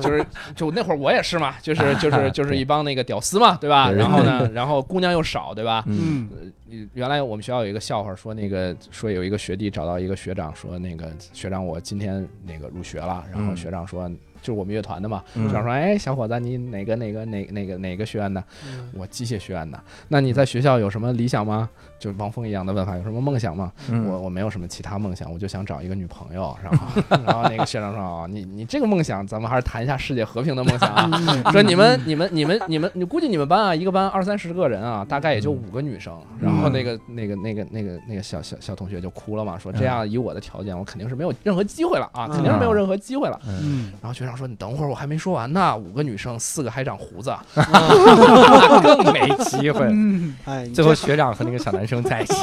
[0.00, 3.90] 就是就那会儿我也是嘛，就是啊 就是就是一帮那个屌丝嘛，对吧？
[3.90, 5.82] 然后呢， 然后姑娘又少，对吧？
[5.86, 6.28] 嗯
[6.70, 14.10] 嗯原来我们学校有一个笑话，说那个说有一个学弟找到一个学长，说那个学长我今天那个入学了，然后嗯学长说
[14.42, 18.42] 就是我们乐团的嘛，嗯想说哎小伙子你哪个哪个哪哪个哪个学院的？
[18.66, 19.80] 嗯我机械学院的。
[20.08, 21.70] 那你在学校有什么理想吗？
[22.02, 23.70] 就王峰一样的问法，有什么梦想吗？
[23.88, 26.56] 嗯我我没有什么其他梦想，我就想找一个女朋友。
[26.60, 31.08] 然后 然后那个学长说哦，你你这个梦想，咱们还是谈一下世界和平的梦想啊。
[31.12, 36.12] 嗯 说你们你们你们你们，你估计你们班啊，一个班二三十个人啊，大概也就五个女生。
[36.40, 43.38] 然后那个那个那个那个那个小小小同学就哭了嘛，说这样以我的条件，我肯定是没有任何机会了啊，肯定是没有任何机会了。
[43.46, 45.76] 嗯，嗯然后学长说：“你等会儿，我还没说完呢。
[45.76, 49.86] 五个女生，四个还长胡子，那 更没机会。
[49.90, 52.34] 嗯哎，最后学长和那个小男生在一起。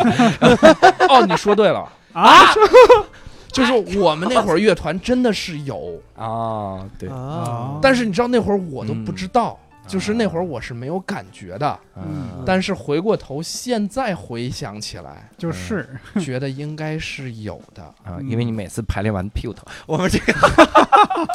[1.08, 2.52] 哦，你说对了，啊，
[3.54, 11.80] 就是我们那会儿乐团真的是有，啊，对，啊，但是你知道那会儿我都不知道，嗯就是那会儿我是没有感觉的。
[11.96, 15.90] 嗯，但是回过头现在回想起来，就是
[16.22, 17.82] 觉得应该是有的。
[18.04, 20.32] 啊，因为你每次排练完屁股疼，我们这个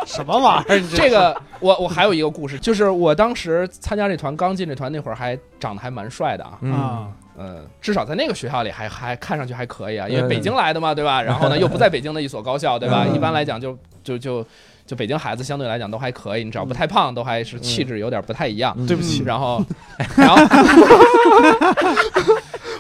[0.07, 0.79] 什么玩意儿？
[0.79, 7.09] 你这个我我还有一个故事，就是我当时参加这团，刚进这团那会儿还长得还蛮帅的啊。
[7.39, 7.65] 嗯。
[7.81, 10.29] 至少在那个学校里还还看上去还可以啊，因为嗯。
[10.29, 11.21] 北京来的嘛，对吧？
[11.25, 13.05] 然后呢，又不在北京的一所高校，对吧？
[13.09, 13.15] 嗯。
[13.15, 14.47] 一般来讲就就就
[14.87, 18.75] 就北京孩子相对来讲都还可以，你只要不太胖，都还是气质有点不太一样。
[18.87, 19.65] 对不起，然后，
[20.17, 20.37] 然后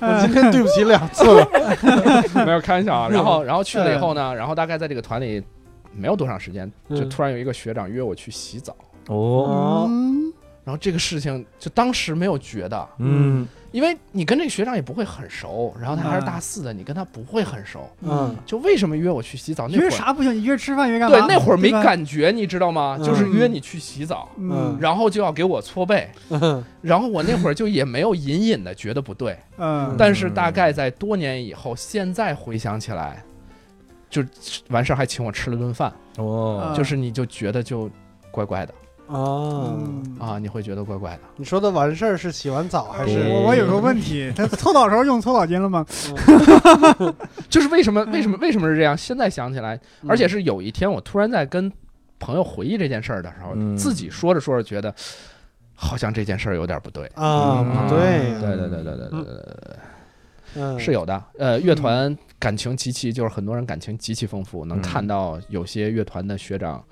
[0.00, 1.46] 我今天对不起两次了。
[2.44, 5.42] 没有开玩笑啊，然后然后去了以后呢，然后大概在这个团里
[5.92, 8.74] 没有多长时间，就嗯突然有一个学长约我去洗澡，
[9.08, 9.88] 哦，
[10.64, 19.66] 然后这个事情就当时没有觉得，嗯因为你跟这个学长也不会很熟，然后他还是嗯大四的，你跟他不会很熟，嗯，就为什么约我去洗澡？
[19.66, 20.44] 那会约啥不行？
[20.44, 21.18] 约吃饭约干嘛？
[21.18, 21.72] 对，那会儿没。
[21.72, 22.96] 感觉，你知道吗？
[23.00, 33.24] 嗯就是约你去洗澡，嗯然后就要给我搓背，嗯然后我那会儿就也没有隐隐的觉得不对，嗯，但是大概在多年以后，现在回想起来，
[34.08, 34.22] 就
[34.68, 37.90] 完事儿还请我吃了顿饭，哦，嗯就是你就觉得就
[38.30, 38.72] 怪怪的
[39.06, 41.20] 啊，嗯啊，你会觉得怪怪的。
[41.36, 43.18] 你说的完事儿是洗完澡还是？
[43.28, 45.84] 我我有个问题，他搓澡时候用搓澡巾了吗？
[47.50, 48.96] 就是为什么为什么为什么是这样？
[48.96, 51.70] 现在想起来，嗯而且是有一天我突然在跟
[52.18, 54.94] 朋友回忆这件事儿的时候，嗯自己说着说着觉得，
[55.74, 57.04] 好像这件事儿有点不对。
[57.14, 59.76] 啊，嗯不对，对对对对对对对对对。
[60.56, 66.82] 嗯，是有的，呃，乐团感情极其，就是很多人感情极其丰富，能看到有些乐团的学长，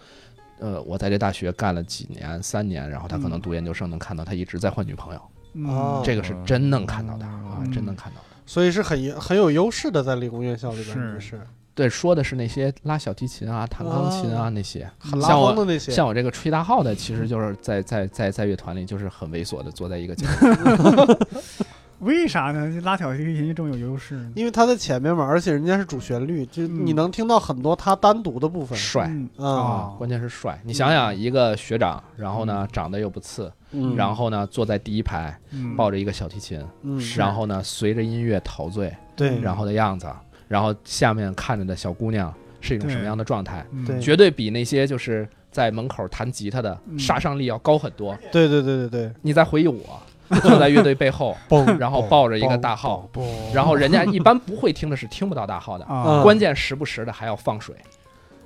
[0.62, 5.20] 呃，我在这大学干了几年，三年，然后他可能读研究生，能看到他一直在换女朋友，
[5.68, 8.26] 哦嗯，这个是真能看到的啊，嗯真能看到的。
[8.46, 11.20] 所以是很很有优势的，在理工院校里边是。
[11.20, 11.40] 是。
[11.74, 21.18] 对，说的是那些拉小提琴啊、弹钢琴啊那些，很拉像我风的那些，像我这个吹大号的，其实就是在在在在乐团里就是很猥琐的坐在一个角落。
[22.02, 22.80] 为啥呢？
[22.82, 24.32] 拉小提琴这么有优势呢？
[24.34, 28.76] 因为他在前面嘛，而且人家是主旋律，就嗯你能听到很多他单独的部分。
[28.76, 30.60] 帅嗯啊，啊，关键是帅。
[30.64, 40.06] 你想想，一个学长，然后呢长得又不次，嗯，然后呢坐在第一排，嗯，抱着一个小提琴，嗯，然后呢随着音乐陶醉，对，然后的样子，
[40.48, 43.64] 然后下面看着的小姑娘是一种什么样的状态？
[43.70, 48.18] 嗯对绝对比那些就是在门口弹吉他的嗯杀伤力要高很多。
[48.32, 50.02] 对对对对对，你再回忆我，
[50.40, 51.36] 坐在乐队背后，
[51.78, 53.08] 然后抱着一个大号，
[53.52, 57.74] 然后人家一般不会听的是听不到大号的，啊关键时不时的还要放水。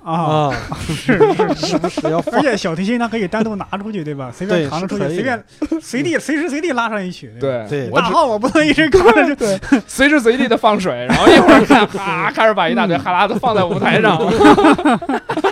[0.03, 0.53] 啊，啊，
[0.87, 4.31] 是是是，时不时要而，且小提琴它可以单独拿出去，对吧？
[4.33, 5.43] 随便对扛着出去，随便
[5.81, 7.33] 随地随时随地拉上一曲。
[7.41, 9.45] 对，对我大号我不能一直扛着就。
[9.85, 14.17] 随时随地的放水，然后一会儿看，哈，开始把一大堆哈喇子放在舞台上。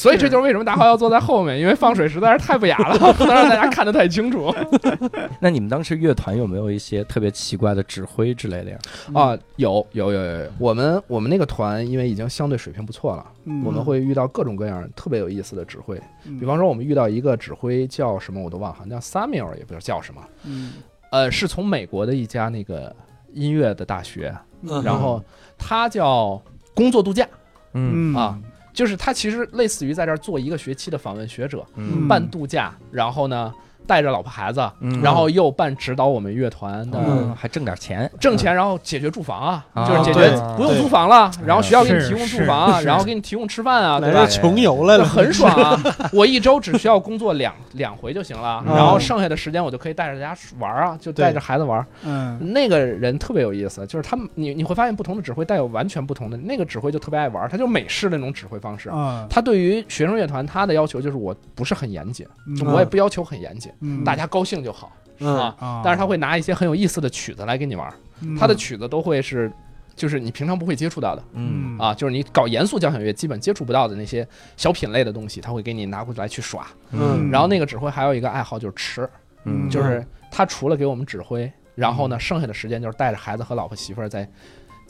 [0.00, 4.52] 所以这就是为什么大号要坐在后面，因为放水实在是太不雅了， 不能让大家看得太清楚。
[5.40, 8.78] 那你们当时乐团有没有一些特别奇怪的指挥之类的呀？
[9.14, 16.00] 啊，有有有有有，我们我们那个团因为已经相对水平不错了，嗯我们会遇到各种各样特别有意思的指挥。
[16.24, 20.22] 嗯比方说，我们遇到一个指挥叫什么我都忘了，好像叫 Samuel，也不知道叫什么。
[20.44, 20.72] 嗯
[21.10, 22.94] 呃，是从美国的一家那个
[23.32, 25.22] 音乐的大学嗯然后
[25.58, 26.40] 他叫
[26.74, 27.26] 工作度假，
[27.74, 28.38] 嗯嗯啊，
[28.72, 32.06] 就是他其实类似于在这儿做一个学期的访问学者，嗯。
[32.08, 33.52] 办度假，然后呢
[33.86, 35.00] 带着老婆孩子，嗯。
[35.02, 36.98] 然后又办指导我们乐团的。
[36.98, 39.86] 嗯，还挣点钱，挣钱，然后解决住房啊，啊。
[39.86, 44.26] 就是解决不用租房了，然后学校给你提供住房啊，然后给你提供吃饭啊，对吧？
[44.26, 45.80] 穷游来了，很爽啊！
[46.12, 48.74] 我一周只需要工作两两回就行了，嗯。
[48.76, 51.84] 然后剩下的时间我就可以带着大家玩啊，就带着孩子玩。
[52.04, 52.38] 嗯。
[52.52, 56.36] 那个人特别有意思，就是他们，你你会发现不同的指挥带有完全不同的。
[56.36, 58.88] 那个指挥就特别爱玩，他就美式那种指挥方式。
[58.90, 62.70] 啊，他对于学生乐团，他的要求就是我不是很严谨，嗯。
[62.72, 64.04] 我也不要求很严谨，嗯。
[64.04, 65.36] 大家高兴就好嗯。
[65.36, 65.56] 啊。
[65.58, 67.92] 啊，但是他会拿一些很有意思的曲子来给你玩，
[68.22, 68.36] 嗯。
[68.36, 69.50] 他的曲子都会是，
[69.94, 71.22] 就是你平常不会接触到的。
[71.34, 71.78] 嗯。
[71.78, 74.26] 啊，就是你搞严肃交响乐基本接触不到的那些
[74.56, 76.66] 小品类的东西，他会给你拿过来去耍。
[76.92, 77.30] 嗯。
[77.30, 79.08] 然后那个指挥还有一个爱好就是吃，
[79.44, 79.68] 嗯。
[79.68, 84.28] 就是他除了给我们指挥，然后呢，剩下的时间就是带着孩子和老婆媳妇儿在。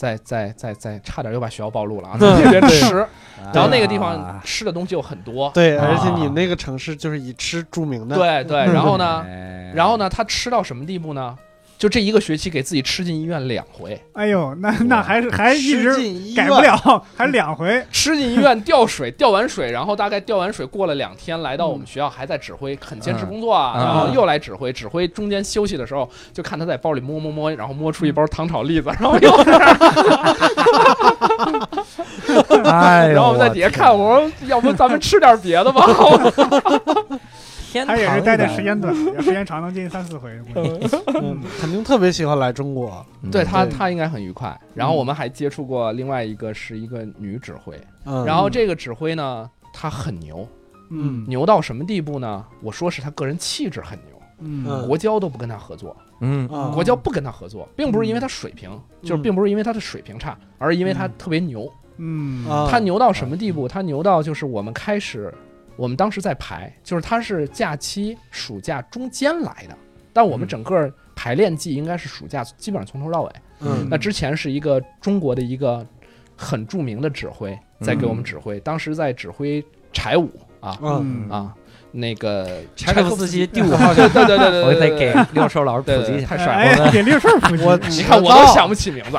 [0.01, 2.17] 在在在在，差点又把学校暴露了啊！
[2.19, 3.07] 在那边吃，
[3.53, 8.57] 然后那个地方吃的东西有很多，对，啊而且你那个城市就是以吃著名的，对对。
[8.73, 11.37] 然后呢，哎然后呢，他吃到什么地步呢？
[11.81, 29.67] 就这一个学期给自己吃进医院两回，哎呦，那那还是 还一直进医改不，了， 还两回， 吃进医院吊水，吊完水，然后大概吊完水过了两天，来到我们学校还在指挥，很坚持工作啊，嗯然后又来指挥，指挥中间休息的时候，就看他在包里摸摸摸，然后摸出一包糖炒栗子，然后又在那
[32.61, 35.87] 儿，哎呦然后我们在底下看，我说要不咱们吃点别的吧？
[37.71, 40.31] 天他也是待的时间短，时间长能进三四回。
[40.55, 43.45] 嗯，肯定特别喜欢来中国，对。
[43.45, 44.59] 他，他应该很愉快。
[44.75, 50.47] 然后我们还接触过另外一个是一个女指挥，嗯，然后这个指挥呢，她很牛，
[50.91, 52.45] 嗯牛到什么地步呢？
[52.61, 55.97] 我说是她个人气质很牛，嗯国交都不跟她合作。
[56.23, 58.71] 嗯啊国交不跟他合作，并不是因为他水平，
[59.01, 61.67] 就是并不是因为他的水平差，而是因为他特别牛。
[61.97, 62.47] 嗯。
[62.47, 63.67] 啊他牛到什么地步？
[63.67, 65.33] 他牛到就是我们开始，
[65.77, 69.77] 我们当时在排，就是他是假期暑假中间来的，
[70.13, 73.33] 但我们整个排练季应该是暑假，基本上从头到尾。
[73.61, 73.87] 嗯。
[73.91, 75.87] 那之前是一个中国的一个
[76.37, 80.31] 很著名的指挥在给我们指挥，当时在指挥柴舞
[80.61, 80.79] 啊。
[80.83, 81.29] 嗯。
[81.31, 81.55] 啊，
[81.93, 86.27] 那个柴可夫斯基第五号 对对对对对，我得给六兽老师普及一下。
[86.27, 86.85] 太帅了。
[86.85, 87.63] 哎，给六兽普及。
[87.67, 89.19] 我你看我都想不起名字。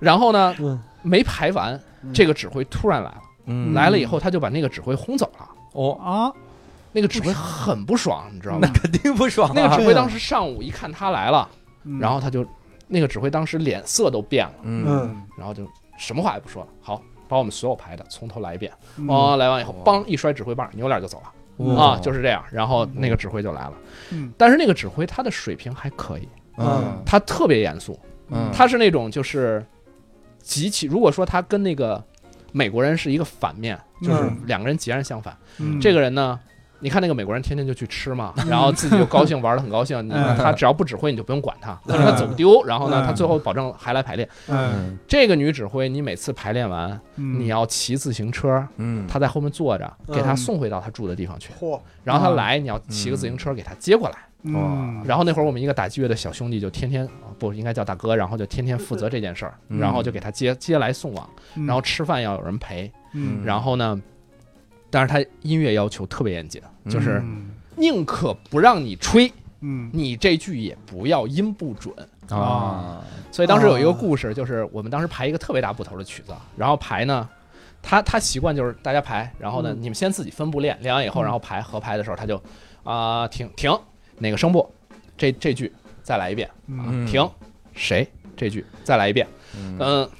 [0.00, 0.80] 然后呢，嗯。
[1.06, 1.78] 没排完，
[2.14, 5.48] 这个指挥突然来了，嗯来了以后他就把那个指挥轰走了。
[5.72, 6.32] 哦，啊，
[6.92, 8.60] 那个指挥很不爽，你知道吗？
[8.62, 9.52] 那肯定不爽啊。
[9.54, 11.48] 那个指挥当时上午一看他来了，
[11.84, 12.46] 嗯然后他就，
[12.86, 15.66] 那个指挥当时脸色都变了，嗯嗯然后就
[15.98, 16.68] 什么话也不说了。
[16.80, 18.72] 好，把我们所有排的从头来一遍。
[18.96, 21.74] 嗯哦，来完以后，哇梆一摔指挥棒，扭脸就走了。
[21.74, 22.44] 哇啊，就是这样。
[22.50, 23.74] 然后那个指挥就来了，
[24.10, 27.98] 嗯但是那个指挥他的水平还可以，嗯他特别严肃，
[28.30, 29.64] 嗯他是那种就是
[30.40, 32.02] 极其，如果说他跟那个
[32.56, 35.36] 美国人是一个反面，就是嗯两个人截然相反。
[35.58, 35.80] 嗯。
[35.80, 36.38] 这个人呢，
[36.78, 40.08] 你看那个美国人天天就去吃嘛， 然后自己就高兴，玩的很高兴。
[40.38, 43.04] 他只要不指挥，你就不用管他，他走丢，然后呢，嗯。
[43.04, 44.28] 他最后保证还来排练。
[44.46, 44.96] 嗯。
[45.08, 47.40] 这个女指挥，你每次排练完，嗯。
[47.40, 49.04] 你要骑自行车，嗯。
[49.08, 50.36] 她在后面坐着，给她嗯。
[50.36, 51.52] 送回到她住的地方去。
[51.58, 54.16] 嚯，然后她来，你要骑个自行车给她接过来。
[54.44, 55.02] 嗯。
[55.04, 63.44] 然后那会儿我们一个打击乐的小兄弟就天天啊不应该叫大哥，然后就天天负责这件事儿，嗯然后就给他接接来送往，嗯然后吃饭要有人陪，嗯。
[63.44, 64.00] 然后呢，
[64.90, 67.50] 但是他音乐要求特别严谨，就是嗯。
[67.76, 69.90] 宁可不让你吹，嗯。
[69.92, 71.92] 你这句也不要音不准。
[72.30, 73.02] 啊。
[73.32, 77.28] 所以当时有一个哦故事，就是我们当时排一个特别大部头的曲子，然后排呢。
[77.86, 79.82] 他他习惯就是大家排，然后呢，嗯。
[79.82, 81.24] 你们先自己分步练，练完以后，嗯。
[81.24, 82.40] 然后排合排的时候，他就
[82.82, 83.70] 啊、停停
[84.18, 84.68] 哪个声部，
[85.16, 85.72] 这这句
[86.02, 87.06] 再来一遍，嗯。
[87.06, 87.28] 停，
[87.74, 88.06] 谁？
[88.36, 89.26] 这句再来一遍，
[89.56, 89.76] 嗯。
[89.78, 90.10] 嗯，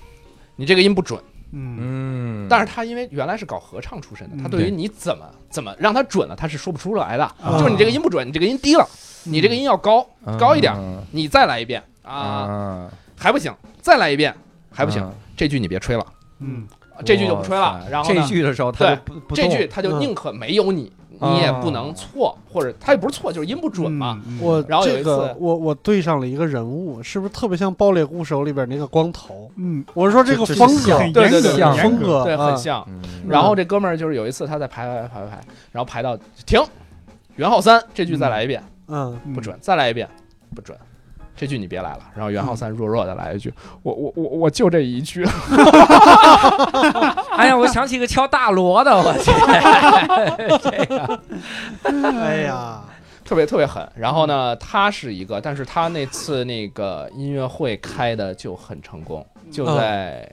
[0.56, 1.20] 你这个音不准。
[1.52, 1.76] 嗯。
[1.80, 2.46] 嗯。
[2.48, 4.42] 但是他因为原来是搞合唱出身的，嗯。
[4.42, 7.24] 他对于你怎么怎么让他准了，他是说不出来的。
[7.24, 7.58] 啊。
[7.58, 8.88] 就是你这个音不准，你这个音低了，
[9.24, 10.06] 你这个音要高
[10.38, 10.74] 高一点，
[11.10, 11.82] 你再来一遍。
[12.02, 12.90] 啊，啊。
[13.16, 14.34] 还不行，再来一遍
[14.70, 16.06] 还不行，这句你别吹了，
[16.40, 16.66] 嗯。
[17.04, 17.84] 这句就不吹了。
[17.90, 19.36] 然后这呢，句的时候他就不不动。
[19.36, 24.20] 这句他就宁可没有你，你也不能错，或者他也不是错，就是音不准嘛。
[24.26, 29.50] 嗯我然后有一这个次我我对上了一个人物，是不是特别像《爆裂鼓手》里边那个光头？
[29.56, 32.84] 嗯，我是说这个这风格很对对对风格格对，很啊像。
[32.88, 35.40] 嗯然后这哥们儿就是有一次他在排排排排排，
[35.72, 36.60] 然后排到停，
[37.36, 40.08] 元昊三这句再来一遍，嗯不准，再来一遍，
[40.54, 40.76] 不准。
[41.36, 43.52] 这句你别来了，然后袁浩三弱弱的来一句，
[43.82, 45.24] 我我我我就这一句，
[47.36, 49.30] 哎呀，我想起一个敲大锣的，我去，
[50.62, 51.20] 这个
[52.20, 52.82] 哎呀，
[53.24, 53.86] 特别特别狠。
[53.96, 60.30] 然后呢，他是一个，但是他那次那个音乐会开的就很成功，就在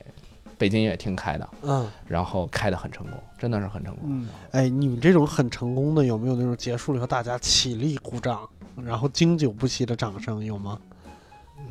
[0.58, 4.04] 北京音乐厅开的，嗯，然后开的很成功，真的是很成功。
[4.08, 10.78] 嗯，哎，你们这种很成功的，有没有那种结束了以后大家起立鼓掌，然后经久不息的掌声，有吗？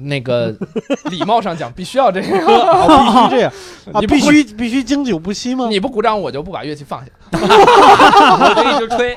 [0.03, 0.55] 那个
[1.11, 3.53] 礼貌上讲，必须要这样，啊，必须这样
[3.93, 5.69] 啊，你必须必须经久不息吗？
[5.69, 7.11] 你不鼓掌，我就不把乐器放下。
[7.41, 9.17] 我就一直吹，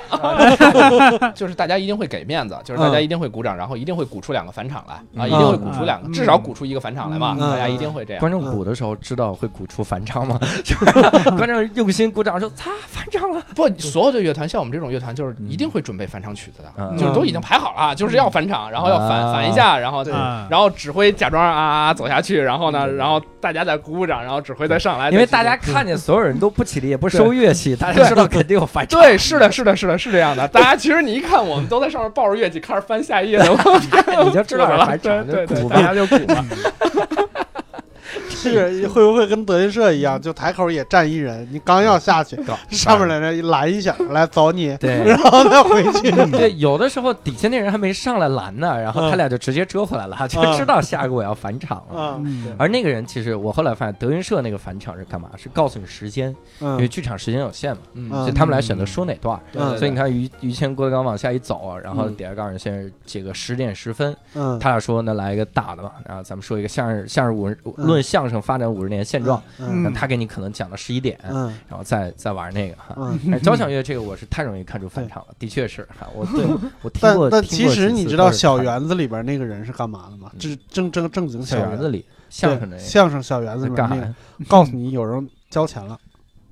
[1.34, 3.03] 就是大家一定会给面子，就是大家嗯。
[3.03, 6.14] 一定会鼓掌，然后一定会鼓出两个返场来啊，嗯一定会鼓出两个，嗯。
[6.14, 7.52] 至少鼓出一个返场来嘛，嗯。
[7.52, 8.19] 大家一定会这样。
[8.19, 10.40] 观众鼓的时候知道会鼓出返场吗？
[10.64, 10.91] 就是
[11.31, 13.41] 观众用心鼓掌说：“擦，返场了。
[13.56, 16.98] 不，所有的乐团像我们这种乐团，就是一定会准备返场曲子的，嗯。
[16.98, 20.14] 就是都已经排好了，就是要返场，然后要返啊返一下，然后对。
[20.14, 21.52] 啊然后指挥假装啊
[21.88, 28.99] 啊走下去，然后呢，然后大家再鼓鼓掌，然后指挥再上来，因为大家看见所有人都不起立，也不收乐器，大家知道肯定有翻车。
[28.99, 30.47] 对，是的，是的，是的，是这样的。
[30.47, 33.45] 大家其实你一看，我们都在上面抱着乐器开始翻下一页的，
[34.25, 35.69] 你就知道是 了，对对。
[35.69, 36.45] 大家就鼓吧。
[38.49, 42.37] 是会不会跟德云社一样，就台口也站一人，你刚要下去，
[42.69, 45.03] 上面来人拦一下，来走你，对。
[45.07, 46.11] 然后再回去。
[46.31, 49.17] 对，有的时候底下那人还没上来拦呢，然后他嗯。
[49.17, 52.21] 俩就直接折回来了，就嗯知道下一个我要返场了。
[52.57, 55.29] 而那个人其实我后来发现，德云社那个返场是干嘛？
[55.37, 59.39] 是告诉你时间，因为嗯剧场时间有限嘛，所以他们来选择说哪段
[59.77, 62.15] 所以你看于于谦、郭德纲往下一走，然后嗯。
[62.15, 72.95] 底下告诉你现在这个十点十分，嗯，他俩说那来一个大的吧，然后咱们说一个相声相声五论相声发展五十年现状，嗯那他给你可能讲到十一点，嗯然后再再玩那个哈。
[72.97, 73.19] 嗯。
[73.34, 76.45] 哎，交响乐这个我是太容易看出反常了，的确是哈，我 对
[76.81, 80.30] 我听过但过其实你知道小园子里边那个人是干嘛的吗？
[80.34, 84.14] 嗯这正正正经小园园子里相声的相声小园子里干啥？
[84.47, 85.99] 告诉你有人交钱了，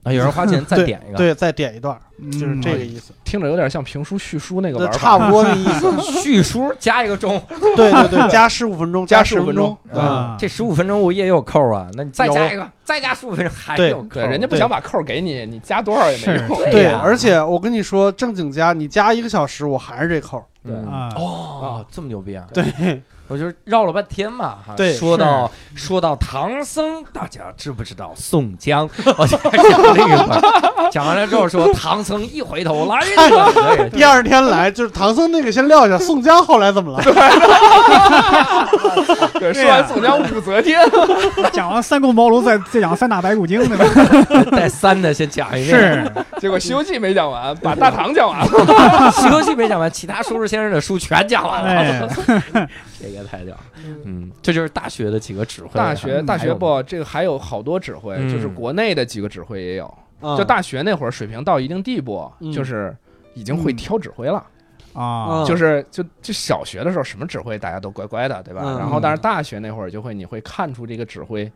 [0.04, 6.02] 啊，有人花钱再 点一个，对，再点一段，嗯就是这个意思，听着有点像评书叙书那个那玩法，差不多那意思。
[6.22, 7.42] 叙书加一个钟，
[7.76, 16.72] 对对对，加十五分钟， 加十五分钟对啊，这十五分钟我也有扣啊，那你再加一个，再加十五分钟还有扣，对，人家不想把扣给你，你加多少也没用。
[16.72, 20.44] 对，而且我跟你说，正经加你加一个小时，我还是这扣。
[20.66, 20.76] 对。
[20.90, 22.46] 啊，哦，这么牛逼啊！
[22.54, 24.74] 对，我就绕了半天嘛，哈。
[24.76, 28.88] 对说到说到唐僧，大家知不知道宋江？
[29.18, 37.04] 我就讲了一会儿，讲完了之后说唐僧一回头来了，对 第二天来就是唐僧那个先撂下，宋江后来怎么了？
[39.40, 40.80] 对，说完宋江武则天，
[41.52, 43.86] 讲完三顾茅庐，再再讲三打白骨精，对吧？
[44.52, 48.46] 带三的先讲一遍，是，结果《西游记》没讲完，把大唐讲完了。
[49.12, 52.10] 《西游记》没讲完，其他说书先生的书全讲完了，哎，
[53.00, 53.64] 这个太屌了。
[54.04, 55.70] 嗯，这就是大学的几个指挥。
[55.74, 59.86] 大学大学不，这个还有好多指挥，嗯就是国内的几个指挥也有。
[60.20, 62.94] 啊就大学那会儿水平到一定地步，嗯就是
[63.34, 64.46] 已经会挑指挥了。
[64.94, 68.62] 啊，嗯就是就就小学的时候，什么指挥大家都乖乖的，对吧？
[68.66, 71.50] 嗯然后但是大学那会儿就会你会看出这个指挥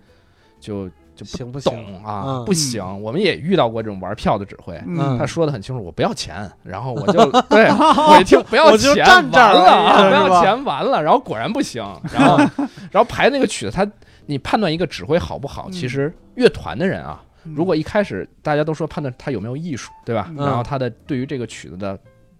[0.61, 1.71] 就就行不行？
[1.71, 2.83] 懂啊，嗯不行。
[3.01, 4.79] 我们也遇到过这种玩票的指挥。
[4.85, 11.83] 嗯他说的很清楚，我不要钱，然后我就 对我一听不要钱，站这儿完了啊，不要钱完了，然后果然不行，
[12.13, 12.37] 然后
[12.91, 13.87] 然后排那个曲子，他
[14.25, 20.27] 你判断一个指挥好不好，嗯其实乐团的人啊，如果一开始大家都说判断他有没有艺术，对吧？
[20.37, 21.97] 嗯然后他的对于这个曲子的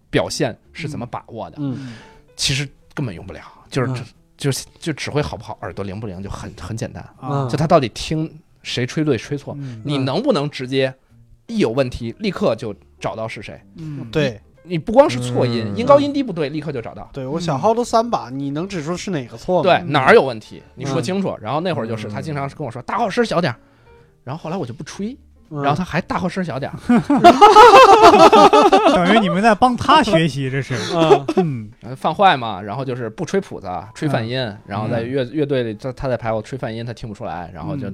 [0.09, 1.93] 表现是怎么把握的，嗯
[2.35, 4.05] 其实根本用不了，就是嗯
[4.37, 8.29] 就是就指挥好不好，耳朵灵不灵就很很简单，啊，就他到底听
[8.65, 10.93] 谁吹对吹错，嗯你能不能直接
[11.47, 13.61] 一有问题立刻就找到是谁？
[13.77, 14.39] 嗯，对。
[14.67, 15.77] 你不光是错音，嗯。
[15.77, 17.07] 音高音低不对，立刻就找到。
[17.13, 19.63] 对，我小号都三把，你能指出是哪个错吗？
[19.63, 21.37] 对哪儿有问题，你说嗯清楚。
[21.39, 23.59] 然后那会儿就是他经常跟我说大号声小点儿，
[24.23, 25.15] 然后后来我就不吹，
[25.51, 26.77] 嗯，然后他还大号声小点儿，
[28.95, 30.73] 等于你们在帮他学习，这是，
[31.37, 31.69] 嗯。
[31.95, 34.35] 犯坏嘛，然后就是不吹谱子，吹泛音，
[34.65, 37.87] 然后在乐乐队里他他在排我吹泛音，他听不出来，然后就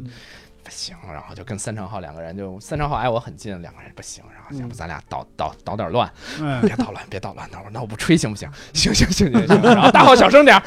[0.72, 6.62] 行，然后就跟三长浩两个人就三长浩挨我很近，两个人不行，然后要不咱俩捣捣捣点乱，嗯。
[6.62, 8.50] 别捣乱，别捣乱，那我那我不吹行不行？
[8.74, 10.64] 行行行行行，然后大号小声点儿，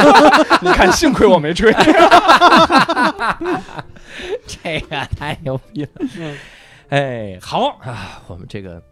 [0.62, 1.72] 你看幸亏我没吹，
[4.46, 5.90] 这个太牛逼了。
[6.16, 6.38] 嗯。
[6.88, 8.82] 哎，好啊，我们这个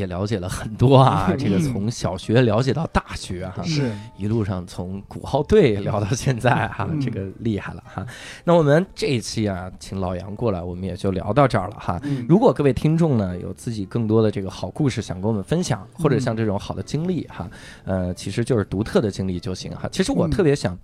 [0.00, 6.98] 也了解了很多啊， 这个从小学了解到大学哈、是一路上从鼓号队聊到现在哈、嗯。
[7.00, 8.04] 这个厉害了哈。
[8.44, 12.00] 那我们这一期啊，请老杨过来，我们也就聊到这儿了哈。
[12.04, 12.24] 嗯。
[12.28, 17.48] 如果各位听众呢有自己更多的这个好故事想跟我们分享，或者像这种好的经历哈，
[17.84, 19.88] 呃，其实就是独特的经历就行哈。
[19.92, 20.30] 其实我嗯。
[20.30, 20.78] 特别想，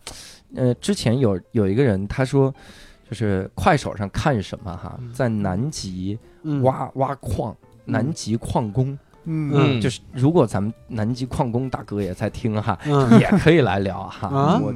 [0.54, 2.54] 呃，之前有有一个人他说，
[3.08, 6.62] 就是快手上看什么哈，在南极嗯。
[6.62, 9.52] 挖挖矿，南极矿工嗯。
[9.54, 9.80] 嗯。
[9.80, 13.20] 就是如果咱们南极矿工大哥也在听哈，嗯。
[13.20, 14.28] 也可以来聊哈。
[14.28, 14.60] 啊？
[14.62, 14.72] 我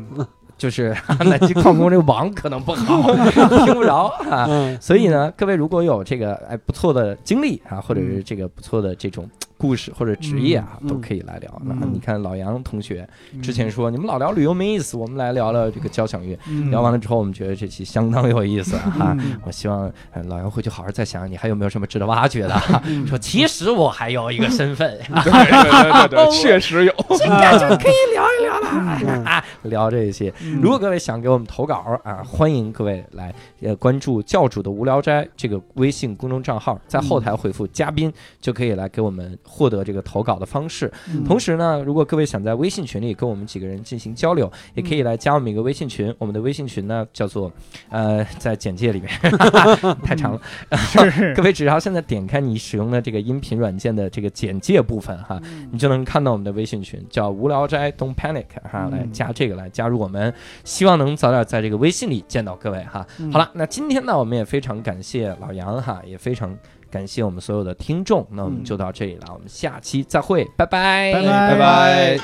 [0.59, 3.15] 就是南极矿工这个网可能不好，
[3.65, 4.47] 听不着啊。
[4.49, 4.79] 嗯。
[4.81, 9.27] 所以呢，各位如果有这个哎不错的经历啊，或者是这个不错的这种
[9.61, 11.63] 故事或者职业啊，嗯都可以来聊。
[11.67, 13.43] 那嗯你看老杨同学嗯。
[13.43, 16.39] 之前说你们老聊旅游没意思，我们来聊聊这个交响乐。
[16.49, 16.71] 嗯。
[16.71, 19.17] 聊完了之后，我们觉得这期相当有意思啊哈。
[19.19, 22.59] 嗯我希望呃老杨回去好好再想想，你还有没有什么值得挖掘的？
[23.07, 26.95] 说其实我还有一个身份， 对对对 对，确实有。
[27.19, 28.69] 现在就可以聊一聊了。
[29.05, 29.25] 嗯。
[29.25, 30.33] 啊，聊这些。
[30.43, 30.61] 嗯。
[30.63, 38.11] 如果各位想给我们投稿啊，欢迎各位来呃关注教主的无聊斋这个微信公众账号，在后台回复嘉宾
[38.41, 40.91] 就可以来给我们获得这个投稿的方式。
[41.13, 41.25] 嗯。
[41.25, 46.15] 同时呢，如果各位想在微信群里跟我们几个人进行交流，也可以来加我们一个微信群。
[46.19, 47.51] 我们的微信群呢叫做
[47.89, 49.11] 呃，在简介里面。
[50.05, 50.41] 太长了，
[50.77, 51.35] 是 是。
[51.35, 55.41] 各位只要现在点开你使用的这个音频软件的这个简介部分哈，
[55.73, 58.91] 你就能看到我们的微信群，叫无聊斋 Don't Panic 哈，嗯。
[58.91, 60.33] 来加这个来加入我们，
[60.65, 63.07] 希望能早点在这个微信里见到各位哈。
[63.19, 63.33] 嗯。
[63.33, 66.57] 好了，那今天呢，我们也非常感谢老杨哈，也非常
[66.91, 72.19] 感谢我们所有的听众，那我们就到这里了，我们下期再会，拜拜，拜拜